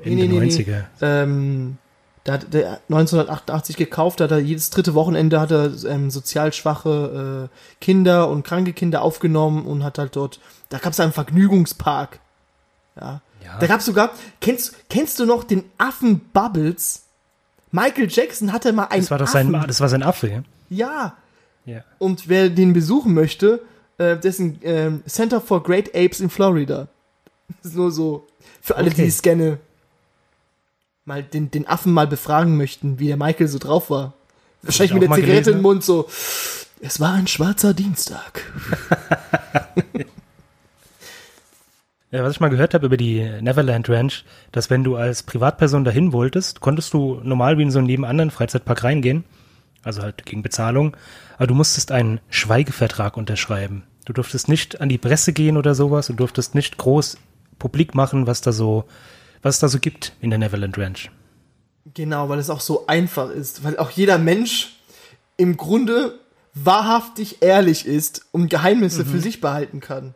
Ende 0.03 0.26
Nee, 0.26 0.26
nee, 0.26 0.40
nee, 0.40 0.47
90er. 0.51 0.84
Ähm, 1.01 1.78
da 2.24 2.34
hat 2.34 2.52
der 2.54 2.80
1988 2.88 3.76
gekauft, 3.76 4.20
da 4.20 4.24
hat 4.24 4.30
er 4.30 4.38
jedes 4.38 4.70
dritte 4.70 4.94
Wochenende 4.94 5.40
hat 5.40 5.50
er 5.50 5.72
ähm, 5.86 6.10
sozial 6.10 6.52
schwache 6.52 7.48
äh, 7.50 7.74
Kinder 7.80 8.28
und 8.28 8.44
kranke 8.44 8.72
Kinder 8.72 9.02
aufgenommen 9.02 9.66
und 9.66 9.82
hat 9.82 9.98
halt 9.98 10.14
dort, 10.16 10.38
da 10.68 10.78
gab 10.78 10.92
es 10.92 11.00
einen 11.00 11.12
Vergnügungspark. 11.12 12.20
Ja. 13.00 13.20
Ja. 13.44 13.58
Da 13.58 13.66
gab 13.66 13.80
es 13.80 13.86
sogar, 13.86 14.10
kennst, 14.40 14.88
kennst 14.88 15.18
du 15.18 15.26
noch 15.26 15.42
den 15.42 15.64
Affen 15.78 16.20
Bubbles? 16.32 17.02
Michael 17.72 18.06
Jackson 18.08 18.52
hatte 18.52 18.72
mal 18.72 18.84
einen 18.84 19.00
Das 19.02 19.10
war 19.10 19.18
doch 19.18 19.26
Affen. 19.26 19.50
sein, 19.50 19.64
das 19.66 19.80
war 19.80 19.88
sein 19.88 20.02
Affe, 20.04 20.28
ja? 20.28 20.42
Ja. 20.68 21.16
Ja. 21.64 21.80
Und 21.98 22.28
wer 22.28 22.48
den 22.50 22.72
besuchen 22.72 23.14
möchte, 23.14 23.62
äh, 23.98 24.16
dessen 24.16 24.58
ähm, 24.62 25.02
Center 25.06 25.40
for 25.40 25.62
Great 25.62 25.88
Apes 25.94 26.20
in 26.20 26.30
Florida. 26.30 26.86
Das 27.62 27.72
ist 27.72 27.76
nur 27.76 27.90
so, 27.90 28.26
für 28.60 28.76
alle, 28.76 28.88
Okay. 28.90 29.02
die 29.02 29.08
es 29.08 29.22
gerne 29.22 29.58
mal 31.05 31.22
den, 31.22 31.50
den 31.50 31.66
Affen 31.66 31.92
mal 31.92 32.07
befragen 32.07 32.57
möchten, 32.57 32.98
wie 32.98 33.09
der 33.09 33.16
Michael 33.16 33.48
so 33.48 33.59
drauf 33.59 33.90
war. 33.90 34.14
Wahrscheinlich 34.62 34.94
mit 34.94 35.03
der 35.03 35.11
Zigarette 35.11 35.30
gelesen, 35.30 35.55
im 35.55 35.62
Mund 35.62 35.84
so, 35.84 36.09
es 36.80 37.00
war 37.00 37.14
ein 37.14 37.26
schwarzer 37.26 37.74
Dienstag. 37.74 38.42
Ja, 42.14 42.22
was 42.22 42.34
ich 42.34 42.40
mal 42.40 42.50
gehört 42.50 42.74
habe 42.74 42.84
über 42.84 42.98
die 42.98 43.26
Neverland 43.40 43.88
Ranch, 43.88 44.26
dass 44.53 44.68
wenn 44.68 44.84
du 44.84 44.96
als 44.96 45.22
Privatperson 45.22 45.82
dahin 45.82 46.12
wolltest, 46.12 46.61
konntest 46.61 46.92
du 46.92 47.18
normal 47.24 47.57
wie 47.57 47.62
in 47.62 47.70
so 47.70 47.78
einen 47.78 47.88
jedem 47.88 48.05
anderen 48.05 48.30
Freizeitpark 48.30 48.84
reingehen, 48.84 49.24
also 49.82 50.03
halt 50.03 50.26
gegen 50.26 50.42
Bezahlung, 50.42 50.94
aber 51.38 51.46
du 51.46 51.55
musstest 51.55 51.90
einen 51.90 52.20
Schweigevertrag 52.28 53.16
unterschreiben. 53.16 53.84
Du 54.05 54.12
durftest 54.12 54.50
nicht 54.50 54.78
an 54.82 54.90
die 54.90 54.98
Presse 54.98 55.32
gehen 55.32 55.57
oder 55.57 55.74
sowas, 55.74 56.09
du 56.09 56.12
durftest 56.12 56.55
nicht 56.55 56.76
groß 56.76 57.16
publik 57.59 57.94
machen, 57.94 58.26
was 58.26 58.42
da 58.42 58.53
so, 58.53 58.84
was 59.43 59.57
es 59.57 59.61
da 59.61 59.68
so 59.68 59.78
gibt 59.78 60.12
in 60.20 60.30
der 60.30 60.38
Neverland 60.38 60.78
Ranch. 60.78 61.11
Genau, 61.95 62.28
weil 62.28 62.38
es 62.38 62.49
auch 62.51 62.61
so 62.61 62.86
einfach 62.86 63.30
ist, 63.30 63.64
weil 63.64 63.76
auch 63.78 63.90
jeder 63.90 64.18
Mensch 64.18 64.78
im 65.36 65.57
Grunde 65.57 66.18
wahrhaftig 66.55 67.43
ehrlich 67.43 67.86
ist 67.86 68.26
und 68.32 68.49
Geheimnisse 68.49 69.05
Mhm. 69.05 69.09
für 69.09 69.20
sich 69.20 69.40
behalten 69.40 69.80
kann. 69.80 70.14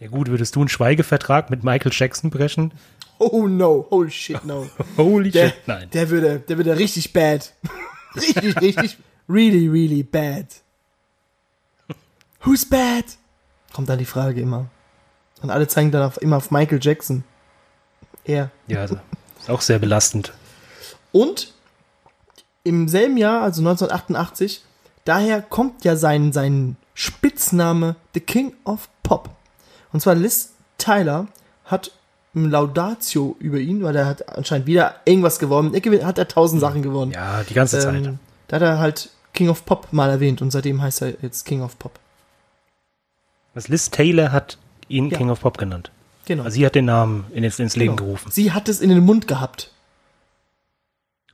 Ja 0.00 0.08
gut, 0.08 0.28
würdest 0.28 0.56
du 0.56 0.60
einen 0.60 0.68
Schweigevertrag 0.68 1.50
mit 1.50 1.62
Michael 1.62 1.92
Jackson 1.94 2.30
brechen? 2.30 2.72
Oh 3.18 3.46
no, 3.46 3.86
oh 3.90 4.08
shit 4.08 4.44
no. 4.44 4.68
Holy 4.96 5.30
Der, 5.30 5.48
shit, 5.50 5.56
nein. 5.68 5.88
der 5.92 6.10
würde, 6.10 6.40
der 6.40 6.56
würde 6.56 6.76
richtig 6.76 7.12
bad. 7.12 7.52
richtig, 8.16 8.60
richtig, 8.60 8.98
really, 9.28 9.68
really 9.68 10.02
bad. 10.02 10.46
Who's 12.42 12.68
bad? 12.68 13.04
Kommt 13.72 13.88
dann 13.88 13.98
die 13.98 14.04
Frage 14.04 14.40
immer. 14.40 14.66
Und 15.42 15.50
alle 15.50 15.68
zeigen 15.68 15.90
dann 15.90 16.02
auf, 16.02 16.20
immer 16.20 16.36
auf 16.38 16.50
Michael 16.50 16.78
Jackson. 16.82 17.24
Er. 18.24 18.50
Ja, 18.66 18.80
also, 18.80 18.98
ist 19.38 19.50
auch 19.50 19.60
sehr 19.60 19.78
belastend. 19.78 20.32
Und 21.12 21.52
im 22.62 22.88
selben 22.88 23.16
Jahr, 23.16 23.42
also 23.42 23.60
1988, 23.60 24.62
daher 25.04 25.42
kommt 25.42 25.84
ja 25.84 25.96
sein, 25.96 26.32
sein 26.32 26.76
Spitzname 26.94 27.96
The 28.14 28.20
King 28.20 28.54
of 28.64 28.88
Pop. 29.02 29.30
Und 29.92 30.00
zwar 30.00 30.14
Liz 30.14 30.54
Tyler 30.78 31.26
hat 31.64 31.92
ein 32.34 32.50
Laudatio 32.50 33.36
über 33.38 33.58
ihn, 33.58 33.82
weil 33.82 33.94
er 33.94 34.06
hat 34.06 34.28
anscheinend 34.28 34.66
wieder 34.66 34.96
irgendwas 35.04 35.38
gewonnen. 35.38 35.74
Er 35.74 36.06
hat 36.06 36.18
er 36.18 36.26
tausend 36.26 36.60
Sachen 36.60 36.82
gewonnen. 36.82 37.12
Ja, 37.12 37.42
die 37.44 37.54
ganze 37.54 37.78
Zeit. 37.78 37.94
Ähm, 37.94 38.18
da 38.48 38.56
hat 38.56 38.62
er 38.62 38.78
halt 38.78 39.10
King 39.32 39.48
of 39.48 39.64
Pop 39.64 39.92
mal 39.92 40.10
erwähnt 40.10 40.42
und 40.42 40.50
seitdem 40.50 40.82
heißt 40.82 41.02
er 41.02 41.14
jetzt 41.22 41.44
King 41.44 41.62
of 41.62 41.78
Pop. 41.78 41.98
Was 43.54 43.68
Liz 43.68 43.90
Taylor 43.90 44.32
hat 44.32 44.58
ihn 44.88 45.10
Ja. 45.10 45.18
King 45.18 45.30
of 45.30 45.40
Pop 45.40 45.58
genannt. 45.58 45.90
Genau. 46.26 46.44
Also 46.44 46.54
sie 46.54 46.66
hat 46.66 46.74
den 46.74 46.86
Namen 46.86 47.26
in, 47.32 47.44
ins, 47.44 47.58
ins 47.58 47.76
Leben 47.76 47.96
genau. 47.96 48.06
gerufen. 48.06 48.30
Sie 48.30 48.52
hat 48.52 48.68
es 48.68 48.80
in 48.80 48.88
den 48.88 49.04
Mund 49.04 49.28
gehabt. 49.28 49.70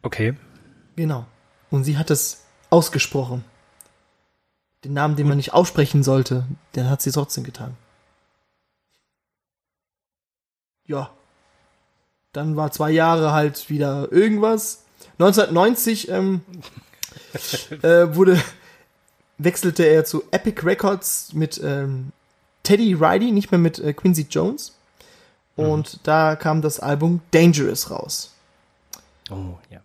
Okay. 0.02 0.34
Genau. 0.96 1.26
Und 1.70 1.84
sie 1.84 1.96
hat 1.96 2.10
es 2.10 2.44
ausgesprochen. 2.70 3.44
Den 4.84 4.94
Namen, 4.94 5.16
den 5.16 5.28
man 5.28 5.36
nicht 5.36 5.52
aussprechen 5.52 6.02
sollte, 6.02 6.46
den 6.74 6.88
hat 6.88 7.02
sie 7.02 7.12
trotzdem 7.12 7.44
getan. 7.44 7.76
Ja. 10.86 11.10
Dann 12.32 12.56
war 12.56 12.72
zwei 12.72 12.90
Jahre 12.90 13.32
halt 13.32 13.68
wieder 13.70 14.10
irgendwas. 14.10 14.84
1990 15.18 16.08
ähm, 16.08 16.40
äh, 17.82 18.14
wurde 18.14 18.40
wechselte 19.38 19.84
er 19.84 20.04
zu 20.04 20.22
Epic 20.30 20.62
Records 20.64 21.32
mit 21.32 21.60
ähm, 21.62 22.12
Teddy 22.62 22.94
Riley, 22.94 23.32
nicht 23.32 23.50
mehr 23.50 23.58
mit 23.58 23.78
äh, 23.78 23.92
Quincy 23.92 24.26
Jones. 24.30 24.76
Und 25.56 26.00
da 26.04 26.36
kam 26.36 26.62
das 26.62 26.80
Album 26.80 27.20
Dangerous 27.32 27.90
raus. 27.90 28.34
Oh, 29.30 29.58
ja. 29.70 29.80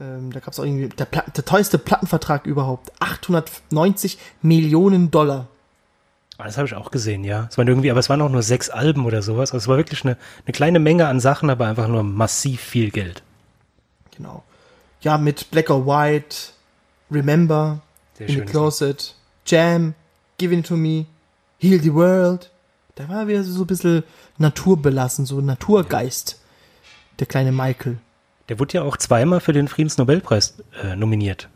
Ähm, 0.00 0.32
da 0.32 0.40
gab 0.40 0.52
es 0.52 0.60
auch 0.60 0.64
irgendwie 0.64 0.88
der, 0.88 1.06
der 1.06 1.44
teuerste 1.44 1.78
Plattenvertrag 1.78 2.46
überhaupt. 2.46 2.92
890 3.00 4.18
Millionen 4.42 5.10
Dollar. 5.10 5.48
Ah, 6.38 6.44
Das 6.44 6.56
habe 6.56 6.66
ich 6.66 6.74
auch 6.74 6.90
gesehen, 6.90 7.22
ja. 7.24 7.48
Es 7.50 7.58
waren 7.58 7.68
irgendwie, 7.68 7.90
aber 7.90 8.00
es 8.00 8.08
waren 8.08 8.22
auch 8.22 8.30
nur 8.30 8.42
sechs 8.42 8.70
Alben 8.70 9.04
oder 9.04 9.20
sowas. 9.20 9.52
Also 9.52 9.64
es 9.64 9.68
war 9.68 9.76
wirklich 9.76 10.04
eine, 10.04 10.16
eine 10.46 10.52
kleine 10.52 10.78
Menge 10.78 11.06
an 11.06 11.20
Sachen, 11.20 11.50
aber 11.50 11.66
einfach 11.66 11.88
nur 11.88 12.02
massiv 12.02 12.60
viel 12.62 12.90
Geld. 12.90 13.22
Genau. 14.16 14.42
Ja, 15.02 15.18
mit 15.18 15.50
Black 15.50 15.68
or 15.70 15.86
White, 15.86 16.36
Remember, 17.10 17.80
Sehr 18.16 18.28
In 18.28 18.34
the 18.36 18.40
Closet, 18.42 19.14
Jam, 19.44 19.94
Give 20.38 20.54
It 20.54 20.66
To 20.66 20.76
Me, 20.76 21.06
Heal 21.58 21.80
the 21.82 21.92
World. 21.92 22.50
Da 22.94 23.08
war 23.08 23.28
wieder 23.28 23.44
so 23.44 23.62
ein 23.62 23.66
bisschen 23.66 24.02
naturbelassen, 24.38 25.26
so 25.26 25.40
Naturgeist. 25.40 26.40
Der 27.18 27.26
kleine 27.26 27.52
Michael. 27.52 27.98
Der 28.48 28.58
wurde 28.58 28.74
ja 28.74 28.82
auch 28.82 28.96
zweimal 28.96 29.40
für 29.40 29.52
den 29.52 29.68
Friedensnobelpreis 29.68 30.54
äh, 30.82 30.96
nominiert. 30.96 31.48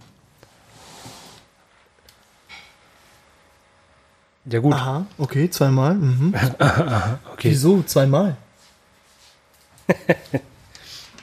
Ja 4.46 4.60
gut, 4.60 4.74
Aha, 4.74 5.06
okay, 5.16 5.48
zweimal. 5.48 5.94
Mhm. 5.94 6.34
okay. 7.32 7.50
Wieso 7.50 7.82
zweimal? 7.82 8.36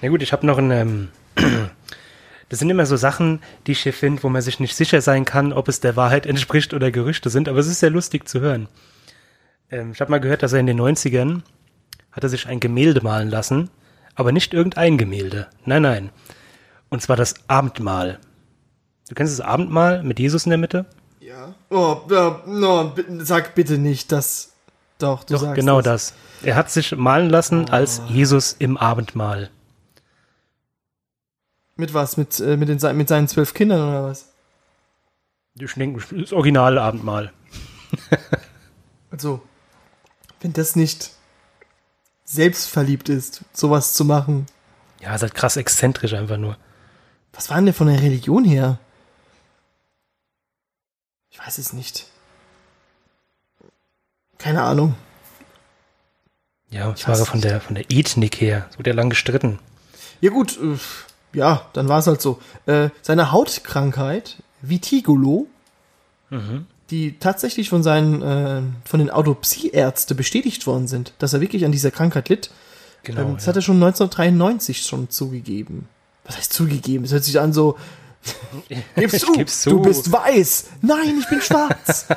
Ja 0.02 0.10
gut, 0.10 0.24
ich 0.24 0.34
habe 0.34 0.48
noch 0.48 0.58
einen, 0.58 0.72
ähm, 0.72 1.10
Das 2.50 2.60
sind 2.60 2.70
immer 2.70 2.86
so 2.86 2.98
Sachen, 2.98 3.40
die 3.66 3.72
ich 3.72 3.84
hier 3.84 3.94
finde, 3.94 4.24
wo 4.24 4.30
man 4.30 4.42
sich 4.42 4.60
nicht 4.60 4.76
sicher 4.76 5.00
sein 5.00 5.24
kann, 5.24 5.54
ob 5.54 5.70
es 5.70 5.80
der 5.80 5.96
Wahrheit 5.96 6.26
entspricht 6.26 6.74
oder 6.74 6.92
Gerüchte 6.92 7.30
sind, 7.30 7.48
aber 7.48 7.60
es 7.60 7.68
ist 7.68 7.80
sehr 7.80 7.92
lustig 7.92 8.28
zu 8.28 8.42
hören. 8.42 8.68
Ähm, 9.72 9.92
ich 9.94 10.02
habe 10.02 10.12
mal 10.12 10.20
gehört, 10.20 10.44
dass 10.44 10.54
er 10.54 10.60
in 10.60 10.68
den 10.68 10.80
90ern 10.80 11.42
hat 12.12 12.24
er 12.24 12.30
sich 12.30 12.48
ein 12.48 12.60
Gemälde 12.60 13.02
malen 13.02 13.30
lassen, 13.30 13.70
aber 14.16 14.32
nicht 14.32 14.54
irgendein 14.54 14.98
Gemälde. 14.98 15.48
Nein, 15.66 15.82
nein. 15.84 16.10
Und 16.90 17.02
zwar 17.02 17.16
das 17.16 17.36
Abendmahl. 17.48 18.20
Du 19.08 19.16
kennst 19.16 19.38
das 19.40 19.46
Abendmahl 19.46 20.04
mit 20.04 20.20
Jesus 20.20 20.46
in 20.46 20.50
der 20.50 20.58
Mitte? 20.60 20.86
Ja. 21.22 21.54
Oh, 21.70 22.02
no, 22.48 22.90
bi- 22.96 23.06
sag 23.20 23.56
bitte 23.56 23.78
nicht, 23.78 24.12
dass. 24.12 24.52
Doch, 25.00 25.24
du 25.24 25.34
Doch, 25.36 25.42
sagst 25.42 25.56
genau 25.56 25.82
das. 25.82 26.14
das. 26.42 26.48
Er 26.48 26.56
hat 26.56 26.70
sich 26.70 26.96
malen 26.96 27.30
lassen 27.30 27.70
als 27.70 28.02
Jesus 28.10 28.56
im 28.60 28.78
Abendmahl. 28.78 29.50
Mit 31.76 31.94
was? 31.94 32.18
Mit, 32.18 32.40
äh, 32.40 32.58
mit, 32.58 32.70
den, 32.70 32.98
mit 32.98 33.08
seinen 33.08 33.28
zwölf 33.28 33.54
Kindern 33.54 33.88
oder 33.90 34.04
was? 34.04 34.32
Ich 35.60 35.74
denke, 35.74 36.02
das 36.16 36.34
originale 36.34 36.82
Abendmahl. 36.82 37.32
Also, 39.10 39.42
wenn 40.42 40.54
das 40.54 40.76
nicht 40.76 41.12
selbstverliebt 42.26 43.10
ist, 43.10 43.42
sowas 43.54 43.94
zu 43.94 44.06
machen. 44.06 44.46
Ja, 45.00 45.16
ist 45.16 45.22
halt 45.22 45.34
krass 45.34 45.58
exzentrisch 45.58 46.14
einfach 46.14 46.38
nur. 46.38 46.58
Was 47.34 47.50
war 47.50 47.58
denn 47.58 47.66
der 47.66 47.74
von 47.74 47.88
der 47.88 48.02
Religion 48.02 48.44
her? 48.44 48.78
Ich 51.30 51.40
weiß 51.40 51.58
es 51.58 51.74
nicht. 51.74 52.08
Keine 54.38 54.64
Ahnung. 54.64 54.96
Ja, 56.70 56.94
Ich 56.96 57.08
war 57.08 57.16
von 57.18 57.42
der, 57.42 57.60
von 57.62 57.76
der 57.76 57.86
Ethnik 57.92 58.40
her. 58.40 58.70
So 58.76 58.84
der 58.84 58.94
lang 58.94 59.10
gestritten. 59.10 59.60
Ja 60.22 60.32
gut, 60.32 60.58
äh, 60.58 60.78
ja, 61.34 61.70
dann 61.74 61.90
war 61.90 62.00
es 62.00 62.08
halt 62.08 62.22
so. 62.22 62.42
Äh, 62.66 62.90
seine 63.02 63.32
Hautkrankheit, 63.32 64.42
Vitigolo, 64.62 65.48
die 66.92 67.18
tatsächlich 67.20 67.70
von 67.70 67.84
seinen, 67.84 68.22
äh, 68.22 68.62
von 68.86 69.00
den 69.00 69.10
Autopsieärzten 69.10 70.16
bestätigt 70.16 70.68
worden 70.68 70.88
sind, 70.88 71.14
dass 71.20 71.34
er 71.34 71.42
wirklich 71.42 71.66
an 71.66 71.72
dieser 71.72 71.90
Krankheit 71.90 72.30
litt. 72.30 72.52
Genau. 73.04 73.22
ähm, 73.22 73.34
das 73.36 73.46
ja. 73.46 73.50
hat 73.50 73.56
er 73.56 73.62
schon 73.62 73.78
1993 73.78 74.84
schon 74.86 75.10
zugegeben. 75.10 75.88
Was 76.26 76.38
heißt 76.38 76.54
zugegeben? 76.54 77.06
Es 77.06 77.14
hört 77.14 77.24
sich 77.24 77.40
an 77.40 77.54
so, 77.54 77.78
gib's 78.96 79.14
Ich 79.14 79.22
zu, 79.22 79.32
geb's 79.32 79.62
zu. 79.62 79.70
du 79.72 79.82
bist 79.82 80.12
weiß. 80.12 80.66
Nein, 80.82 81.20
ich 81.20 81.28
bin 81.30 81.42
schwarz. 81.42 82.08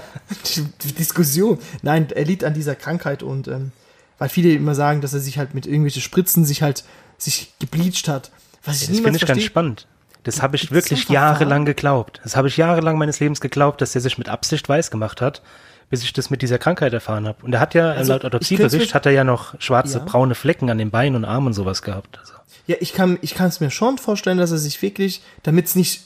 Diskussion. 0.99 1.59
Nein, 1.83 2.09
er 2.11 2.25
litt 2.25 2.45
an 2.45 2.53
dieser 2.53 2.75
Krankheit 2.75 3.22
und 3.22 3.49
ähm, 3.49 3.72
weil 4.18 4.29
viele 4.29 4.53
immer 4.53 4.75
sagen, 4.75 5.01
dass 5.01 5.14
er 5.14 5.20
sich 5.20 5.39
halt 5.39 5.55
mit 5.55 5.66
irgendwelchen 5.66 6.03
Spritzen 6.03 6.45
sich 6.45 6.62
halt 6.62 6.85
sich 7.16 7.55
gebleached 7.59 8.09
hat. 8.09 8.31
Was 8.64 8.83
ich 8.83 8.89
das 8.89 9.01
finde 9.01 9.16
ich 9.16 9.27
ganz 9.27 9.43
spannend. 9.43 9.87
Das 10.25 10.43
habe 10.43 10.57
ich 10.57 10.70
wirklich 10.72 11.09
jahrelang 11.09 11.64
geglaubt. 11.64 12.20
Das 12.25 12.35
habe 12.37 12.49
ich 12.49 12.57
jahrelang 12.57 12.99
meines 12.99 13.20
Lebens 13.20 13.41
geglaubt, 13.41 13.81
dass 13.81 13.95
er 13.95 14.01
sich 14.01 14.18
mit 14.18 14.29
Absicht 14.29 14.68
weiß 14.68 14.91
gemacht 14.91 15.20
hat, 15.20 15.43
bis 15.91 16.03
ich 16.03 16.12
das 16.12 16.31
mit 16.31 16.43
dieser 16.43 16.59
Krankheit 16.59 16.93
erfahren 16.93 17.27
habe. 17.29 17.45
Und 17.45 17.53
er 17.53 17.61
hat 17.61 17.75
ja, 17.75 17.91
Also, 17.93 18.12
laut 18.12 18.22
ich 18.22 18.27
Autopsiebericht, 18.27 18.95
hat 18.95 19.07
er 19.07 19.12
ja 19.12 19.22
noch 19.22 19.55
schwarze, 19.61 19.99
Ja. 19.99 20.05
braune 20.05 20.35
Flecken 20.35 20.70
an 20.70 20.79
den 20.79 20.91
Beinen 20.91 21.14
und 21.16 21.25
Armen 21.25 21.49
und 21.49 21.53
sowas 21.53 21.83
gehabt. 21.83 22.18
Also, 22.18 22.33
Ja, 22.66 22.77
ich 22.81 22.95
kann 22.95 23.18
ich 23.20 23.35
kann 23.35 23.49
es 23.49 23.61
mir 23.61 23.70
schon 23.70 23.99
vorstellen, 23.99 24.39
dass 24.39 24.51
er 24.51 24.59
sich 24.59 24.81
wirklich, 24.81 25.22
damit 25.43 25.66
es 25.66 25.75
nicht 25.75 26.03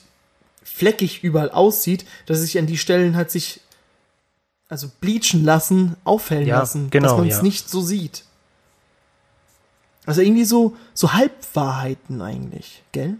fleckig 0.64 1.22
überall 1.24 1.50
aussieht, 1.50 2.04
dass 2.26 2.38
er 2.38 2.42
sich 2.42 2.58
an 2.58 2.66
die 2.66 2.76
Stellen 2.78 3.16
halt 3.16 3.30
sich 3.30 3.60
also 4.68 4.88
bleachen 5.00 5.44
lassen, 5.44 5.96
aufhellen 6.04 6.46
Ja, 6.46 6.58
lassen, 6.58 6.90
genau, 6.90 7.08
dass 7.10 7.18
man 7.18 7.28
es 7.28 7.36
ja. 7.36 7.42
nicht 7.42 7.70
so 7.70 7.80
sieht. 7.80 8.24
Also 10.06 10.20
irgendwie 10.22 10.44
so 10.44 10.76
so 10.94 11.12
Halbwahrheiten 11.12 12.20
eigentlich, 12.20 12.82
gell? 12.92 13.14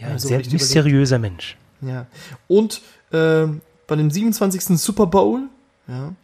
Ja, 0.00 0.18
so 0.18 0.28
sehr 0.28 0.38
mysteriöser 0.38 1.18
Mensch. 1.18 1.56
Ja. 1.80 2.06
Und 2.48 2.82
ähm, 3.12 3.60
bei 3.86 3.96
dem 3.96 4.10
27. 4.10 4.78
Super 4.80 5.06
Bowl, 5.06 5.42
ja, 5.88 6.14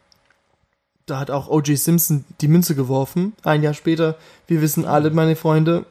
da 1.06 1.20
hat 1.20 1.30
auch 1.30 1.48
O.J. 1.48 1.78
Simpson 1.78 2.24
die 2.40 2.48
Münze 2.48 2.74
geworfen. 2.74 3.34
Ein 3.44 3.62
Jahr 3.62 3.74
später, 3.74 4.16
wir 4.48 4.60
wissen 4.60 4.84
alle, 4.84 5.10
meine 5.10 5.36
Freunde, 5.36 5.86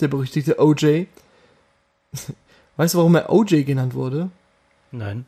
der 0.00 0.08
berüchtigte 0.08 0.60
O.J. 0.60 1.06
Weißt 2.76 2.94
du, 2.94 2.98
warum 2.98 3.14
er 3.14 3.30
O.J. 3.30 3.64
genannt 3.64 3.94
wurde? 3.94 4.30
Nein. 4.90 5.26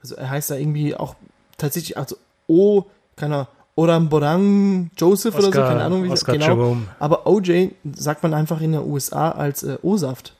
Also 0.00 0.16
er 0.16 0.30
heißt 0.30 0.50
da 0.50 0.56
irgendwie 0.56 0.94
auch 0.94 1.16
tatsächlich, 1.56 1.96
also 1.96 2.16
O, 2.46 2.84
keiner, 3.16 3.48
Oramborang 3.76 4.90
Joseph 4.96 5.34
oder 5.34 5.44
so, 5.44 5.50
keine 5.50 5.82
Ahnung, 5.82 6.04
wie 6.04 6.08
das 6.08 6.20
Oscar 6.20 6.32
genau. 6.34 6.46
Jerome. 6.46 6.88
Aber 7.00 7.26
OJ 7.26 7.70
sagt 7.94 8.22
man 8.22 8.34
einfach 8.34 8.60
in 8.60 8.72
den 8.72 8.82
USA 8.82 9.30
als 9.30 9.62
äh, 9.62 9.78
O-Saft. 9.82 10.34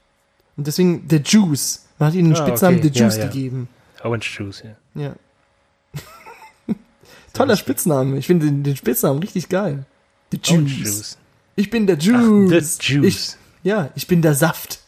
Und 0.56 0.66
deswegen 0.66 1.06
The 1.08 1.16
Juice. 1.24 1.84
Man 1.98 2.08
hat 2.08 2.14
ihm 2.14 2.24
den 2.26 2.34
Ah, 2.34 2.46
Spitznamen 2.46 2.78
okay. 2.78 2.90
The 2.92 2.98
Juice 3.00 3.16
Ja, 3.16 3.22
ja. 3.24 3.28
gegeben. 3.28 3.68
Orange 4.02 4.38
Juice, 4.38 4.62
ja. 4.64 5.02
Ja. 5.02 5.14
Toller 7.32 7.56
Spitzname. 7.56 8.18
Ich 8.18 8.26
finde 8.26 8.46
den, 8.46 8.62
den 8.62 8.76
Spitznamen 8.76 9.18
richtig 9.20 9.48
geil. 9.48 9.84
The 10.32 10.38
Juice. 10.42 10.52
Orange 10.52 10.78
Juice. 10.78 11.18
Ich 11.56 11.70
bin 11.70 11.86
der 11.86 11.96
Ach, 11.98 12.02
Juice. 12.02 12.76
the 12.78 12.82
Juice. 12.92 13.06
Ich, 13.06 13.36
ja, 13.68 13.90
ich 13.94 14.06
bin 14.06 14.22
der 14.22 14.34
Saft. 14.34 14.80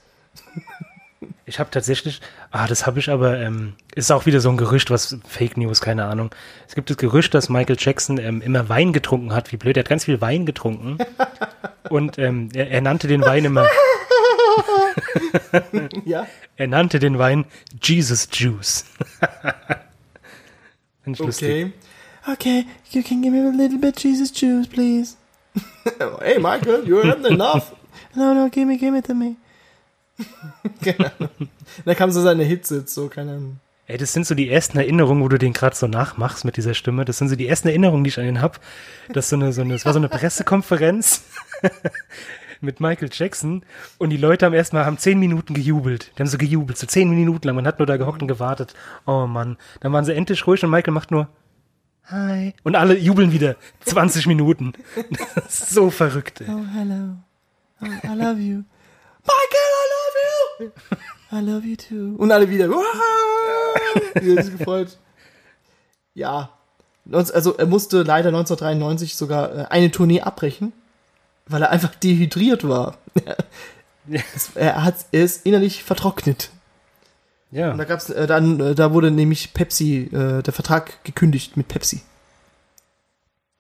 Ich 1.49 1.61
habe 1.61 1.71
tatsächlich, 1.71 2.21
ah, 2.51 2.67
das 2.67 2.87
habe 2.87 2.99
ich 2.99 3.09
aber, 3.09 3.39
ähm, 3.39 3.75
ist 3.95 4.11
auch 4.11 4.27
wieder 4.27 4.41
so 4.41 4.51
ein 4.51 4.57
Gerücht, 4.57 4.91
was 4.91 5.17
Fake 5.29 5.57
News, 5.57 5.81
keine 5.81 6.05
Ahnung. 6.07 6.31
Es 6.69 6.75
gibt 6.75 6.91
das 6.91 6.97
Gerücht, 6.97 7.35
dass 7.35 7.49
Michael 7.49 7.77
Jackson 7.79 8.19
ähm, 8.19 8.41
immer 8.43 8.69
Wein 8.69 8.93
getrunken 8.93 9.33
hat, 9.33 9.53
wie 9.53 9.57
blöd, 9.57 9.77
er 9.77 9.83
hat 9.85 9.89
ganz 9.89 10.05
viel 10.07 10.21
Wein 10.21 10.45
getrunken. 10.45 10.99
Und 11.89 12.19
ähm, 12.19 12.49
er, 12.53 12.69
er 12.71 12.81
nannte 12.81 13.07
den 13.07 13.23
Wein 13.23 13.45
immer, 13.45 13.65
Ja. 16.05 16.27
er 16.57 16.67
nannte 16.67 16.99
den 16.99 17.19
Wein 17.19 17.45
Jesus 17.83 18.29
Juice. 18.33 18.85
Okay. 21.09 21.73
Okay, 22.29 22.67
you 22.91 23.01
can 23.01 23.23
give 23.23 23.33
me 23.33 23.39
a 23.39 23.53
little 23.53 23.79
bit 23.79 23.97
Jesus 23.97 24.33
Juice, 24.33 24.67
please. 24.67 25.15
hey, 26.21 26.39
Michael, 26.39 26.85
you 26.85 26.97
haven't 26.97 27.27
enough. 27.27 27.73
no, 28.17 28.35
no, 28.35 28.49
give 28.49 28.67
me, 28.67 28.77
give 28.77 28.93
me 28.93 29.01
to 29.03 29.15
me. 29.15 29.37
Ahnung. 30.83 31.49
Da 31.85 31.95
kam 31.95 32.11
so 32.11 32.21
seine 32.23 32.43
Hits 32.43 32.71
so, 32.87 33.09
keine 33.09 33.33
Ahnung. 33.37 33.61
Ey, 33.87 33.99
das 33.99 34.13
sind 34.13 34.27
so 34.27 34.35
die 34.35 34.51
ersten 34.51 34.79
Erinnerungen, 34.79 35.23
wo 35.23 35.29
du 35.29 35.39
den 35.39 35.53
gerade 35.53 35.77
so 35.77 35.87
nachmachst 35.87 36.45
mit 36.45 36.57
dieser 36.57 36.75
Stimme. 36.75 37.05
Das 37.05 37.19
sind 37.19 37.29
so 37.29 37.37
die 37.37 37.47
ersten 37.47 37.69
Erinnerungen, 37.69 38.03
die 38.03 38.09
ich 38.09 38.19
an 38.19 38.27
ihn 38.27 38.43
hab. 38.43 38.59
Das, 39.13 39.29
so 39.29 39.37
eine, 39.37 39.53
so 39.53 39.61
eine, 39.61 39.75
das 39.75 39.87
war 39.87 39.93
so 39.93 40.01
eine 40.01 40.09
Pressekonferenz 40.09 41.23
mit 42.61 42.81
Michael 42.81 43.11
Jackson 43.13 43.65
und 43.99 44.11
die 44.11 44.17
Leute 44.17 44.47
haben 44.47 44.55
erstmal 44.55 44.85
haben 44.85 44.99
zehn 44.99 45.19
Minuten 45.19 45.55
gejubelt. 45.55 46.13
Die 46.17 46.21
haben 46.21 46.29
so 46.29 46.39
gejubelt, 46.39 46.79
so 46.79 46.87
zehn 46.87 47.11
Minuten 47.11 47.47
lang. 47.47 47.57
Man 47.57 47.67
hat 47.67 47.79
nur 47.79 47.87
da 47.87 47.97
gehockt 47.97 48.23
und 48.23 48.29
gewartet. 48.29 48.75
Oh 49.07 49.27
Mann. 49.27 49.57
Dann 49.81 49.93
waren 49.93 50.05
sie 50.05 50.15
endlich 50.15 50.47
ruhig 50.47 50.63
und 50.65 50.71
Michael 50.71 50.95
macht 50.95 51.11
nur 51.11 51.29
Hi. 52.09 52.55
Und 52.63 52.77
alle 52.77 52.97
jubeln 52.97 53.33
wieder 53.33 53.57
20 53.85 54.27
Minuten. 54.27 54.75
Das 55.35 55.61
ist 55.61 55.71
so 55.71 55.91
verrückt. 55.91 56.41
Ey. 56.41 56.47
Oh, 56.49 56.65
hello. 56.73 57.17
Oh, 57.81 57.85
I 57.85 58.15
love 58.15 58.41
you. 58.41 58.63
Michael, 59.27 59.73
I 59.83 59.87
love 59.93 60.17
you. 60.61 60.71
I 61.33 61.41
love 61.41 61.67
you 61.67 61.77
too. 61.77 62.15
Und 62.17 62.31
alle 62.31 62.49
wieder. 62.49 62.69
Die 62.69 64.31
haben 64.31 64.43
sich 64.43 64.57
gefreut. 64.57 64.99
Ja. 66.15 66.51
Also 67.13 67.57
er 67.57 67.67
musste 67.67 68.03
leider 68.03 68.29
1993 68.29 69.17
sogar 69.17 69.55
äh, 69.55 69.65
eine 69.69 69.91
Tournee 69.91 70.23
abbrechen, 70.23 70.73
weil 71.49 71.63
er 71.63 71.71
einfach 71.71 71.95
dehydriert 71.95 72.67
war. 72.69 72.97
Es- 74.11 74.51
er, 74.55 74.85
hat, 74.85 74.95
ist 75.13 75.45
innerlich 75.47 75.83
vertrocknet. 75.85 76.51
Ja. 77.51 77.73
Und 77.73 77.79
da 77.79 77.85
gab's 77.85 78.11
äh, 78.11 78.27
dann, 78.27 78.61
äh, 78.61 78.75
da 78.75 78.93
wurde 78.93 79.11
nämlich 79.11 79.55
Pepsi, 79.55 80.11
äh, 80.13 80.43
der 80.43 80.53
Vertrag 80.53 81.03
gekündigt 81.05 81.57
mit 81.57 81.69
Pepsi. 81.69 82.03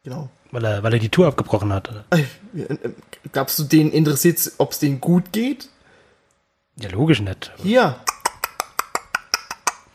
Genau. 0.04 0.28
Weil 0.52 0.64
er, 0.64 0.82
weil 0.82 0.92
er 0.92 0.98
die 0.98 1.08
Tour 1.08 1.26
abgebrochen 1.26 1.72
hat. 1.72 1.90
Oder? 1.90 2.04
Äh, 2.10 2.22
äh, 2.60 2.76
Glaubst 3.32 3.58
du, 3.58 3.64
denen 3.64 3.90
interessiert, 3.90 4.52
ob 4.58 4.70
es 4.72 4.78
denen 4.78 5.00
gut 5.00 5.32
geht? 5.32 5.68
Ja, 6.76 6.88
logisch 6.90 7.20
nicht. 7.20 7.52
Hier. 7.56 7.96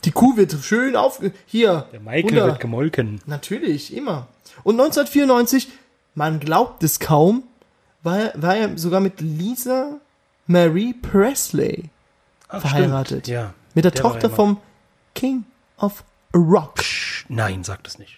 Die 0.03 0.11
Kuh 0.11 0.35
wird 0.35 0.53
schön 0.63 0.95
auf. 0.95 1.21
Hier. 1.45 1.85
Der 1.93 1.99
Michael 1.99 2.23
runter. 2.23 2.45
wird 2.47 2.59
gemolken. 2.59 3.21
Natürlich, 3.25 3.95
immer. 3.95 4.27
Und 4.63 4.75
1994, 4.79 5.69
man 6.15 6.39
glaubt 6.39 6.83
es 6.83 6.99
kaum, 6.99 7.43
war, 8.03 8.17
er- 8.19 8.41
war 8.41 8.55
er 8.55 8.77
sogar 8.77 8.99
mit 8.99 9.21
Lisa 9.21 9.97
Marie 10.47 10.93
Presley 10.93 11.89
Ach, 12.49 12.61
verheiratet. 12.61 13.25
stimmt. 13.25 13.27
Ja. 13.27 13.53
Mit 13.73 13.85
der, 13.85 13.91
Der 13.91 14.01
Tochter 14.01 14.29
vom 14.29 14.57
King 15.15 15.45
of 15.77 16.03
Rock. 16.35 16.75
Psch, 16.75 17.25
Nein, 17.29 17.63
sagt 17.63 17.87
es 17.87 17.99
nicht. 17.99 18.17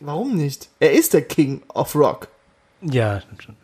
Warum 0.00 0.36
nicht? 0.36 0.68
Er 0.78 0.92
ist 0.92 1.14
der 1.14 1.22
King 1.22 1.62
of 1.68 1.94
Rock. 1.96 2.28
Ja, 2.82 3.20
stimmt 3.20 3.42
schon. 3.42 3.56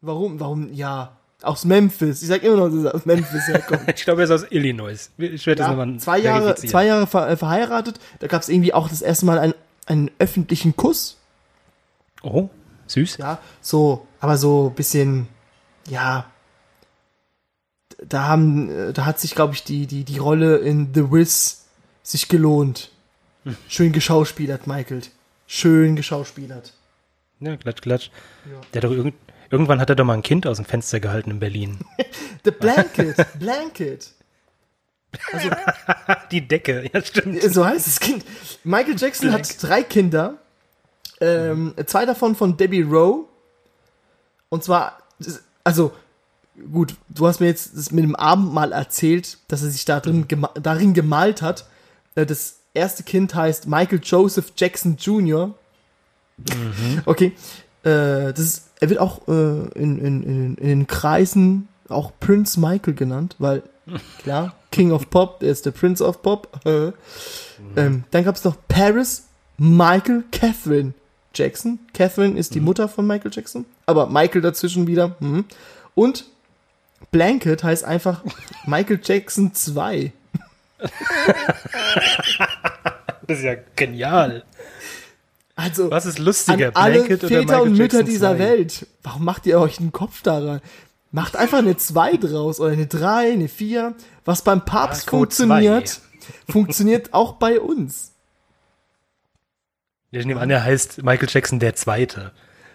Warum? 0.00 0.38
Warum? 0.40 0.72
Ja. 0.72 1.12
Aus 1.42 1.64
Memphis. 1.64 2.22
Ich 2.22 2.28
sag 2.28 2.42
immer 2.42 2.56
noch, 2.56 2.68
dass 2.74 2.84
er 2.84 2.94
aus 2.94 3.04
Memphis 3.06 3.46
herkommt. 3.48 3.82
Ich 3.96 4.04
glaube, 4.04 4.22
er 4.22 4.24
ist 4.24 4.30
aus 4.30 4.50
Illinois. 4.50 5.10
Ich 5.18 5.46
werde 5.46 5.58
das 5.62 5.68
ja, 5.68 5.74
nochmal 5.74 5.96
zwei 5.98 6.18
Jahre, 6.18 6.54
zwei 6.56 6.86
Jahre 6.86 7.06
ver 7.06 7.28
äh, 7.28 7.36
verheiratet. 7.36 8.00
Da 8.20 8.26
gab 8.26 8.42
es 8.42 8.48
irgendwie 8.48 8.72
auch 8.74 8.88
das 8.88 9.02
erste 9.02 9.26
Mal 9.26 9.38
einen, 9.38 9.54
einen 9.86 10.10
öffentlichen 10.18 10.74
Kuss. 10.76 11.16
Oh, 12.22 12.48
süß. 12.86 13.18
Ja, 13.18 13.38
so, 13.60 14.06
aber 14.20 14.36
so 14.36 14.68
ein 14.68 14.74
bisschen, 14.74 15.28
ja. 15.88 16.30
da 18.02 18.24
haben, 18.24 18.70
äh, 18.70 18.92
da 18.92 19.06
hat 19.06 19.20
sich, 19.20 19.34
glaube 19.34 19.54
ich, 19.54 19.64
die, 19.64 19.86
die, 19.86 20.04
die 20.04 20.18
Rolle 20.18 20.58
in 20.58 20.92
The 20.94 21.10
Wiz 21.10 21.66
sich 22.02 22.28
gelohnt. 22.28 22.90
Schön 23.68 23.92
geschauspielert, 23.92 24.66
Michael. 24.66 25.02
Schön 25.46 25.96
geschauspielert. 25.96 26.74
Ja, 27.40 27.56
klatsch, 27.56 27.80
klatsch. 27.80 28.10
Ja. 28.44 28.60
Der 28.72 28.82
hat 28.82 28.90
doch 28.90 28.94
irgend, 28.94 29.14
irgendwann 29.50 29.80
hat 29.80 29.90
er 29.90 29.96
doch 29.96 30.04
mal 30.04 30.14
ein 30.14 30.22
Kind 30.22 30.46
aus 30.46 30.56
dem 30.56 30.66
Fenster 30.66 31.00
gehalten 31.00 31.30
in 31.30 31.38
Berlin. 31.40 31.78
The 32.44 32.50
Blanket, 32.50 33.38
Blanket. 33.38 34.12
Also, 35.32 35.48
Die 36.30 36.46
Decke, 36.46 36.90
ja 36.92 37.02
stimmt. 37.02 37.42
so 37.42 37.64
heißt 37.64 37.86
das 37.86 38.00
Kind. 38.00 38.24
Michael 38.64 38.96
Jackson 38.98 39.32
hat 39.32 39.62
drei 39.62 39.82
Kinder. 39.82 40.38
Ähm, 41.20 41.74
zwei 41.86 42.04
davon 42.04 42.36
von 42.36 42.56
Debbie 42.56 42.82
Rowe. 42.82 43.27
Und 44.48 44.64
zwar, 44.64 44.98
also, 45.64 45.92
gut, 46.72 46.94
du 47.08 47.26
hast 47.26 47.40
mir 47.40 47.46
jetzt 47.46 47.76
das 47.76 47.90
mit 47.92 48.04
dem 48.04 48.16
Abendmahl 48.16 48.72
erzählt, 48.72 49.38
dass 49.48 49.62
er 49.62 49.70
sich 49.70 49.84
da 49.84 50.00
drin 50.00 50.28
gema 50.28 50.50
darin 50.54 50.94
gemalt 50.94 51.42
hat. 51.42 51.66
Äh, 52.14 52.26
Das 52.26 52.56
erste 52.74 53.02
Kind 53.02 53.34
heißt 53.34 53.66
Michael 53.66 54.00
Joseph 54.02 54.52
Jackson 54.56 54.96
Jr. 54.96 55.54
Okay. 57.04 57.32
Äh, 57.82 58.32
das 58.32 58.40
ist, 58.40 58.70
er 58.80 58.90
wird 58.90 59.00
auch 59.00 59.26
äh, 59.28 59.68
in, 59.74 59.98
in, 59.98 60.22
in, 60.22 60.54
in 60.56 60.68
den 60.68 60.86
Kreisen 60.86 61.68
auch 61.88 62.12
Prince 62.20 62.58
Michael 62.60 62.94
genannt, 62.94 63.36
weil, 63.38 63.62
klar, 64.22 64.54
King 64.70 64.92
of 64.92 65.08
Pop, 65.10 65.42
er 65.42 65.50
ist 65.50 65.66
der 65.66 65.70
Prince 65.70 66.04
of 66.04 66.22
Pop. 66.22 66.60
Äh. 66.64 66.92
Ähm, 67.74 68.04
dann 68.12 68.22
gab 68.22 68.36
es 68.36 68.44
noch 68.44 68.54
Paris 68.68 69.24
Michael 69.56 70.22
Catherine 70.30 70.94
Jackson. 71.34 71.78
Catherine 71.94 72.38
ist 72.38 72.54
die 72.54 72.60
Mutter 72.60 72.88
von 72.88 73.06
Michael 73.06 73.30
Jackson, 73.32 73.64
aber 73.86 74.08
Michael 74.08 74.40
dazwischen 74.42 74.86
wieder. 74.86 75.16
Mhm. 75.20 75.44
Und 75.94 76.26
Blanket 77.10 77.62
heißt 77.64 77.84
einfach 77.84 78.22
Michael 78.66 79.00
Jackson 79.02 79.54
2. 79.54 80.12
Das 83.26 83.38
ist 83.40 83.44
ja 83.44 83.56
genial. 83.76 84.42
Also, 85.54 85.90
Was 85.90 86.06
ist 86.06 86.18
lustiger, 86.18 86.70
alle 86.74 86.94
Blanket 87.02 87.24
oder 87.24 87.28
Väter 87.28 87.42
Michael 87.42 87.62
und 87.62 87.72
Mütter 87.72 87.98
Jackson 87.98 88.06
dieser 88.06 88.36
2? 88.36 88.38
Welt. 88.38 88.86
Warum 89.02 89.24
macht 89.24 89.44
ihr 89.44 89.60
euch 89.60 89.78
einen 89.80 89.92
Kopf 89.92 90.22
daran? 90.22 90.62
Macht 91.10 91.36
einfach 91.36 91.58
eine 91.58 91.76
2 91.76 92.16
draus 92.16 92.58
oder 92.58 92.72
eine 92.72 92.86
3, 92.86 93.32
eine 93.32 93.48
4. 93.48 93.94
Was 94.24 94.42
beim 94.42 94.64
Papst 94.64 95.06
Marco 95.06 95.18
funktioniert, 95.18 96.00
funktioniert 96.48 97.12
auch 97.12 97.34
bei 97.34 97.60
uns. 97.60 98.12
Ich 100.10 100.24
nehme 100.24 100.40
an, 100.40 100.50
er 100.50 100.64
heißt 100.64 101.02
Michael 101.02 101.28
Jackson 101.30 101.58
der 101.58 101.74
Zweite. 101.74 102.32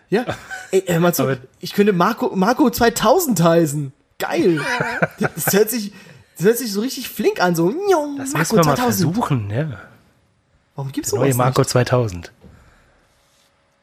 Ja, 0.10 0.26
ey, 0.72 1.00
mal 1.00 1.14
zu, 1.14 1.24
Aber- 1.24 1.38
ich 1.60 1.74
könnte 1.74 1.94
Marco, 1.94 2.36
Marco 2.36 2.70
2000 2.70 3.42
heißen. 3.42 3.94
Geil. 4.20 4.62
Das 5.20 5.52
hört 5.54 5.70
sich, 5.72 5.92
das 6.38 6.46
hört 6.46 6.58
sich 6.60 6.72
so 6.72 6.82
richtig 6.82 7.10
flink 7.10 7.42
an, 7.42 7.56
so, 7.56 7.70
Das 7.70 8.34
Marco 8.34 8.38
müssen 8.38 8.52
wir 8.58 8.66
mal 8.66 8.76
2000. 8.76 8.80
versuchen, 9.16 9.50
ja. 9.50 9.80
Warum 10.76 10.92
gibt's 10.92 11.10
Der 11.10 11.20
neue 11.20 11.32
sowas 11.34 11.38
Marco 11.38 11.62
nicht? 11.62 11.70
2000. 11.72 12.32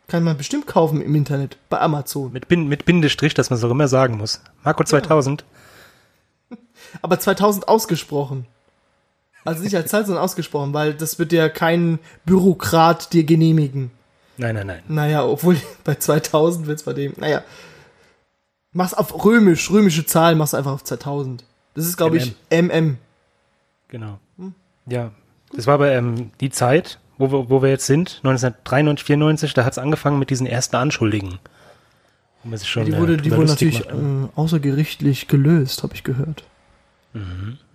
Kann 0.09 0.25
man 0.25 0.37
bestimmt 0.37 0.67
kaufen 0.67 1.01
im 1.03 1.15
Internet, 1.15 1.57
bei 1.69 1.81
Amazon. 1.81 2.33
Mit, 2.33 2.49
Bin 2.49 2.69
mit 2.69 2.85
Bindestrich, 2.85 3.35
dass 3.35 3.51
man 3.51 3.59
es 3.59 3.65
auch 3.65 3.71
immer 3.71 3.89
sagen 3.89 4.17
muss. 4.17 4.41
Marco 4.65 4.83
2000. 4.85 5.45
Aber 7.03 7.19
2000 7.21 7.69
ausgesprochen. 7.69 8.47
Also 9.45 9.63
nicht 9.63 9.75
als 9.75 9.91
Zahl, 9.91 10.05
sondern 10.05 10.23
ausgesprochen, 10.23 10.75
weil 10.75 10.95
das 10.95 11.19
wird 11.19 11.33
ja 11.33 11.49
kein 11.49 11.99
Bürokrat 12.27 13.13
dir 13.13 13.25
genehmigen. 13.25 13.91
Nein, 14.37 14.55
nein, 14.55 14.67
nein. 14.67 14.83
Naja, 14.89 15.25
obwohl 15.25 15.57
bei 15.85 15.95
2000 15.95 16.67
wird's 16.67 16.83
bei 16.83 16.93
dem, 16.93 17.15
naja. 17.17 17.43
Mach's 18.73 18.95
auf 18.95 19.25
römisch, 19.25 19.71
römische 19.71 20.07
Zahl, 20.07 20.37
mach's 20.37 20.55
einfach 20.55 20.73
auf 20.73 20.85
2000. 20.85 21.45
Das 21.75 21.87
ist, 21.87 21.97
glaube 21.97 22.19
ich, 22.19 22.35
MM. 22.51 22.99
Genau. 23.89 24.19
Hm. 24.39 24.55
Ja. 24.87 25.11
Das 25.53 25.67
war 25.67 25.75
aber 25.75 25.91
ähm, 25.91 26.31
die 26.41 26.51
Zeit, 26.51 27.01
wo 27.19 27.33
wir, 27.33 27.51
wo 27.51 27.63
wir 27.63 27.71
jetzt 27.71 27.87
sind, 27.87 28.21
1993, 28.23 29.05
94, 29.05 29.55
da 29.55 29.65
hat 29.65 29.73
es 29.73 29.79
angefangen 29.79 30.19
mit 30.19 30.31
diesen 30.31 30.47
ersten 30.47 30.77
Anschuldigen. 30.77 31.39
Schon, 32.65 32.87
Die 32.87 32.93
äh, 32.93 32.99
wurde, 32.99 33.17
die 33.17 33.25
drüber 33.29 33.39
wurde 33.39 33.51
natürlich 33.51 33.87
äh, 33.87 33.93
außergerichtlich 34.35 35.29
gelöst, 35.29 35.83
habe 35.83 35.95
ich 35.95 36.05
gehört. 36.05 36.45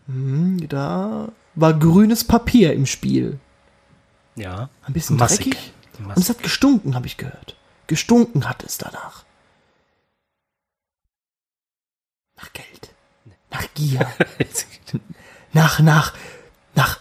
Mhm, 0.08 0.68
da 0.70 1.30
war 1.56 1.74
grünes 1.74 2.24
Papier 2.24 2.74
im 2.74 2.86
Spiel. 2.86 3.40
Ja. 4.36 4.70
Ein 4.84 4.94
bisschen 4.94 5.18
Massig. 5.18 5.52
dreckig. 5.52 5.74
Und 5.98 6.08
Massig. 6.08 6.24
es 6.24 6.30
hat 6.30 6.44
gestunken, 6.44 6.96
habe 6.96 7.08
ich 7.08 7.18
gehört. 7.18 7.56
Gestunken 7.88 8.48
hat 8.50 8.64
es 8.64 8.78
danach. 8.78 9.24
Nach 12.38 12.52
Geld. 12.54 12.94
Nach 13.52 13.66
Gier. 13.74 14.08
nach, 15.54 15.80
nach, 15.80 16.14
nach. 16.76 17.00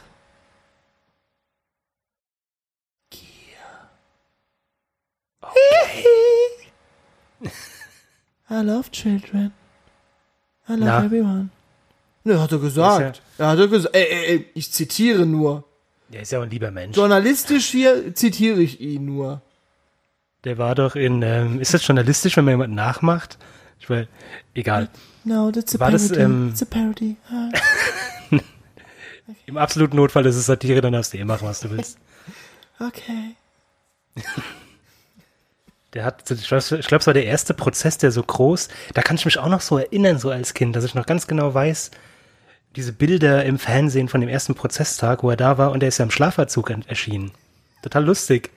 Gier. 3.10 3.90
I 8.50 8.60
love 8.62 8.90
children. 8.92 9.52
I 10.68 10.74
love 10.74 10.84
Na? 10.84 11.04
everyone. 11.04 11.50
Ne, 12.24 12.40
hat 12.40 12.52
er 12.52 12.58
gesagt. 12.58 13.22
Er 13.38 13.48
hat 13.48 13.58
er 13.58 13.68
gesagt. 13.68 13.94
Ey, 13.94 14.06
ey, 14.10 14.24
ey, 14.26 14.46
ich 14.54 14.72
zitiere 14.72 15.26
nur. 15.26 15.64
Der 16.08 16.22
ist 16.22 16.32
ja 16.32 16.38
auch 16.38 16.42
ein 16.42 16.50
lieber 16.50 16.70
Mensch. 16.70 16.96
Journalistisch 16.96 17.66
hier 17.66 18.14
zitiere 18.14 18.60
ich 18.60 18.80
ihn 18.80 19.04
nur. 19.04 19.42
Der 20.44 20.58
war 20.58 20.74
doch 20.74 20.94
in, 20.96 21.22
ähm, 21.22 21.60
ist 21.60 21.74
das 21.74 21.86
journalistisch, 21.86 22.36
wenn 22.36 22.44
man 22.44 22.52
jemanden 22.52 22.76
nachmacht? 22.76 23.38
Ich 23.80 23.88
weiß, 23.88 24.06
egal. 24.54 24.88
No, 25.24 25.50
that's 25.50 25.74
a 25.74 25.80
War 25.80 25.90
das, 25.90 26.08
parody. 26.08 26.22
ähm, 26.22 26.48
it's 26.50 26.62
a 26.62 26.66
parody. 26.66 27.16
Ah. 27.30 27.48
Im 29.46 29.56
absoluten 29.56 29.96
Notfall 29.96 30.26
ist 30.26 30.36
es 30.36 30.46
Satire, 30.46 30.80
dann 30.82 30.92
darfst 30.92 31.14
du 31.14 31.18
eh 31.18 31.24
machen, 31.24 31.46
was 31.48 31.60
du 31.60 31.70
willst. 31.70 31.98
Okay. 32.80 33.36
Der 35.94 36.04
hat, 36.04 36.28
ich 36.28 36.48
glaube, 36.48 36.64
glaub, 36.82 37.00
es 37.00 37.06
war 37.06 37.14
der 37.14 37.24
erste 37.24 37.54
Prozess, 37.54 37.98
der 37.98 38.10
so 38.10 38.20
groß, 38.20 38.68
da 38.94 39.00
kann 39.02 39.14
ich 39.14 39.24
mich 39.24 39.38
auch 39.38 39.48
noch 39.48 39.60
so 39.60 39.78
erinnern, 39.78 40.18
so 40.18 40.30
als 40.30 40.52
Kind, 40.54 40.74
dass 40.74 40.82
ich 40.84 40.96
noch 40.96 41.06
ganz 41.06 41.28
genau 41.28 41.54
weiß, 41.54 41.92
diese 42.76 42.92
Bilder 42.92 43.44
im 43.44 43.58
Fernsehen 43.58 44.08
von 44.08 44.20
dem 44.20 44.28
ersten 44.28 44.54
Prozesstag, 44.54 45.22
wo 45.22 45.30
er 45.30 45.36
da 45.36 45.58
war 45.58 45.70
und 45.72 45.82
er 45.82 45.88
ist 45.88 45.98
ja 45.98 46.04
im 46.04 46.10
Schlafanzug 46.10 46.70
en- 46.70 46.84
erschienen. 46.88 47.30
Total 47.82 48.04
lustig. 48.04 48.50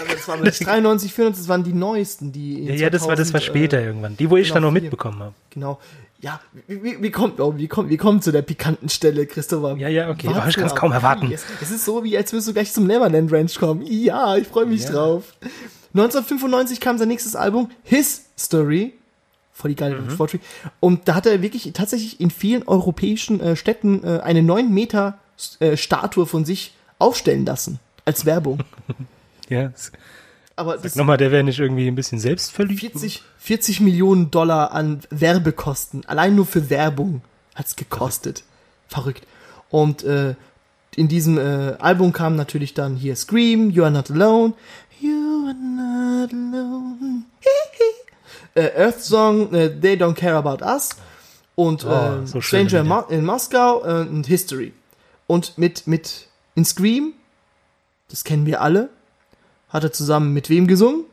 Aber 0.00 0.14
das 0.14 0.28
waren 0.28 0.42
nicht 0.42 0.64
93, 0.64 1.12
94, 1.12 1.42
das 1.42 1.48
waren 1.48 1.64
die 1.64 1.72
neuesten, 1.72 2.30
die. 2.32 2.64
Ja, 2.64 2.74
ja, 2.74 2.90
das 2.90 3.02
war, 3.08 3.16
das 3.16 3.32
war 3.32 3.40
2000, 3.40 3.42
später 3.44 3.78
Äh, 3.78 3.86
irgendwann. 3.86 4.16
Die, 4.16 4.30
wo 4.30 4.36
ich 4.36 4.48
genau, 4.48 4.54
dann 4.54 4.62
noch 4.64 4.70
mitbekommen 4.70 5.18
habe. 5.20 5.34
genau. 5.50 5.80
Ja, 6.22 6.38
wie, 6.66 6.82
wie, 6.84 7.02
wie 7.02 7.10
kommt, 7.10 7.40
oh, 7.40 7.56
wie 7.56 7.66
kommt, 7.66 7.88
wie 7.88 7.96
kommt 7.96 8.22
zu 8.22 8.30
der 8.30 8.42
pikanten 8.42 8.90
Stelle, 8.90 9.24
Christopher? 9.26 9.76
Ja, 9.78 9.88
ja, 9.88 10.10
okay. 10.10 10.26
Warte 10.28 10.50
ich 10.50 10.56
kann's 10.56 10.72
ab. 10.72 10.78
kaum 10.78 10.92
erwarten. 10.92 11.32
Es, 11.32 11.44
es 11.62 11.70
ist 11.70 11.84
so, 11.86 12.04
wie 12.04 12.14
als 12.16 12.30
würdest 12.32 12.48
du 12.48 12.52
gleich 12.52 12.72
zum 12.74 12.86
Neverland 12.86 13.32
Ranch 13.32 13.58
kommen. 13.58 13.82
Ja, 13.86 14.36
ich 14.36 14.46
freue 14.46 14.66
mich 14.66 14.82
Ja. 14.84 14.90
drauf. 14.92 15.32
1995 15.94 16.78
kam 16.78 16.98
sein 16.98 17.08
nächstes 17.08 17.34
Album, 17.34 17.70
His 17.82 18.26
Story. 18.38 18.92
Voll 19.60 19.70
die 19.70 19.76
geile 19.76 20.00
Mhm. 20.00 20.10
Vorträge. 20.10 20.42
Und 20.80 21.06
da 21.08 21.14
hat 21.14 21.26
er 21.26 21.42
wirklich 21.42 21.70
tatsächlich 21.74 22.18
in 22.20 22.30
vielen 22.30 22.66
europäischen 22.66 23.40
äh, 23.40 23.56
Städten 23.56 24.02
äh, 24.04 24.20
eine 24.20 24.42
9 24.42 24.72
Meter 24.72 25.18
äh, 25.60 25.76
Statue 25.76 26.24
von 26.26 26.44
sich 26.44 26.72
aufstellen 26.98 27.44
lassen. 27.44 27.78
Als 28.04 28.24
Werbung. 28.26 28.60
Ja, 29.48 29.72
Aber 30.54 30.76
das 30.78 30.94
nochmal, 30.94 31.16
der 31.16 31.32
wäre 31.32 31.42
nicht 31.42 31.58
irgendwie 31.58 31.88
ein 31.88 31.96
bisschen 31.96 32.20
selbstverliebt? 32.20 32.80
40, 32.80 33.20
40 33.38 33.80
Millionen 33.80 34.30
Dollar 34.30 34.70
an 34.70 35.00
Werbekosten. 35.10 36.04
Allein 36.06 36.36
nur 36.36 36.46
für 36.46 36.70
Werbung 36.70 37.20
hat's 37.56 37.74
gekostet. 37.74 38.44
Verrückt. 38.86 39.26
Und 39.68 40.04
äh, 40.04 40.36
in 40.94 41.08
diesem 41.08 41.36
äh, 41.36 41.74
Album 41.80 42.12
kam 42.12 42.36
natürlich 42.36 42.74
dann 42.74 42.94
hier 42.94 43.16
Scream, 43.16 43.70
You 43.70 43.82
Are 43.82 43.90
Not 43.90 44.10
Alone. 44.12 44.54
You 45.00 45.46
are 45.48 45.54
not 45.54 46.32
alone. 46.32 46.89
Äh, 48.54 48.70
Earth 48.76 49.02
Song, 49.02 49.52
äh, 49.54 49.70
They 49.80 49.94
Don't 49.94 50.14
Care 50.14 50.36
About 50.36 50.64
Us. 50.64 50.90
Und 51.54 51.84
Oh, 51.84 52.24
so 52.24 52.40
Stranger 52.40 52.80
in, 52.80 52.84
Lieder. 52.84 52.84
Mo 52.84 53.00
in 53.08 53.24
Moskau 53.24 53.84
äh, 53.84 54.06
und 54.08 54.26
History. 54.26 54.72
Und 55.26 55.58
mit, 55.58 55.86
mit 55.86 56.28
in 56.54 56.64
Scream, 56.64 57.12
das 58.08 58.24
kennen 58.24 58.46
wir 58.46 58.60
alle, 58.60 58.88
hat 59.68 59.84
er 59.84 59.92
zusammen 59.92 60.32
mit 60.32 60.48
wem 60.48 60.66
gesungen? 60.66 61.04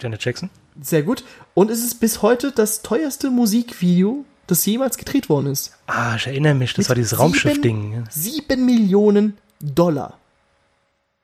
Janet 0.00 0.24
Jackson? 0.24 0.50
Sehr 0.80 1.02
gut. 1.02 1.24
Und 1.54 1.70
es 1.70 1.82
ist 1.82 1.96
bis 1.96 2.22
heute 2.22 2.52
das 2.52 2.82
teuerste 2.82 3.30
Musikvideo, 3.30 4.24
das 4.46 4.64
jemals 4.64 4.96
gedreht 4.96 5.28
worden 5.28 5.48
ist. 5.48 5.76
Ah, 5.86 6.14
ich 6.16 6.26
erinnere 6.26 6.54
mich, 6.54 6.72
das 6.72 6.84
Mit 6.84 6.88
war 6.90 6.94
dieses 6.94 7.18
Raumschiff-Ding. 7.18 8.04
Sieben 8.08 8.64
Millionen 8.64 9.36
Dollar. 9.60 10.18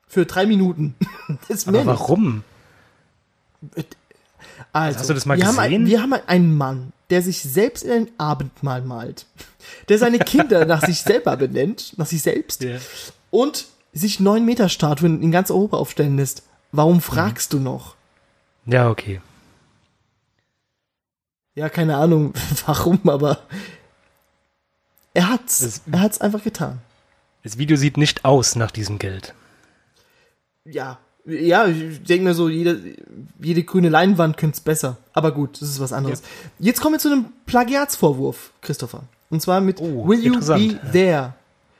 Für 0.07 0.25
drei 0.25 0.45
Minuten. 0.45 0.95
Aber 1.65 1.85
warum? 1.85 2.43
Also, 4.71 4.99
Hast 4.99 5.09
du 5.09 5.13
das 5.13 5.25
mal 5.25 5.37
wir 5.37 5.45
Haben 5.47 5.55
gesehen? 5.57 5.81
ein, 5.83 5.87
wir 5.87 6.01
haben 6.01 6.13
einen 6.13 6.55
Mann, 6.57 6.93
der 7.09 7.21
sich 7.21 7.41
selbst 7.41 7.83
in 7.83 7.91
ein 7.91 8.09
Abendmahl 8.17 8.81
malt. 8.81 9.25
Der 9.89 9.97
seine 9.97 10.19
Kinder 10.19 10.65
nach 10.65 10.85
sich 10.85 11.01
selber 11.01 11.35
benennt, 11.37 11.93
nach 11.97 12.05
sich 12.05 12.21
selbst. 12.21 12.61
Ja. 12.63 12.77
Und 13.31 13.65
sich 13.93 14.19
neun 14.19 14.45
Meter 14.45 14.69
Statuen 14.69 15.21
in 15.21 15.31
ganz 15.31 15.49
Europa 15.51 15.77
aufstellen 15.77 16.17
lässt. 16.17 16.43
Warum 16.71 17.01
fragst 17.01 17.53
du 17.53 17.59
noch? 17.59 17.95
Ja, 18.65 18.89
okay. 18.89 19.21
Ja, 21.55 21.69
keine 21.69 21.95
Ahnung, 21.97 22.33
warum, 22.65 22.99
aber 23.07 23.39
er 25.13 25.29
hat's. 25.29 25.59
Das- 25.59 25.81
er 25.91 26.01
hat's 26.01 26.19
einfach 26.21 26.43
getan. 26.43 26.79
Das 27.43 27.57
Video 27.57 27.77
sieht 27.77 27.97
nicht 27.97 28.25
aus 28.25 28.55
nach 28.55 28.71
diesem 28.71 28.97
Geld. 28.99 29.33
Ja, 30.65 30.97
ja, 31.25 31.67
ich 31.67 32.03
denke 32.03 32.25
mir 32.25 32.33
so, 32.33 32.49
jede, 32.49 32.79
jede 33.41 33.63
grüne 33.63 33.89
Leinwand 33.89 34.37
könnte 34.37 34.55
es 34.55 34.61
besser. 34.61 34.97
Aber 35.13 35.31
gut, 35.31 35.61
das 35.61 35.69
ist 35.69 35.79
was 35.79 35.93
anderes. 35.93 36.21
Jetzt 36.59 36.81
kommen 36.81 36.95
wir 36.95 36.99
zu 36.99 37.11
einem 37.11 37.25
Plagiatsvorwurf, 37.45 38.51
Christopher. 38.61 39.03
Und 39.29 39.41
zwar 39.41 39.61
mit 39.61 39.81
Oh, 39.81 40.07
Will 40.07 40.23
you 40.23 40.39
be 40.39 40.59
ja. 40.59 40.91
there? 40.91 41.33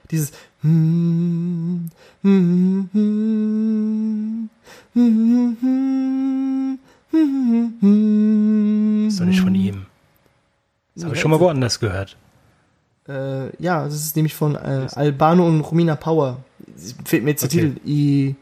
Dieses 0.10 0.32
hm, 0.62 1.90
Ist 9.08 9.20
doch 9.20 9.26
nicht 9.26 9.42
von 9.42 9.56
ihm. 9.56 9.86
Das 10.96 11.04
habe 11.06 11.16
ich 11.16 11.22
schon 11.22 11.32
mal 11.32 11.40
woanders 11.40 11.80
gehört. 11.80 12.18
Äh, 13.08 13.56
ja, 13.62 13.84
das 13.84 13.94
ist 13.94 14.16
nämlich 14.16 14.34
von 14.34 14.56
äh, 14.56 14.88
Albano 14.96 15.46
und 15.48 15.62
Romina 15.62 15.96
Power. 15.96 16.38
Fehlt 17.06 17.24
mir 17.24 17.32
jetzt 17.32 17.44
der 17.44 17.50
Okay. 17.50 17.74
Titel. 17.74 17.88
I, 17.88 18.36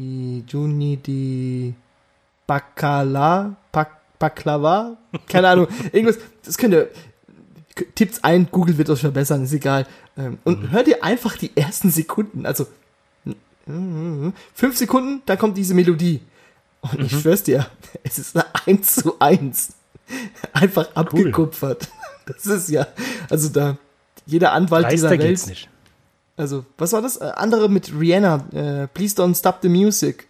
I 0.00 0.44
Juni 0.46 0.96
di 0.96 1.74
Bacala, 2.46 3.54
Bak, 3.70 4.18
Baklava? 4.18 4.96
Keine 5.28 5.48
Ahnung. 5.48 5.68
Irgendwas, 5.92 6.18
das 6.44 6.56
könnt 6.56 6.74
ihr, 6.74 6.88
tippt's 7.94 8.24
ein, 8.24 8.48
Google 8.50 8.78
wird 8.78 8.88
euch 8.90 9.00
verbessern, 9.00 9.44
ist 9.44 9.52
egal. 9.52 9.86
Ähm, 10.16 10.38
und 10.44 10.70
hört 10.70 10.88
ihr 10.88 11.04
einfach 11.04 11.36
die 11.36 11.54
ersten 11.56 11.90
Sekunden, 11.90 12.46
also 12.46 12.66
fünf 14.54 14.76
Sekunden, 14.76 15.22
dann 15.26 15.38
kommt 15.38 15.56
diese 15.56 15.74
Melodie. 15.74 16.20
Und 16.80 17.00
ich 17.00 17.12
schwör's 17.12 17.42
dir, 17.42 17.66
es 18.02 18.18
ist 18.18 18.34
eine 18.34 18.46
1 18.66 18.94
zu 18.96 19.20
1. 19.20 19.74
Einfach 20.52 20.88
abgekupfert. 20.94 21.88
Das 22.26 22.46
ist 22.46 22.68
ja, 22.68 22.86
also 23.28 23.48
da, 23.48 23.76
jeder 24.26 24.52
Anwalt 24.52 24.90
dieser 24.90 25.10
Leister 25.10 25.22
Welt. 25.22 25.30
geht's 25.30 25.46
nicht. 25.46 25.68
Also, 26.40 26.64
was 26.78 26.94
war 26.94 27.02
das? 27.02 27.18
Äh, 27.18 27.32
andere 27.34 27.68
mit 27.68 27.92
Rihanna, 27.92 28.46
äh, 28.54 28.86
Please 28.86 29.14
Don't 29.14 29.38
Stop 29.38 29.58
the 29.60 29.68
Music. 29.68 30.26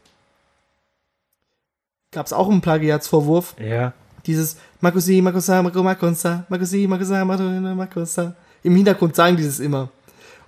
Gab's 2.11 2.33
auch 2.33 2.51
einen 2.51 2.61
Plagiatsvorwurf. 2.61 3.55
Ja. 3.61 3.93
Dieses 4.27 4.57
Makosi, 4.81 5.23
Makosa, 5.23 5.63
Mako, 5.63 5.85
Makonsa, 5.85 6.45
Makosi, 6.49 6.89
Makosa, 6.89 7.25
Mako, 7.25 7.45
Makosa. 7.45 8.35
Im 8.65 8.75
Hintergrund 8.75 9.15
sagen 9.15 9.37
die 9.37 9.45
das 9.45 9.61
immer. 9.61 9.89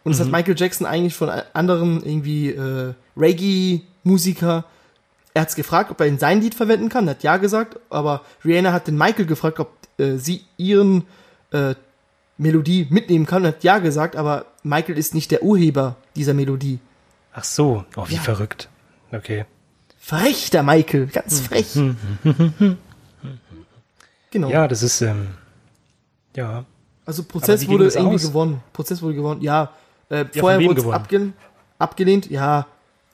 Und 0.02 0.10
das 0.10 0.20
hat 0.20 0.32
Michael 0.32 0.56
Jackson 0.58 0.84
eigentlich 0.84 1.14
von 1.14 1.30
anderen 1.52 2.04
irgendwie 2.04 2.50
äh, 2.50 2.94
Reggae-Musiker. 3.16 4.64
Er 5.32 5.42
hat's 5.42 5.54
gefragt, 5.54 5.92
ob 5.92 6.00
er 6.00 6.08
in 6.08 6.18
sein 6.18 6.40
Lied 6.40 6.56
verwenden 6.56 6.88
kann. 6.88 7.06
Er 7.06 7.12
hat 7.12 7.22
ja 7.22 7.36
gesagt, 7.36 7.78
aber 7.88 8.22
Rihanna 8.44 8.72
hat 8.72 8.88
den 8.88 8.98
Michael 8.98 9.26
gefragt, 9.26 9.60
ob 9.60 9.70
äh, 9.98 10.16
sie 10.16 10.42
ihren 10.56 11.04
äh, 11.52 11.76
Melodie 12.36 12.88
mitnehmen 12.90 13.26
kann. 13.26 13.44
Er 13.44 13.52
hat 13.52 13.62
ja 13.62 13.78
gesagt, 13.78 14.16
aber 14.16 14.46
Michael 14.62 14.96
ist 14.98 15.14
nicht 15.14 15.30
der 15.30 15.42
Urheber 15.42 15.96
dieser 16.16 16.34
Melodie. 16.34 16.78
Ach 17.32 17.44
so. 17.44 17.84
Oh, 17.96 18.04
wie 18.08 18.14
Ja. 18.14 18.20
verrückt. 18.20 18.68
Okay. 19.10 19.44
Frech, 19.98 20.50
der 20.50 20.62
Michael, 20.62 21.06
ganz 21.06 21.40
frech. 21.40 21.74
genau. 24.30 24.50
Ja, 24.50 24.68
das 24.68 24.82
ist, 24.82 25.00
ähm, 25.00 25.28
ja. 26.36 26.64
Also 27.04 27.22
Prozess 27.24 27.66
wurde 27.68 27.84
irgendwie 27.88 28.16
aus? 28.16 28.22
gewonnen. 28.22 28.62
Prozess 28.72 29.02
wurde 29.02 29.14
gewonnen. 29.14 29.42
Ja, 29.42 29.72
äh, 30.08 30.24
vorher 30.24 30.58
wem 30.60 30.68
wurde 30.68 30.80
es 30.82 30.86
abge 30.88 31.32
abgelehnt. 31.78 32.30
Ja, 32.30 32.66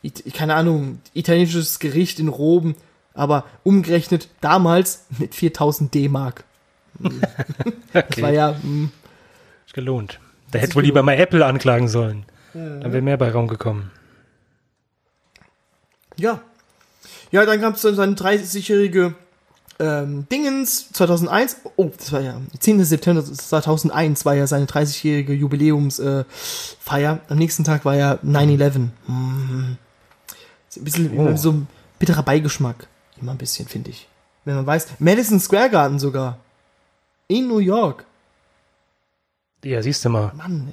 it 0.02 0.34
keine 0.34 0.54
Ahnung, 0.54 1.00
italienisches 1.14 1.78
Gericht 1.78 2.18
in 2.20 2.28
Rom, 2.28 2.74
aber 3.14 3.44
umgerechnet 3.64 4.28
damals 4.40 5.06
mit 5.18 5.34
4000 5.34 5.92
D-Mark. 5.94 6.44
Das 7.92 8.20
war 8.22 8.30
ja, 8.30 8.54
hm, 8.60 8.90
Ist 9.66 9.74
gelohnt. 9.74 10.20
Da 10.50 10.58
hätte 10.58 10.74
wohl 10.74 10.82
lieber 10.82 11.02
mal 11.02 11.14
Apple 11.14 11.44
anklagen 11.44 11.88
sollen. 11.88 12.24
Dann 12.54 12.92
wäre 12.92 13.02
mehr 13.02 13.16
bei 13.18 13.30
Raum 13.30 13.48
gekommen. 13.48 13.90
ja. 16.16 16.40
Ja, 17.30 17.44
dann 17.44 17.60
gab 17.60 17.74
es 17.76 17.82
dann 17.82 17.94
seine 17.94 18.14
30-jährige 18.14 19.14
ähm, 19.78 20.26
Dingens 20.32 20.90
2001. 20.92 21.58
Oh, 21.76 21.90
das 21.96 22.10
war 22.10 22.20
ja 22.22 22.40
10. 22.58 22.82
September 22.84 23.22
2001 23.22 24.24
war 24.24 24.34
ja 24.34 24.46
seine 24.46 24.64
30-jährige 24.64 25.34
Jubiläumsfeier. 25.34 26.24
Äh. 27.12 27.18
Am 27.28 27.36
nächsten 27.36 27.64
Tag 27.64 27.84
war 27.84 27.96
ja 27.96 28.14
9-11. 28.24 28.88
Hm. 29.06 29.76
Ist 30.70 30.78
ein 30.78 30.84
bisschen 30.84 31.18
Oh. 31.18 31.36
so 31.36 31.52
ein 31.52 31.66
bitterer 31.98 32.22
Beigeschmack. 32.22 32.86
Immer 33.20 33.32
ein 33.32 33.38
bisschen, 33.38 33.68
finde 33.68 33.90
ich. 33.90 34.08
Wenn 34.46 34.54
man 34.56 34.66
weiß. 34.66 34.86
Madison 34.98 35.38
Square 35.38 35.68
Garden 35.68 35.98
sogar. 35.98 36.38
In 37.26 37.46
New 37.46 37.58
York. 37.58 38.06
Ja, 39.68 39.82
siehst 39.82 40.02
du 40.02 40.08
mal. 40.08 40.32
Mann. 40.34 40.72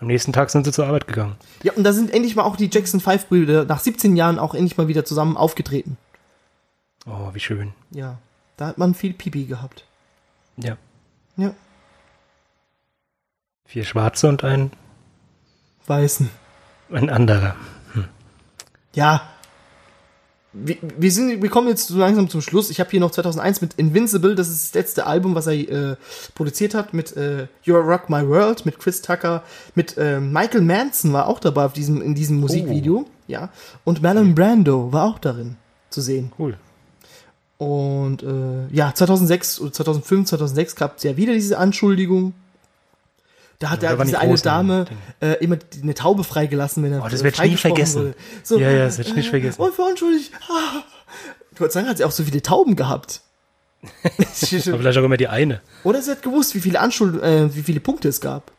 Am 0.00 0.06
nächsten 0.06 0.32
Tag 0.32 0.48
sind 0.48 0.64
sie 0.64 0.72
zur 0.72 0.86
Arbeit 0.86 1.06
gegangen. 1.06 1.36
Ja, 1.62 1.74
und 1.74 1.84
da 1.84 1.92
sind 1.92 2.10
endlich 2.10 2.36
mal 2.36 2.44
auch 2.44 2.56
die 2.56 2.70
Jackson 2.72 2.98
5 2.98 3.26
Brüder 3.26 3.66
nach 3.66 3.80
17 3.80 4.16
Jahren 4.16 4.38
auch 4.38 4.54
endlich 4.54 4.78
mal 4.78 4.88
wieder 4.88 5.04
zusammen 5.04 5.36
aufgetreten. 5.36 5.98
Oh, 7.04 7.34
wie 7.34 7.40
schön. 7.40 7.74
Ja. 7.90 8.18
Da 8.56 8.68
hat 8.68 8.78
man 8.78 8.94
viel 8.94 9.12
Pipi 9.12 9.44
gehabt. 9.44 9.84
Ja. 10.56 10.78
Ja. 11.36 11.52
Vier 13.66 13.84
Schwarze 13.84 14.30
und 14.30 14.42
ein, 14.42 14.72
Weißen. 15.86 16.30
ein 16.90 17.10
anderer. 17.10 17.56
Ja. 18.94 19.28
Wir, 20.52 20.76
wir, 20.98 21.12
sind, 21.12 21.42
wir 21.42 21.48
kommen 21.48 21.68
jetzt 21.68 21.86
so 21.86 21.98
langsam 21.98 22.28
zum 22.28 22.40
Schluss. 22.40 22.70
Ich 22.70 22.80
habe 22.80 22.90
hier 22.90 22.98
noch 22.98 23.12
2001 23.12 23.60
mit 23.60 23.74
Invincible, 23.74 24.34
das 24.34 24.48
ist 24.48 24.66
das 24.66 24.74
letzte 24.74 25.06
Album, 25.06 25.36
was 25.36 25.46
er 25.46 25.54
äh, 25.54 25.96
produziert 26.34 26.74
hat, 26.74 26.92
mit 26.92 27.16
äh, 27.16 27.46
You're 27.64 27.80
Rock 27.80 28.10
My 28.10 28.26
World, 28.26 28.66
mit 28.66 28.78
Chris 28.78 29.00
Tucker, 29.00 29.44
mit 29.76 29.96
äh, 29.96 30.18
Michael 30.18 30.62
Manson 30.62 31.12
war 31.12 31.28
auch 31.28 31.38
dabei 31.38 31.66
auf 31.66 31.72
diesem, 31.72 32.02
in 32.02 32.16
diesem 32.16 32.40
Musikvideo. 32.40 33.06
Ja. 33.28 33.50
Und 33.84 34.02
Marlon 34.02 34.34
Brando 34.34 34.92
war 34.92 35.04
auch 35.04 35.18
darin 35.20 35.56
zu 35.88 36.00
sehen. 36.00 36.32
Cool. 36.36 36.56
Und 37.58 38.22
äh, 38.22 38.74
ja, 38.74 38.94
2006 38.94 39.60
oder 39.60 39.72
2005, 39.72 40.28
2006 40.30 40.76
gab 40.76 40.96
es 40.96 41.02
ja 41.02 41.16
wieder 41.16 41.34
diese 41.34 41.58
Anschuldigung. 41.58 42.32
Da 43.60 43.70
hat 43.70 43.82
Ja, 43.82 43.94
die 43.94 44.02
diese 44.04 44.18
eine 44.18 44.30
großen 44.30 44.44
Dame 44.44 44.86
äh, 45.20 45.34
immer 45.44 45.58
eine 45.82 45.94
Taube 45.94 46.24
freigelassen, 46.24 46.82
wenn 46.82 46.92
er 46.94 47.04
Oh, 47.04 47.08
das 47.08 47.22
äh, 47.22 47.28
ich 47.28 47.40
nie 47.42 47.56
vergessen. 47.56 48.00
wurde. 48.02 48.14
So, 48.42 48.58
Ja, 48.58 48.70
ja, 48.70 48.86
das 48.86 48.98
werd 48.98 49.08
ich 49.08 49.14
nicht 49.14 49.28
vergessen. 49.30 49.60
Und 49.62 49.74
verunschuldigt. 49.74 50.32
Ah. 50.48 50.82
Ich 51.52 51.60
wollte 51.60 51.74
sagen, 51.74 51.88
hat 51.88 51.98
sie 51.98 52.04
auch 52.04 52.10
so 52.10 52.22
viele 52.24 52.40
Tauben 52.40 52.74
gehabt. 52.74 53.20
Aber 53.82 54.78
vielleicht 54.78 54.98
auch 54.98 55.04
immer 55.04 55.18
die 55.18 55.28
eine. 55.28 55.60
Oder 55.84 56.00
sie 56.00 56.10
hat 56.12 56.22
gewusst, 56.22 56.54
wie 56.54 56.60
viele 56.60 56.80
Anschuld, 56.80 57.22
äh, 57.22 57.54
wie 57.54 57.62
viele 57.62 57.80
Punkte 57.80 58.08
es 58.08 58.22
gab. 58.22 58.50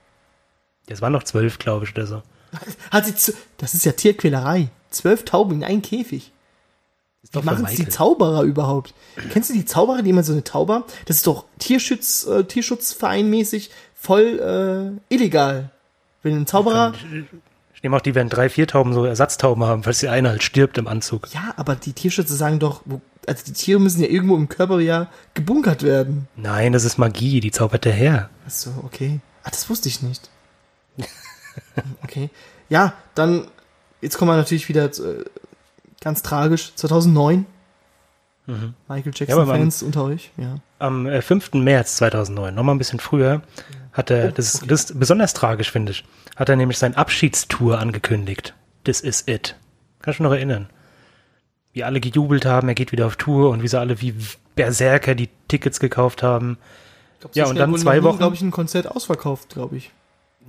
Das 0.86 1.02
waren 1.02 1.14
noch 1.14 1.24
zwölf, 1.24 1.58
glaube 1.58 1.86
ich, 1.86 1.95
oder 1.95 2.06
so. 2.06 2.22
Hat 2.91 3.06
sie 3.08 3.34
das 3.58 3.74
ist 3.74 3.86
ja 3.86 3.93
Tierquälerei. 3.93 4.70
Zwölf 4.91 5.26
Tauben 5.26 5.56
in 5.56 5.64
einen 5.64 5.82
Käfig. 5.82 6.32
Ist 7.24 7.34
Wie 7.34 7.38
doch 7.39 7.43
machen 7.43 7.60
von 7.60 7.66
es 7.68 7.76
die. 7.76 7.88
Zauberer 7.88 8.43
überhaupt? 8.43 8.93
Kennst 9.32 9.49
du 9.49 9.54
die 9.54 9.66
Zauberer, 9.66 10.02
die 10.04 10.10
immer 10.12 10.24
so 10.24 10.34
eine 10.34 10.43
Tauber? 10.43 10.86
Das 11.06 11.18
ist 11.18 11.26
doch 11.26 11.45
Tierschutz, 11.60 12.26
äh, 12.28 12.43
Tierschutzverein 12.43 13.30
mäßig 13.30 13.72
voll 14.02 14.99
äh, 15.10 15.14
illegal. 15.14 15.70
Wenn 16.24 16.36
ein 16.36 16.47
Zauberer. 16.47 16.93
Ich 17.74 17.84
nehme 17.84 17.95
auch, 17.95 18.02
die 18.02 18.14
werden 18.14 18.30
drei, 18.30 18.49
vier 18.49 18.68
Tauben 18.68 18.93
so 18.93 19.06
Ersatztauben 19.06 19.64
haben, 19.64 19.84
falls 19.84 19.99
die 19.99 20.10
eine 20.10 20.30
halt 20.30 20.43
stirbt 20.43 20.78
im 20.78 20.88
Anzug. 20.88 21.34
Ja, 21.34 21.54
aber 21.58 21.76
die 21.76 21.93
Tierschützer 21.93 22.36
sagen 22.36 22.60
doch, 22.60 22.84
also 23.28 23.43
die 23.45 23.54
Tiere 23.54 23.80
müssen 23.80 24.02
ja 24.02 24.08
irgendwo 24.08 24.36
im 24.36 24.49
Körper 24.49 24.80
ja 24.80 25.08
gebunkert 25.34 25.84
werden. 25.84 26.28
Nein, 26.36 26.74
das 26.74 26.84
ist 26.84 26.97
Magie, 26.97 27.39
die 27.39 27.52
zaubert 27.52 27.86
der 27.86 27.93
Herr. 27.93 28.30
Ach 28.45 28.52
so, 28.52 28.72
okay. 28.84 29.20
Ah, 29.43 29.49
das 29.49 29.70
wusste 29.70 29.88
ich 29.89 30.02
nicht. 30.02 30.30
Okay. 32.04 32.30
Ja, 32.70 32.93
dann, 33.14 33.47
jetzt 33.99 34.18
kommen 34.18 34.32
wir 34.32 34.38
natürlich 34.38 34.70
wieder 34.70 34.91
zu, 34.91 35.20
äh, 35.20 35.26
ganz 35.99 36.22
tragisch. 36.22 36.74
2009. 36.76 37.45
Michael 38.48 39.14
Ja, 39.28 39.36
aber 39.36 39.46
man- 39.46 39.62
Jackson-Fans 39.62 39.84
unter 39.84 40.04
euch, 40.06 40.32
ja. 40.38 40.56
Am 40.80 41.06
äh, 41.08 41.22
5. 41.22 41.54
März 41.54 41.96
2009, 41.98 42.54
nochmal 42.56 42.76
ein 42.76 42.80
bisschen 42.80 43.00
früher, 43.00 43.42
hat 43.94 44.10
er, 44.10 44.30
Oh, 44.30 44.32
das, 44.36 44.56
ist, 44.56 44.70
das 44.72 44.86
ist 44.86 45.00
besonders 45.00 45.34
tragisch, 45.34 45.72
finde 45.72 45.92
ich, 45.92 46.04
hat 46.36 46.50
er 46.50 46.56
nämlich 46.56 46.78
sein 46.78 46.96
Abschiedstour 46.96 47.80
angekündigt. 47.80 48.54
This 48.84 49.00
is 49.02 49.24
it. 49.28 49.56
Kannst 50.02 50.20
du 50.20 50.24
noch 50.24 50.32
erinnern? 50.32 50.70
Wie 51.74 51.84
alle 51.84 52.02
gejubelt 52.02 52.46
haben, 52.46 52.68
er 52.68 52.74
geht 52.76 52.92
wieder 52.92 53.06
auf 53.06 53.16
Tour 53.16 53.52
und 53.52 53.62
wie 53.64 53.68
sie 53.68 53.80
alle 53.80 54.02
wie 54.02 54.16
Berserker 54.56 55.16
die 55.16 55.30
Tickets 55.48 55.80
gekauft 55.80 56.24
haben. 56.24 56.58
Glaub, 57.20 57.36
Ja, 57.36 57.46
und 57.46 57.56
dann 57.58 57.78
zwei 57.78 58.02
Wochen- 58.04 58.18
glaube 58.18 58.36
ich, 58.36 58.42
ein 58.42 58.52
Konzert 58.52 58.88
ausverkauft, 58.88 59.50
glaube 59.50 59.78
ich. 59.78 59.92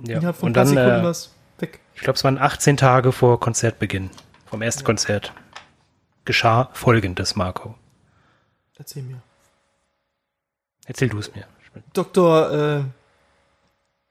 Ja. 0.03 0.17
Innerhalb 0.17 0.35
von 0.35 0.47
Und 0.47 0.57
dann, 0.57 0.67
Sekunden 0.67 1.05
äh, 1.05 1.61
weg. 1.61 1.79
ich 1.95 2.01
glaube, 2.01 2.17
es 2.17 2.23
waren 2.23 2.39
18 2.39 2.75
Tage 2.75 3.11
vor 3.11 3.39
Konzertbeginn, 3.39 4.09
vom 4.47 4.61
ersten 4.63 4.83
Konzert, 4.83 5.31
geschah 6.25 6.69
Folgendes, 6.73 7.35
Marco. 7.35 7.75
Erzähl 8.83 9.03
mir. 9.03 9.21
Erzähl 10.85 11.07
du 11.07 11.17
es 11.17 11.33
mir. 11.33 11.47
Dr. 11.93 12.83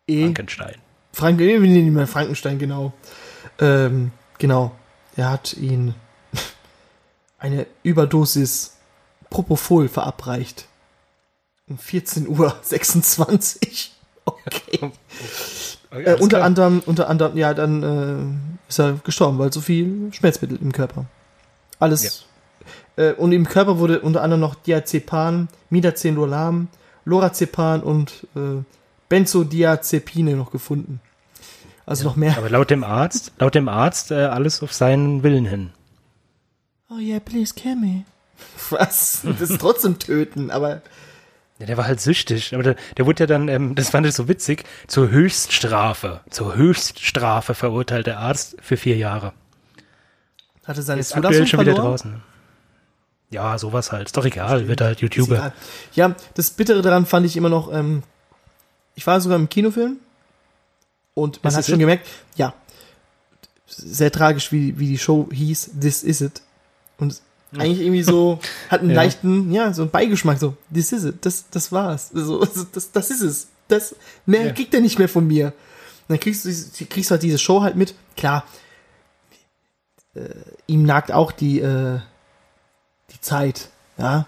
Äh, 0.08 0.10
E. 0.10 0.24
Frankenstein. 0.24 0.76
Frank, 1.12 1.38
nennen 1.38 1.74
ihn 1.74 1.92
mal 1.92 2.06
Frankenstein, 2.06 2.58
genau. 2.58 2.94
Ähm, 3.60 4.12
genau. 4.38 4.74
Er 5.14 5.28
hat 5.28 5.52
ihn 5.52 5.94
eine 7.38 7.66
Überdosis 7.82 8.78
Propofol 9.28 9.88
verabreicht. 9.90 10.66
Um 11.68 11.76
14 11.76 12.26
Uhr 12.28 12.56
26. 12.62 13.92
Okay. 14.24 14.92
Okay, 15.90 16.04
Äh, 16.04 16.14
unter 16.14 16.38
klar. 16.38 16.44
anderem, 16.46 16.82
unter 16.86 17.10
anderem, 17.10 17.36
ja, 17.36 17.52
dann 17.52 17.82
äh, 17.82 18.68
ist 18.70 18.78
er 18.78 18.94
gestorben, 19.04 19.38
weil 19.38 19.52
so 19.52 19.60
viel 19.60 20.10
Schmerzmittel 20.14 20.56
im 20.62 20.72
Körper. 20.72 21.04
Alles. 21.78 22.24
Äh, 22.96 23.12
und 23.12 23.32
im 23.32 23.46
Körper 23.48 23.78
wurde 23.78 24.00
unter 24.00 24.22
anderem 24.22 24.40
noch 24.40 24.54
Diazepam, 24.54 25.48
Midazolam, 25.70 26.68
Lorazepam 27.04 27.80
und 27.80 28.26
äh, 28.36 28.62
Benzodiazepine 29.08 30.36
noch 30.36 30.50
gefunden. 30.50 31.00
Also 31.84 32.04
noch 32.04 32.16
mehr. 32.16 32.36
Aber 32.38 32.48
laut 32.48 32.70
dem 32.70 32.84
Arzt, 32.84 33.32
laut 33.38 33.54
dem 33.54 33.68
Arzt 33.68 34.10
äh, 34.10 34.14
alles 34.24 34.62
auf 34.62 34.72
seinen 34.72 35.22
Willen 35.22 35.44
hin. 35.44 35.70
Oh 36.90 36.98
yeah, 36.98 37.20
please 37.20 37.54
kill 37.54 37.76
me. 37.76 38.04
Was? 38.70 39.22
Das 39.38 39.50
ist 39.50 39.60
trotzdem 39.60 39.98
töten, 39.98 40.50
aber 40.50 40.82
Ja, 41.58 41.66
der 41.66 41.76
war 41.76 41.86
halt 41.86 42.00
süchtig. 42.00 42.54
Aber 42.54 42.62
der, 42.62 42.76
der 42.96 43.06
wurde 43.06 43.24
ja 43.24 43.26
dann, 43.26 43.48
ähm, 43.48 43.74
das 43.74 43.90
fand 43.90 44.06
ich 44.06 44.14
so 44.14 44.28
witzig, 44.28 44.64
zur 44.86 45.10
Höchststrafe, 45.10 46.20
zur 46.30 46.54
Höchststrafe 46.54 47.54
verurteilt 47.54 48.06
der 48.06 48.18
Arzt 48.18 48.56
für 48.60 48.76
vier 48.76 48.96
Jahre. 48.96 49.32
hatte 50.64 50.82
seine 50.82 51.00
aktuell 51.00 51.22
Zulassung 51.22 51.46
schon 51.46 51.60
wieder 51.60 51.74
verloren. 51.74 51.90
draußen. 51.90 52.22
Ja, 53.33 53.59
sowas 53.59 53.91
halt. 53.93 54.07
Ist 54.09 54.16
doch 54.16 54.24
egal, 54.24 54.68
wird 54.68 54.80
halt 54.80 55.01
YouTuber. 55.01 55.53
Ja, 55.95 56.14
das 56.35 56.51
Bittere 56.51 56.83
daran 56.83 57.07
fand 57.07 57.26
ich 57.26 57.37
immer 57.37 57.49
noch, 57.49 57.72
ähm, 57.72 58.03
ich 58.95 59.07
war 59.07 59.20
sogar 59.20 59.39
im 59.39 59.49
Kinofilm 59.49 59.97
und 61.14 61.43
man 61.43 61.55
hat 61.55 61.64
schon 61.64 61.74
it? 61.74 61.80
gemerkt, 61.80 62.07
ja, 62.37 62.53
sehr 63.66 64.12
tragisch, 64.12 64.53
wie, 64.53 64.78
wie 64.78 64.87
die 64.87 64.99
Show 64.99 65.28
hieß, 65.33 65.70
This 65.80 66.03
Is 66.03 66.20
It. 66.20 66.43
Und 66.99 67.20
eigentlich 67.57 67.80
irgendwie 67.87 68.03
so, 68.03 68.39
hat 68.68 68.80
einen 68.80 68.91
Ja. 68.91 68.97
leichten, 68.97 69.51
ja, 69.51 69.72
so 69.72 69.83
einen 69.83 69.91
Beigeschmack, 69.91 70.39
so, 70.39 70.55
This 70.72 70.93
Is 70.93 71.05
It, 71.05 71.24
das, 71.24 71.47
das 71.51 71.72
war's. 71.72 72.11
So, 72.12 72.45
das, 72.45 72.93
das 72.93 73.11
ist 73.11 73.22
es. 73.22 73.49
Das, 73.68 73.97
mehr 74.26 74.45
Ja. 74.47 74.53
kriegt 74.53 74.74
er 74.74 74.80
nicht 74.83 74.99
mehr 74.99 75.09
von 75.09 75.26
mir. 75.26 75.47
Und 75.47 75.55
dann 76.09 76.20
kriegst 76.20 76.45
du, 76.45 76.51
kriegst 76.87 77.11
du 77.11 77.12
halt 77.12 77.22
diese 77.22 77.39
Show 77.39 77.62
halt 77.62 77.76
mit. 77.76 77.95
Klar, 78.16 78.45
äh, 80.14 80.28
ihm 80.66 80.83
nagt 80.83 81.11
auch 81.12 81.33
die, 81.33 81.61
äh, 81.61 81.99
die 81.99 82.03
Zeit, 83.22 83.70
ja. 83.96 84.26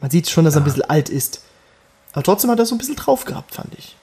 Man 0.00 0.10
sieht 0.10 0.28
schon, 0.28 0.44
dass 0.44 0.56
er 0.56 0.62
ein 0.62 0.64
bisschen 0.64 0.82
alt 0.82 1.08
ist. 1.08 1.42
Aber 2.12 2.22
trotzdem 2.22 2.50
hat 2.50 2.58
er 2.58 2.66
so 2.66 2.74
ein 2.74 2.78
bisschen 2.78 2.96
drauf 2.96 3.24
gehabt, 3.24 3.54
fand 3.54 3.74
ich. 3.78 3.96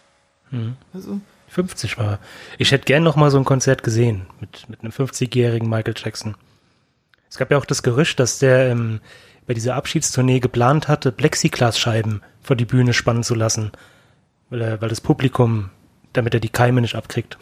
Mhm. 0.51 0.77
Also, 0.93 1.19
50 1.49 1.97
war. 1.97 2.19
Ich 2.57 2.71
hätte 2.71 2.85
gern 2.85 3.03
noch 3.03 3.15
mal 3.15 3.31
so 3.31 3.37
ein 3.37 3.45
Konzert 3.45 3.83
gesehen 3.83 4.27
mit, 4.39 4.69
mit 4.69 4.81
einem 4.81 4.91
50-jährigen 4.91 5.67
Michael 5.67 5.95
Jackson. 5.97 6.35
Es 7.29 7.37
gab 7.37 7.51
ja 7.51 7.57
auch 7.57 7.65
das 7.65 7.83
Gerücht, 7.83 8.19
dass 8.19 8.39
der 8.39 8.69
ähm, 8.69 9.01
bei 9.45 9.53
dieser 9.53 9.75
Abschiedstournee 9.75 10.39
geplant 10.39 10.87
hatte, 10.87 11.11
Plexiglasscheiben 11.11 12.21
vor 12.41 12.55
die 12.55 12.65
Bühne 12.65 12.93
spannen 12.93 13.23
zu 13.23 13.33
lassen, 13.35 13.71
weil, 14.49 14.61
er, 14.61 14.81
weil 14.81 14.89
das 14.89 15.01
Publikum, 15.01 15.69
damit 16.13 16.33
er 16.33 16.39
die 16.39 16.49
Keime 16.49 16.81
nicht 16.81 16.95
abkriegt. 16.95 17.37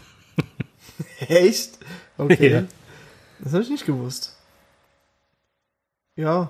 echt? 1.20 1.80
Okay. 2.18 2.52
Ja. 2.52 2.64
Das 3.40 3.54
habe 3.54 3.64
ich 3.64 3.70
nicht 3.70 3.86
gewusst. 3.86 4.35
Ja. 6.16 6.50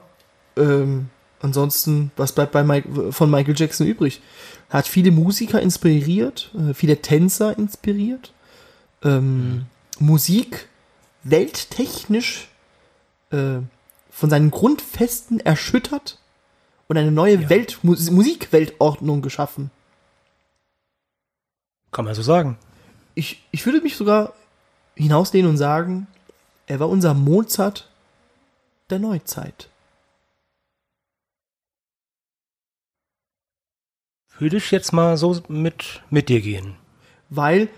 Ähm, 0.58 1.10
ansonsten, 1.42 2.12
was 2.16 2.34
bleibt 2.34 2.52
bei 2.52 2.64
Mike, 2.64 3.12
von 3.12 3.30
Michael 3.30 3.56
Jackson 3.58 3.88
übrig? 3.88 4.22
Er 4.70 4.80
hat 4.80 4.88
viele 4.88 5.12
Musiker 5.12 5.62
inspiriert, 5.62 6.52
äh, 6.56 6.74
viele 6.74 7.02
Tänzer 7.02 7.58
inspiriert, 7.58 8.34
ähm, 9.04 9.66
Musik 10.00 10.68
welttechnisch 11.24 12.50
äh, 13.32 13.58
von 14.12 14.30
seinen 14.30 14.52
Grundfesten 14.52 15.40
erschüttert 15.40 16.20
und 16.88 16.98
eine 16.98 17.12
neue 17.12 17.42
Ja. 17.42 17.50
Welt, 17.50 17.80
Mus 17.82 18.10
Musikweltordnung 18.12 19.22
geschaffen. 19.22 19.72
Kann 21.92 22.06
man 22.06 22.14
so 22.14 22.22
sagen. 22.22 22.58
Ich, 23.16 23.44
ich 23.52 23.66
würde 23.66 23.82
mich 23.82 23.96
sogar 23.96 24.34
hinauslehnen 24.96 25.50
und 25.50 25.58
sagen, 25.58 26.08
er 26.68 26.80
war 26.80 26.90
unser 26.90 27.14
Mozart 27.14 27.90
der 28.90 29.00
Neuzeit. 29.00 29.70
Würde 34.38 34.58
ich 34.58 34.72
jetzt 34.72 34.92
mal 34.92 35.18
so 35.18 35.42
mit, 35.48 36.02
mit 36.10 36.30
dir 36.30 36.42
gehen. 36.42 36.76
Weil 37.30 37.70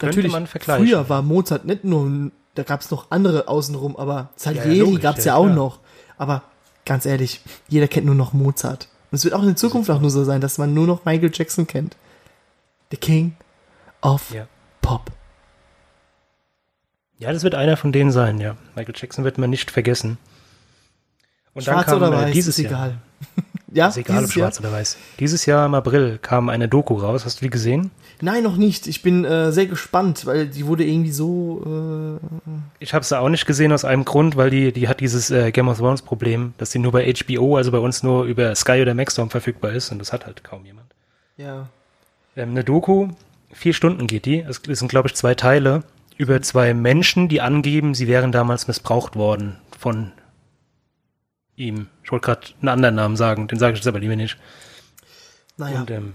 natürlich 0.00 0.32
früher 0.60 1.08
war 1.08 1.22
Mozart 1.22 1.64
nicht 1.64 1.84
nur, 1.84 2.30
da 2.54 2.62
gab 2.62 2.82
es 2.82 2.90
noch 2.90 3.10
andere 3.10 3.48
außenrum, 3.48 3.96
aber 3.96 4.30
Salieri 4.36 4.96
gab 4.96 5.18
es 5.18 5.24
ja, 5.24 5.32
ja, 5.32 5.36
auch 5.38 5.44
klar. 5.44 5.56
noch. 5.56 5.80
Aber 6.18 6.42
ganz 6.84 7.06
ehrlich, 7.06 7.40
jeder 7.68 7.88
kennt 7.88 8.06
nur 8.06 8.14
noch 8.14 8.32
Mozart. 8.32 8.88
Und 9.10 9.16
es 9.16 9.24
wird 9.24 9.34
auch 9.34 9.42
in 9.42 9.56
Zukunft 9.56 9.90
auch 9.90 10.00
nur 10.00 10.10
so 10.10 10.24
sein, 10.24 10.40
dass 10.40 10.58
man 10.58 10.74
nur 10.74 10.86
noch 10.86 11.04
Michael 11.04 11.30
Jackson 11.32 11.66
kennt. 11.66 11.96
The 12.90 12.96
King 12.98 13.36
of 14.02 14.32
Ja. 14.32 14.46
Pop. 14.82 15.10
Ja, 17.18 17.32
das 17.32 17.42
wird 17.42 17.54
einer 17.54 17.76
von 17.76 17.92
denen 17.92 18.10
sein, 18.10 18.38
ja. 18.38 18.56
Michael 18.74 18.94
Jackson 18.96 19.24
wird 19.24 19.38
man 19.38 19.48
nicht 19.48 19.70
vergessen. 19.70 20.18
Und 21.54 21.62
Schwarz 21.62 21.86
dann 21.86 21.98
kam, 22.00 22.08
oder 22.08 22.18
äh, 22.18 22.24
weiß, 22.26 22.32
dieses 22.32 22.58
ist 22.58 22.64
Jahr, 22.64 22.86
egal. 22.86 22.94
ja, 23.72 23.88
Ist 23.88 23.96
egal, 23.96 24.16
ob 24.16 24.22
dieses 24.22 24.34
Jahr? 24.34 24.44
schwarz 24.44 24.60
oder 24.60 24.72
weiß. 24.72 24.96
Dieses 25.18 25.46
Jahr 25.46 25.66
im 25.66 25.74
April 25.74 26.18
kam 26.20 26.48
eine 26.48 26.68
Doku 26.68 26.94
raus. 26.94 27.24
Hast 27.24 27.40
du 27.40 27.44
die 27.44 27.50
gesehen? 27.50 27.90
Nein, 28.20 28.44
noch 28.44 28.56
nicht. 28.56 28.86
Ich 28.86 29.02
bin 29.02 29.24
äh, 29.24 29.50
sehr 29.50 29.66
gespannt, 29.66 30.26
weil 30.26 30.46
die 30.46 30.66
wurde 30.66 30.84
irgendwie 30.84 31.10
so 31.10 32.18
äh, 32.20 32.52
Ich 32.78 32.94
habe 32.94 33.04
sie 33.04 33.18
auch 33.18 33.28
nicht 33.28 33.46
gesehen 33.46 33.72
aus 33.72 33.84
einem 33.84 34.04
Grund, 34.04 34.36
weil 34.36 34.48
die, 34.50 34.72
die 34.72 34.88
hat 34.88 35.00
dieses 35.00 35.30
äh, 35.30 35.50
Game 35.50 35.68
of 35.68 35.78
Thrones 35.78 36.02
Problem, 36.02 36.54
dass 36.58 36.70
sie 36.70 36.78
nur 36.78 36.92
bei 36.92 37.12
HBO, 37.12 37.56
also 37.56 37.72
bei 37.72 37.78
uns 37.78 38.02
nur 38.02 38.24
über 38.24 38.54
Sky 38.54 38.80
oder 38.80 38.94
Maxstorm 38.94 39.28
verfügbar 39.30 39.72
ist 39.72 39.90
und 39.90 39.98
das 39.98 40.12
hat 40.12 40.26
halt 40.26 40.44
kaum 40.44 40.64
jemand. 40.64 40.86
ja. 41.36 41.68
Ähm, 42.34 42.50
eine 42.50 42.64
Doku, 42.64 43.08
vier 43.52 43.74
Stunden 43.74 44.06
geht 44.06 44.24
die. 44.24 44.40
Es 44.40 44.62
sind, 44.66 44.88
glaube 44.88 45.08
ich, 45.08 45.14
zwei 45.14 45.34
Teile 45.34 45.82
über 46.16 46.40
zwei 46.40 46.72
Menschen, 46.72 47.28
die 47.28 47.40
angeben, 47.40 47.94
sie 47.94 48.08
wären 48.08 48.32
damals 48.32 48.68
missbraucht 48.68 49.16
worden 49.16 49.58
von 49.78 50.12
ihm. 51.56 51.88
Ich 52.04 52.12
wollte 52.12 52.26
gerade 52.26 52.46
einen 52.60 52.68
anderen 52.68 52.94
Namen 52.94 53.16
sagen, 53.16 53.48
den 53.48 53.58
sage 53.58 53.72
ich 53.74 53.78
jetzt 53.80 53.86
aber 53.86 54.00
lieber 54.00 54.16
nicht. 54.16 54.36
Naja. 55.56 55.80
Und 55.80 55.90
ähm, 55.90 56.14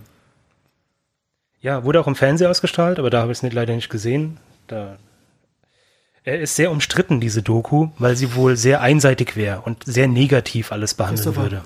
ja, 1.61 1.83
wurde 1.83 1.99
auch 1.99 2.07
im 2.07 2.15
Fernsehen 2.15 2.49
ausgestrahlt, 2.49 2.99
aber 2.99 3.09
da 3.09 3.21
habe 3.21 3.31
ich 3.31 3.39
es 3.39 3.43
nicht, 3.43 3.53
leider 3.53 3.75
nicht 3.75 3.89
gesehen. 3.89 4.37
Da 4.67 4.97
er 6.23 6.41
ist 6.41 6.55
sehr 6.57 6.71
umstritten, 6.71 7.21
diese 7.21 7.41
Doku, 7.41 7.87
weil 7.99 8.17
sie 8.17 8.35
wohl 8.35 8.57
sehr 8.57 8.81
einseitig 8.81 9.37
wäre 9.37 9.61
und 9.61 9.85
sehr 9.85 10.09
negativ 10.09 10.73
alles 10.73 10.93
behandeln 10.93 11.35
würde. 11.37 11.63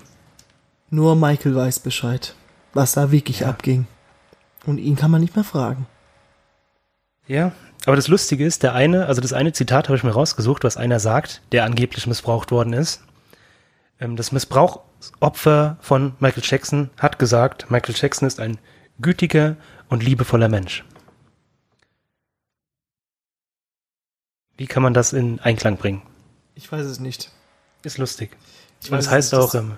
Nur 0.91 1.15
Michael 1.15 1.55
weiß 1.55 1.79
Bescheid, 1.79 2.35
was 2.73 2.91
da 2.91 3.11
wirklich 3.11 3.39
Ja. 3.39 3.47
abging. 3.49 3.87
Und 4.67 4.77
ihn 4.77 4.95
kann 4.95 5.09
man 5.09 5.21
nicht 5.21 5.35
mehr 5.35 5.43
fragen. 5.43 5.87
Ja, 7.27 7.53
aber 7.85 7.95
das 7.95 8.07
Lustige 8.07 8.45
ist, 8.45 8.61
der 8.61 8.73
eine, 8.75 9.07
also 9.07 9.19
das 9.21 9.33
eine 9.33 9.51
Zitat 9.53 9.87
habe 9.87 9.97
ich 9.97 10.03
mir 10.03 10.11
rausgesucht, 10.11 10.63
was 10.63 10.77
einer 10.77 10.99
sagt, 10.99 11.41
der 11.51 11.63
angeblich 11.63 12.05
missbraucht 12.05 12.51
worden 12.51 12.73
ist. 12.73 13.01
Ähm, 14.01 14.15
das 14.17 14.31
Missbrauchsopfer 14.33 15.77
von 15.79 16.13
Michael 16.19 16.43
Jackson 16.45 16.89
hat 16.97 17.19
gesagt, 17.19 17.71
Michael 17.71 17.95
Jackson 17.97 18.27
ist 18.27 18.39
ein 18.41 18.57
gütiger 18.99 19.55
und 19.89 20.03
liebevoller 20.03 20.49
Mensch. 20.49 20.83
Wie 24.57 24.67
kann 24.67 24.83
man 24.83 24.93
das 24.93 25.13
in 25.13 25.39
Einklang 25.39 25.77
bringen? 25.77 26.01
Ich 26.55 26.71
weiß 26.71 26.85
es 26.85 26.99
nicht. 26.99 27.31
Ist 27.83 27.97
lustig. 27.97 28.37
Ich 28.81 28.91
Und 28.91 28.97
das 28.97 29.07
weiß 29.07 29.11
heißt 29.13 29.33
nicht, 29.33 29.41
auch, 29.41 29.51
das- 29.51 29.61
ähm, 29.61 29.77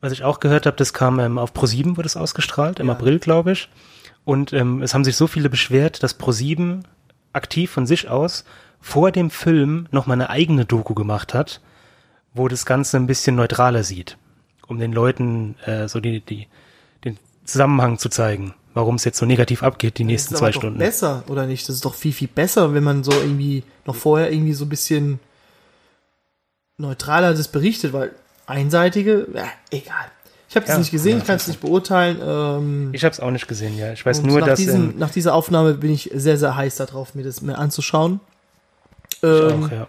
was 0.00 0.12
ich 0.12 0.24
auch 0.24 0.40
gehört 0.40 0.66
habe, 0.66 0.76
das 0.76 0.92
kam 0.92 1.18
ähm, 1.20 1.38
auf 1.38 1.52
Pro7 1.52 1.96
wurde 1.96 2.06
es 2.06 2.16
ausgestrahlt, 2.16 2.80
im 2.80 2.88
Ja. 2.88 2.92
April, 2.94 3.18
glaube 3.18 3.52
ich. 3.52 3.68
Und 4.24 4.52
ähm, 4.52 4.82
es 4.82 4.92
haben 4.92 5.04
sich 5.04 5.16
so 5.16 5.26
viele 5.26 5.48
beschwert, 5.48 6.02
dass 6.02 6.18
Pro7 6.18 6.82
aktiv 7.32 7.70
von 7.70 7.86
sich 7.86 8.08
aus 8.08 8.44
vor 8.80 9.10
dem 9.12 9.30
Film 9.30 9.88
noch 9.90 10.06
mal 10.06 10.14
eine 10.14 10.30
eigene 10.30 10.64
Doku 10.64 10.94
gemacht 10.94 11.32
hat, 11.32 11.60
wo 12.36 12.48
das 12.48 12.66
Ganze 12.66 12.96
ein 12.96 13.06
bisschen 13.06 13.36
neutraler 13.36 13.82
sieht, 13.84 14.16
um 14.66 14.78
den 14.78 14.92
Leuten 14.92 15.56
äh, 15.64 15.88
so 15.88 16.00
die, 16.00 16.20
die, 16.20 16.46
den 17.04 17.18
Zusammenhang 17.44 17.98
zu 17.98 18.08
zeigen, 18.08 18.54
warum 18.74 18.96
es 18.96 19.04
jetzt 19.04 19.18
so 19.18 19.26
negativ 19.26 19.62
abgeht, 19.62 19.98
die 19.98 20.04
Das 20.04 20.10
nächsten 20.10 20.36
zwei 20.36 20.52
Stunden. 20.52 20.78
besser, 20.78 21.24
oder 21.28 21.46
nicht? 21.46 21.68
Das 21.68 21.74
ist 21.76 21.84
doch 21.84 21.94
viel, 21.94 22.12
viel 22.12 22.28
besser, 22.28 22.74
wenn 22.74 22.84
man 22.84 23.04
so 23.04 23.12
irgendwie 23.12 23.64
noch 23.86 23.94
vorher 23.96 24.30
irgendwie 24.32 24.52
so 24.52 24.64
ein 24.66 24.68
bisschen 24.68 25.18
neutraler 26.78 27.34
das 27.34 27.48
berichtet, 27.48 27.92
weil 27.92 28.12
einseitige, 28.46 29.26
ja, 29.34 29.46
egal. 29.70 30.06
Ich 30.48 30.54
habe 30.54 30.64
es 30.66 30.72
Ja, 30.72 30.78
nicht 30.78 30.90
gesehen, 30.92 31.12
ja, 31.16 31.18
ich 31.18 31.24
kann 31.26 31.36
es 31.36 31.48
nicht 31.48 31.60
beurteilen. 31.60 32.18
Ähm, 32.22 32.90
Ich 32.92 33.04
habe 33.04 33.12
es 33.12 33.18
auch 33.20 33.30
nicht 33.30 33.48
gesehen, 33.48 33.76
ja. 33.76 33.92
Ich 33.92 34.06
weiß 34.06 34.22
nur, 34.22 34.38
nach, 34.40 34.46
dass 34.48 34.58
diesem, 34.58 34.90
ähm, 34.90 34.98
nach 34.98 35.10
dieser 35.10 35.34
Aufnahme 35.34 35.74
bin 35.74 35.90
ich 35.90 36.10
sehr, 36.14 36.38
sehr 36.38 36.54
heiß 36.54 36.76
darauf, 36.76 37.14
mir 37.14 37.24
das 37.24 37.40
mehr 37.42 37.58
anzuschauen. 37.58 38.20
ich 39.14 39.22
Ähm, 39.24 39.64
auch, 39.64 39.70
ja. 39.72 39.86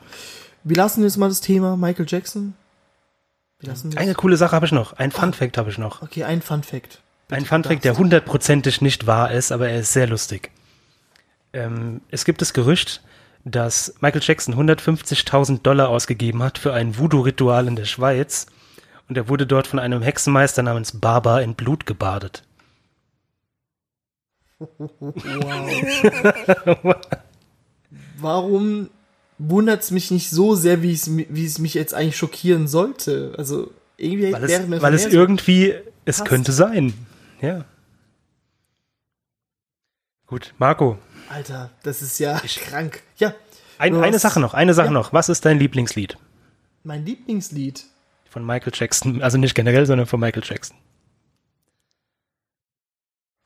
Wir 0.68 0.76
lassen 0.76 1.02
jetzt 1.04 1.16
mal 1.16 1.30
das 1.30 1.40
Thema 1.40 1.78
Michael 1.78 2.06
Jackson. 2.10 2.54
Wir 3.60 3.70
lassen 3.70 3.90
das. 3.90 3.98
Eine 4.02 4.16
coole 4.16 4.36
Sache 4.36 4.54
habe 4.54 4.66
ich 4.66 4.74
noch. 4.74 4.92
Ein 4.94 5.12
Fun 5.12 5.32
Fact 5.32 5.58
habe 5.58 5.70
ich 5.70 5.78
noch. 5.78 6.02
Okay, 6.02 6.26
ein 6.26 6.42
Fun 6.42 6.62
Fact. 6.62 7.02
Ein 7.30 7.46
Fun 7.46 7.64
Fact, 7.64 7.86
der 7.86 7.98
hundertprozentig 7.98 8.82
nicht 8.82 9.08
wahr 9.08 9.32
ist, 9.32 9.54
aber 9.54 9.70
er 9.70 9.80
ist 9.80 9.94
sehr 9.94 10.08
lustig. 10.08 10.52
Ähm, 11.54 12.02
es 12.12 12.26
gibt 12.26 12.42
das 12.42 12.52
Gerücht, 12.52 13.02
dass 13.46 13.96
Michael 14.02 14.22
Jackson 14.22 14.56
150.000 14.56 15.62
Dollar 15.62 15.88
ausgegeben 15.88 16.44
hat 16.44 16.58
für 16.58 16.74
ein 16.74 16.98
Voodoo-Ritual 16.98 17.68
in 17.70 17.78
der 17.78 17.86
Schweiz 17.86 18.48
Und 19.08 19.16
er 19.16 19.30
wurde 19.30 19.48
dort 19.48 19.68
von 19.68 19.80
einem 19.80 20.02
Hexenmeister 20.02 20.64
namens 20.64 21.00
Baba 21.00 21.40
in 21.40 21.56
Blut 21.56 21.86
gebadet. 21.86 22.44
Wow. 25.00 26.96
Warum 28.20 28.90
wundert 29.38 29.84
es 29.84 29.92
mich 29.92 30.12
nicht 30.12 30.30
so 30.30 30.56
sehr, 30.56 30.82
wie 30.82 30.94
es, 30.94 31.16
wie 31.16 31.46
es 31.46 31.60
mich 31.60 31.74
jetzt 31.74 31.94
eigentlich 31.94 32.18
schockieren 32.18 32.68
sollte? 32.68 33.34
Also 33.38 33.72
irgendwie 33.98 34.32
Weil 34.34 34.48
wäre 34.48 34.62
es, 34.64 34.68
mir 34.68 34.82
weil 34.82 34.94
es 34.94 35.06
irgendwie, 35.06 35.74
es 36.06 36.18
passt. 36.18 36.30
könnte 36.30 36.52
sein. 36.52 36.94
Ja. 37.42 37.66
Gut, 40.26 40.54
Marco, 40.58 40.98
Alter, 41.30 41.70
das 41.84 42.02
ist 42.02 42.20
ja 42.20 42.42
Ich- 42.44 42.60
krank. 42.62 43.02
Ja, 43.18 43.34
ein, 43.78 43.96
eine 43.96 44.16
hast- 44.16 44.22
Sache 44.22 44.40
noch, 44.40 44.54
eine 44.54 44.74
Sache 44.74 44.88
Ja. 44.88 44.92
noch. 44.94 45.14
Was 45.14 45.30
ist 45.30 45.46
dein 45.46 45.60
Lieblingslied 45.60 46.18
mein 46.84 47.06
Lieblingslied. 47.06 47.84
von 48.30 48.46
Michael 48.46 48.72
Jackson? 48.76 49.22
Also 49.22 49.38
nicht 49.38 49.56
generell, 49.56 49.86
sondern 49.86 50.08
von 50.08 50.20
Michael 50.20 50.44
Jackson. 50.46 50.76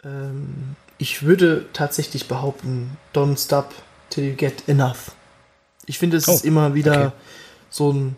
Ähm, 0.03 0.75
ich 0.97 1.23
würde 1.23 1.65
tatsächlich 1.73 2.27
behaupten, 2.27 2.97
Don't 3.13 3.43
Stop 3.43 3.73
Till 4.09 4.29
You 4.29 4.35
Get 4.35 4.67
Enough. 4.67 5.11
Ich 5.91 5.99
finde, 5.99 6.15
es 6.15 6.27
Oh, 6.29 6.33
ist 6.33 6.45
immer 6.45 6.73
wieder 6.73 7.07
okay. 7.07 7.11
so 7.69 7.91
ein 7.91 8.15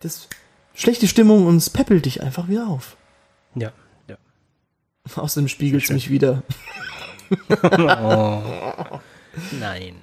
das 0.00 0.28
schlechte 0.74 1.08
Stimmung 1.08 1.46
und 1.46 1.56
es 1.56 1.70
peppelt 1.70 2.04
dich 2.04 2.22
einfach 2.22 2.48
wieder 2.48 2.68
auf. 2.68 2.96
Ja. 3.54 3.72
ja. 4.08 4.16
Außerdem 5.16 5.48
spiegelt 5.48 5.84
es 5.84 5.90
mich 5.90 6.10
wieder. 6.10 6.42
Oh. 7.62 8.42
Nein. 9.58 9.94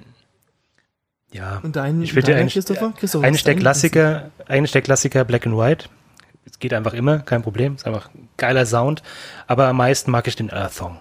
Ja. 1.30 1.58
Und 1.62 1.76
dein, 1.76 2.02
Ich 2.02 2.12
finde 2.12 2.26
deiner, 2.32 2.40
eigentlich- 2.40 2.54
Christopher? 2.54 2.92
Christopher, 2.98 3.28
ist 3.28 3.46
der 3.46 3.54
dein 3.54 3.60
Klassiker, 3.60 4.30
der 4.48 4.82
Klassiker 4.82 5.24
Black 5.24 5.46
and 5.46 5.56
White. 5.56 5.88
Es 6.44 6.58
geht 6.58 6.72
einfach 6.74 6.94
immer, 6.94 7.20
kein 7.20 7.42
Problem. 7.42 7.76
Ist 7.76 7.86
einfach 7.86 8.08
ein 8.14 8.28
geiler 8.36 8.66
Sound. 8.66 9.04
Aber 9.46 9.68
am 9.68 9.76
meisten 9.76 10.10
mag 10.10 10.26
ich 10.26 10.34
den 10.34 10.50
Earth 10.50 10.72
Song. 10.74 10.98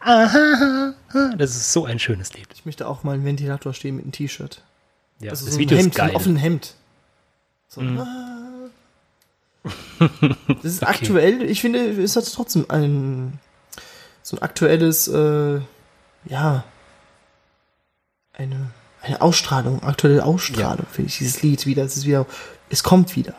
Aha, 0.00 0.94
das 1.36 1.50
ist 1.56 1.72
so 1.72 1.84
ein 1.86 1.98
schönes 1.98 2.32
Lied. 2.34 2.48
Ich 2.54 2.64
möchte 2.66 2.86
auch 2.86 3.02
mal 3.02 3.12
einen 3.14 3.24
Ventilator 3.24 3.74
stehen 3.74 3.96
mit 3.96 4.04
einem 4.04 4.12
T-Shirt. 4.12 4.62
Ja, 5.20 5.30
Also 5.30 5.44
das 5.46 5.54
so 5.54 5.60
Video 5.60 5.76
ein 5.76 5.80
ist 5.80 5.84
Hemd, 5.86 5.94
so 5.96 6.02
ein 6.02 6.06
geil. 6.08 6.16
offenes 6.16 6.42
Hemd. 6.42 6.74
So, 7.68 7.80
Mhm. 7.80 7.98
ah. 7.98 8.36
Das 10.48 10.64
ist 10.64 10.82
Okay. 10.82 10.90
aktuell, 10.90 11.42
ich 11.42 11.60
finde, 11.60 11.80
es 12.02 12.16
hat 12.16 12.30
trotzdem 12.32 12.66
ein 12.68 13.38
so 14.22 14.36
ein 14.36 14.42
aktuelles, 14.42 15.08
äh, 15.08 15.60
ja, 16.26 16.64
eine, 18.32 18.70
eine 19.02 19.20
Ausstrahlung, 19.20 19.82
aktuelle 19.82 20.24
Ausstrahlung, 20.24 20.86
finde 20.90 21.08
ich, 21.10 21.18
dieses 21.18 21.42
Lied 21.42 21.66
wieder. 21.66 21.84
Es 21.84 21.96
ist 21.96 22.06
wieder, 22.06 22.26
es 22.68 22.82
kommt 22.82 23.16
wieder. 23.16 23.34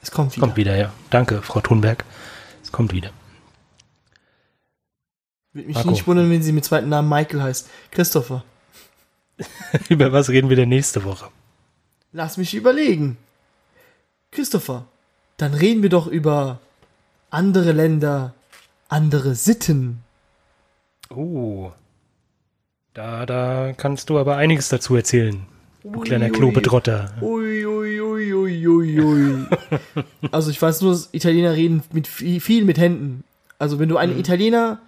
Es 0.00 0.10
kommt 0.10 0.34
wieder. 0.36 0.46
Kommt 0.46 0.56
wieder, 0.56 0.76
ja. 0.76 0.92
Danke, 1.10 1.42
Frau 1.42 1.60
Thunberg. 1.60 2.04
Es 2.62 2.72
kommt 2.72 2.92
wieder. 2.92 3.10
Würde 5.52 5.68
mich 5.68 5.76
Marco. 5.76 5.90
nicht 5.90 6.06
wundern, 6.06 6.30
wenn 6.30 6.42
sie 6.42 6.52
mit 6.52 6.64
zweiten 6.64 6.88
Namen 6.88 7.08
Michael 7.08 7.42
heißt. 7.42 7.68
Christopher, 7.90 8.44
Über 9.88 10.12
was 10.12 10.28
reden 10.28 10.48
wir 10.48 10.56
denn 10.56 10.68
nächste 10.68 11.04
Woche? 11.04 11.28
lass 12.14 12.36
mich 12.36 12.54
überlegen. 12.54 13.16
Christopher, 14.30 14.84
dann 15.38 15.54
reden 15.54 15.82
wir 15.82 15.88
doch 15.88 16.06
über 16.06 16.60
andere 17.30 17.72
Länder, 17.72 18.34
andere 18.88 19.34
Sitten. 19.34 20.02
Oh. 21.08 21.72
Da, 22.92 23.24
da 23.24 23.72
kannst 23.74 24.10
du 24.10 24.18
aber 24.18 24.36
einiges 24.36 24.68
dazu 24.68 24.94
erzählen. 24.94 25.46
Du 25.82 25.98
Ui, 26.00 26.06
kleiner. 26.06 26.28
Klobetrotter. 26.30 27.14
Ui, 27.22 27.64
ui, 27.64 28.00
ui, 28.00 28.32
ui, 28.34 28.66
ui, 28.66 29.00
ui. 29.00 29.46
Also 30.30 30.50
ich 30.50 30.60
weiß 30.60 30.82
nur, 30.82 30.92
dass 30.92 31.08
Italiener 31.12 31.54
reden 31.54 31.82
mit 31.92 32.06
viel, 32.06 32.40
viel 32.40 32.64
mit 32.66 32.78
Händen. 32.78 33.24
Also 33.58 33.78
wenn 33.78 33.88
du 33.88 33.96
einem 33.96 34.18
Italiener 34.18 34.78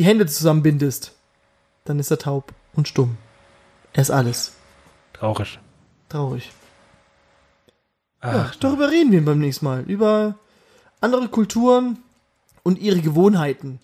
die 0.00 0.06
Hände 0.06 0.24
zusammenbindest, 0.24 1.12
dann 1.84 1.98
ist 1.98 2.10
er 2.10 2.16
taub 2.18 2.54
und 2.72 2.88
stumm. 2.88 3.18
Er 3.92 4.00
ist 4.00 4.10
alles. 4.10 4.54
Traurig. 5.12 5.58
Traurig. 6.08 6.50
Ja, 8.22 8.46
Ach, 8.48 8.54
darüber 8.56 8.90
reden 8.90 9.12
wir 9.12 9.22
beim 9.22 9.38
nächsten 9.40 9.66
Mal. 9.66 9.82
Über 9.82 10.36
andere 11.02 11.28
Kulturen 11.28 11.98
und 12.62 12.78
ihre 12.78 13.00
Gewohnheiten. 13.02 13.78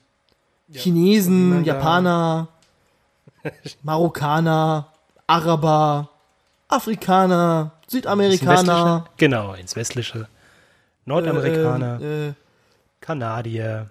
Chinesen, 0.73 1.51
dann 1.51 1.65
da- 1.65 1.75
Japaner, 1.75 2.49
Marokkaner, 3.83 4.91
Araber, 5.27 6.09
Afrikaner, 6.69 7.73
ins 7.83 7.93
Südamerikaner, 7.93 8.57
Westliche? 8.57 9.05
Genau, 9.19 9.53
ins 9.53 9.77
Westliche. 9.77 10.29
Nordamerikaner, 11.05 12.01
äh, 12.01 12.29
äh, 12.29 12.33
Kanadier. 13.03 13.91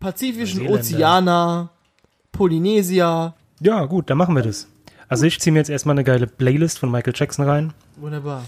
Pazifischen. 0.00 0.66
Ozeaner, 0.66 1.70
Polynesier. 2.32 3.34
Ja, 3.60 3.84
gut, 3.84 4.10
dann 4.10 4.18
machen 4.18 4.34
wir 4.34 4.42
das. 4.42 4.66
Also 5.08 5.26
ich 5.26 5.38
ziehe 5.40 5.52
mir 5.52 5.58
jetzt 5.58 5.70
erstmal 5.70 5.94
eine 5.94 6.04
geile 6.04 6.26
Playlist 6.26 6.78
von 6.78 6.90
Michael 6.90 7.12
Jackson 7.16 7.44
rein. 7.44 7.72
Wunderbar. 7.96 8.44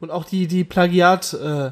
Und 0.00 0.10
auch 0.10 0.24
die, 0.24 0.46
die 0.46 0.64
Plagiat 0.64 1.32
äh, 1.34 1.70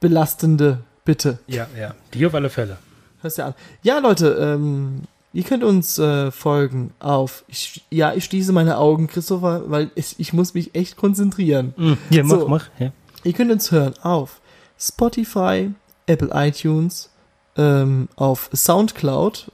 belastende, 0.00 0.80
bitte. 1.04 1.38
Ja, 1.46 1.66
ja. 1.78 1.94
Die 2.12 2.26
auf 2.26 2.34
alle 2.34 2.50
Fälle. 2.50 2.78
Hörst 3.22 3.38
ja 3.38 3.46
an. 3.46 3.54
Ja, 3.82 3.98
Leute, 4.00 4.28
ähm, 4.40 5.02
ihr 5.32 5.44
könnt 5.44 5.62
uns 5.64 5.98
äh, 5.98 6.30
folgen 6.32 6.92
auf. 6.98 7.44
Ich, 7.48 7.84
ja, 7.90 8.12
ich 8.12 8.24
schließe 8.24 8.52
meine 8.52 8.76
Augen, 8.78 9.06
Christopher, 9.06 9.70
weil 9.70 9.90
ich, 9.94 10.16
ich 10.18 10.32
muss 10.32 10.54
mich 10.54 10.74
echt 10.74 10.96
konzentrieren. 10.96 11.72
Hier, 12.10 12.24
mach, 12.24 12.40
So. 12.40 12.48
mach. 12.48 12.66
Ja. 12.78 12.90
Ihr 13.22 13.32
könnt 13.32 13.50
uns 13.52 13.70
hören 13.70 13.94
auf 14.02 14.40
Spotify, 14.78 15.70
Apple 16.06 16.30
iTunes, 16.32 17.10
ähm, 17.56 18.08
auf 18.16 18.50
Soundcloud, 18.52 19.50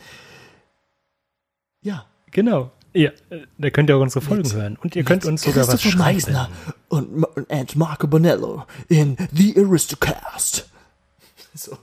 Ja. 1.82 2.06
Genau. 2.32 2.72
Ja, 2.94 3.12
da 3.58 3.70
könnt 3.72 3.90
ihr 3.90 3.98
auch 3.98 4.02
unsere 4.02 4.22
Folgen 4.22 4.50
hören. 4.54 4.78
Und 4.82 4.96
ihr 4.96 5.04
könnt 5.04 5.24
Mit 5.24 5.32
uns 5.32 5.42
sogar 5.44 5.68
was 5.68 5.82
schreiben. 5.82 5.98
Meissner 6.00 6.50
und, 6.88 7.26
und 7.26 7.76
Marco 7.76 8.08
Bonello 8.08 8.64
in 8.88 9.18
The 9.34 9.54
Aristocast. 9.58 10.70
So. 11.58 11.78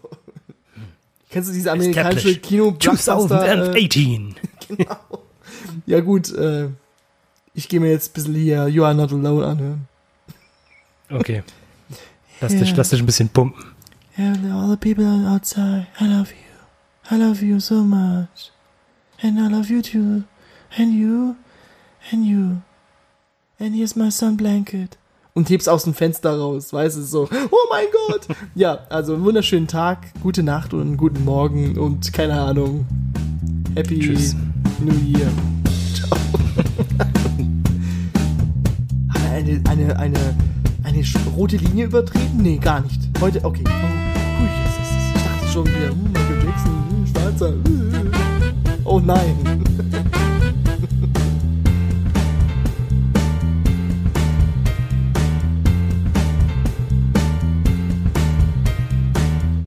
Kennst 1.30 1.48
du 1.48 1.54
diese 1.54 1.72
amerikanische 1.72 2.36
kino 2.36 2.72
Blockbuster, 2.72 3.14
äh, 3.24 3.72
2018. 3.72 4.34
Ja 5.86 6.00
gut, 6.00 6.30
äh, 6.34 6.68
ich 7.54 7.68
gehe 7.68 7.80
mir 7.80 7.90
jetzt 7.90 8.10
ein 8.10 8.12
bisschen 8.14 8.34
hier 8.34 8.68
You 8.68 8.84
Are 8.84 8.94
Not 8.94 9.12
Alone 9.12 9.46
anhören. 9.46 9.88
Okay. 11.10 11.42
Lass, 12.40 12.52
dich, 12.52 12.70
Ja. 12.70 12.76
lass 12.76 12.90
dich 12.90 13.00
ein 13.00 13.06
bisschen 13.06 13.28
pumpen. 13.30 13.64
And 14.16 14.52
all 14.52 14.68
the 14.68 14.76
people 14.76 15.26
outside, 15.26 15.86
I 16.00 16.04
love 16.04 16.30
you. 16.30 17.14
I 17.14 17.18
love 17.18 17.42
you 17.42 17.58
so 17.60 17.82
much. 17.82 18.52
And 19.22 19.38
I 19.38 19.48
love 19.50 19.70
you 19.72 19.80
too. 19.80 20.24
And 20.76 20.92
you. 20.94 21.36
And 22.10 22.26
you. 22.26 22.62
And 23.58 23.74
here's 23.74 23.96
my 23.96 24.10
sun 24.10 24.36
blanket. 24.36 24.98
Und 25.34 25.48
hebst 25.48 25.66
aus 25.68 25.84
dem 25.84 25.94
Fenster 25.94 26.38
raus, 26.38 26.74
weißt 26.74 26.98
du, 26.98 27.02
so, 27.02 27.22
oh 27.50 27.56
mein 27.70 27.86
Gott. 28.08 28.26
Ja, 28.54 28.80
also 28.90 29.14
einen 29.14 29.24
wunderschönen 29.24 29.66
Tag, 29.66 30.12
gute 30.22 30.42
Nacht 30.42 30.74
und 30.74 30.82
einen 30.82 30.96
guten 30.98 31.24
Morgen 31.24 31.78
und 31.78 32.12
keine 32.12 32.38
Ahnung. 32.38 32.86
Happy 33.74 33.98
Tschüss. 33.98 34.36
New 34.78 34.92
Year. 34.92 35.28
Ciao. 35.94 36.18
Hat 39.08 39.20
er 39.24 39.32
eine, 39.32 39.62
eine, 39.70 39.98
eine, 39.98 40.18
eine 40.82 41.02
rote 41.34 41.56
Linie 41.56 41.86
übertreten? 41.86 42.42
Nee, 42.42 42.58
gar 42.58 42.80
nicht. 42.80 43.00
Heute, 43.18 43.42
okay. 43.42 43.64
Oh, 43.66 43.70
hui. 43.70 44.48
Ich 45.16 45.22
dachte 45.22 45.48
schon 45.50 45.66
wieder, 45.66 45.88
hm, 45.88 46.12
Michael 46.12 46.44
Jackson, 46.44 46.84
hm, 46.90 47.06
Schwarzer. 47.06 47.48
äh. 47.54 48.84
Oh 48.84 49.00
nein. 49.00 49.62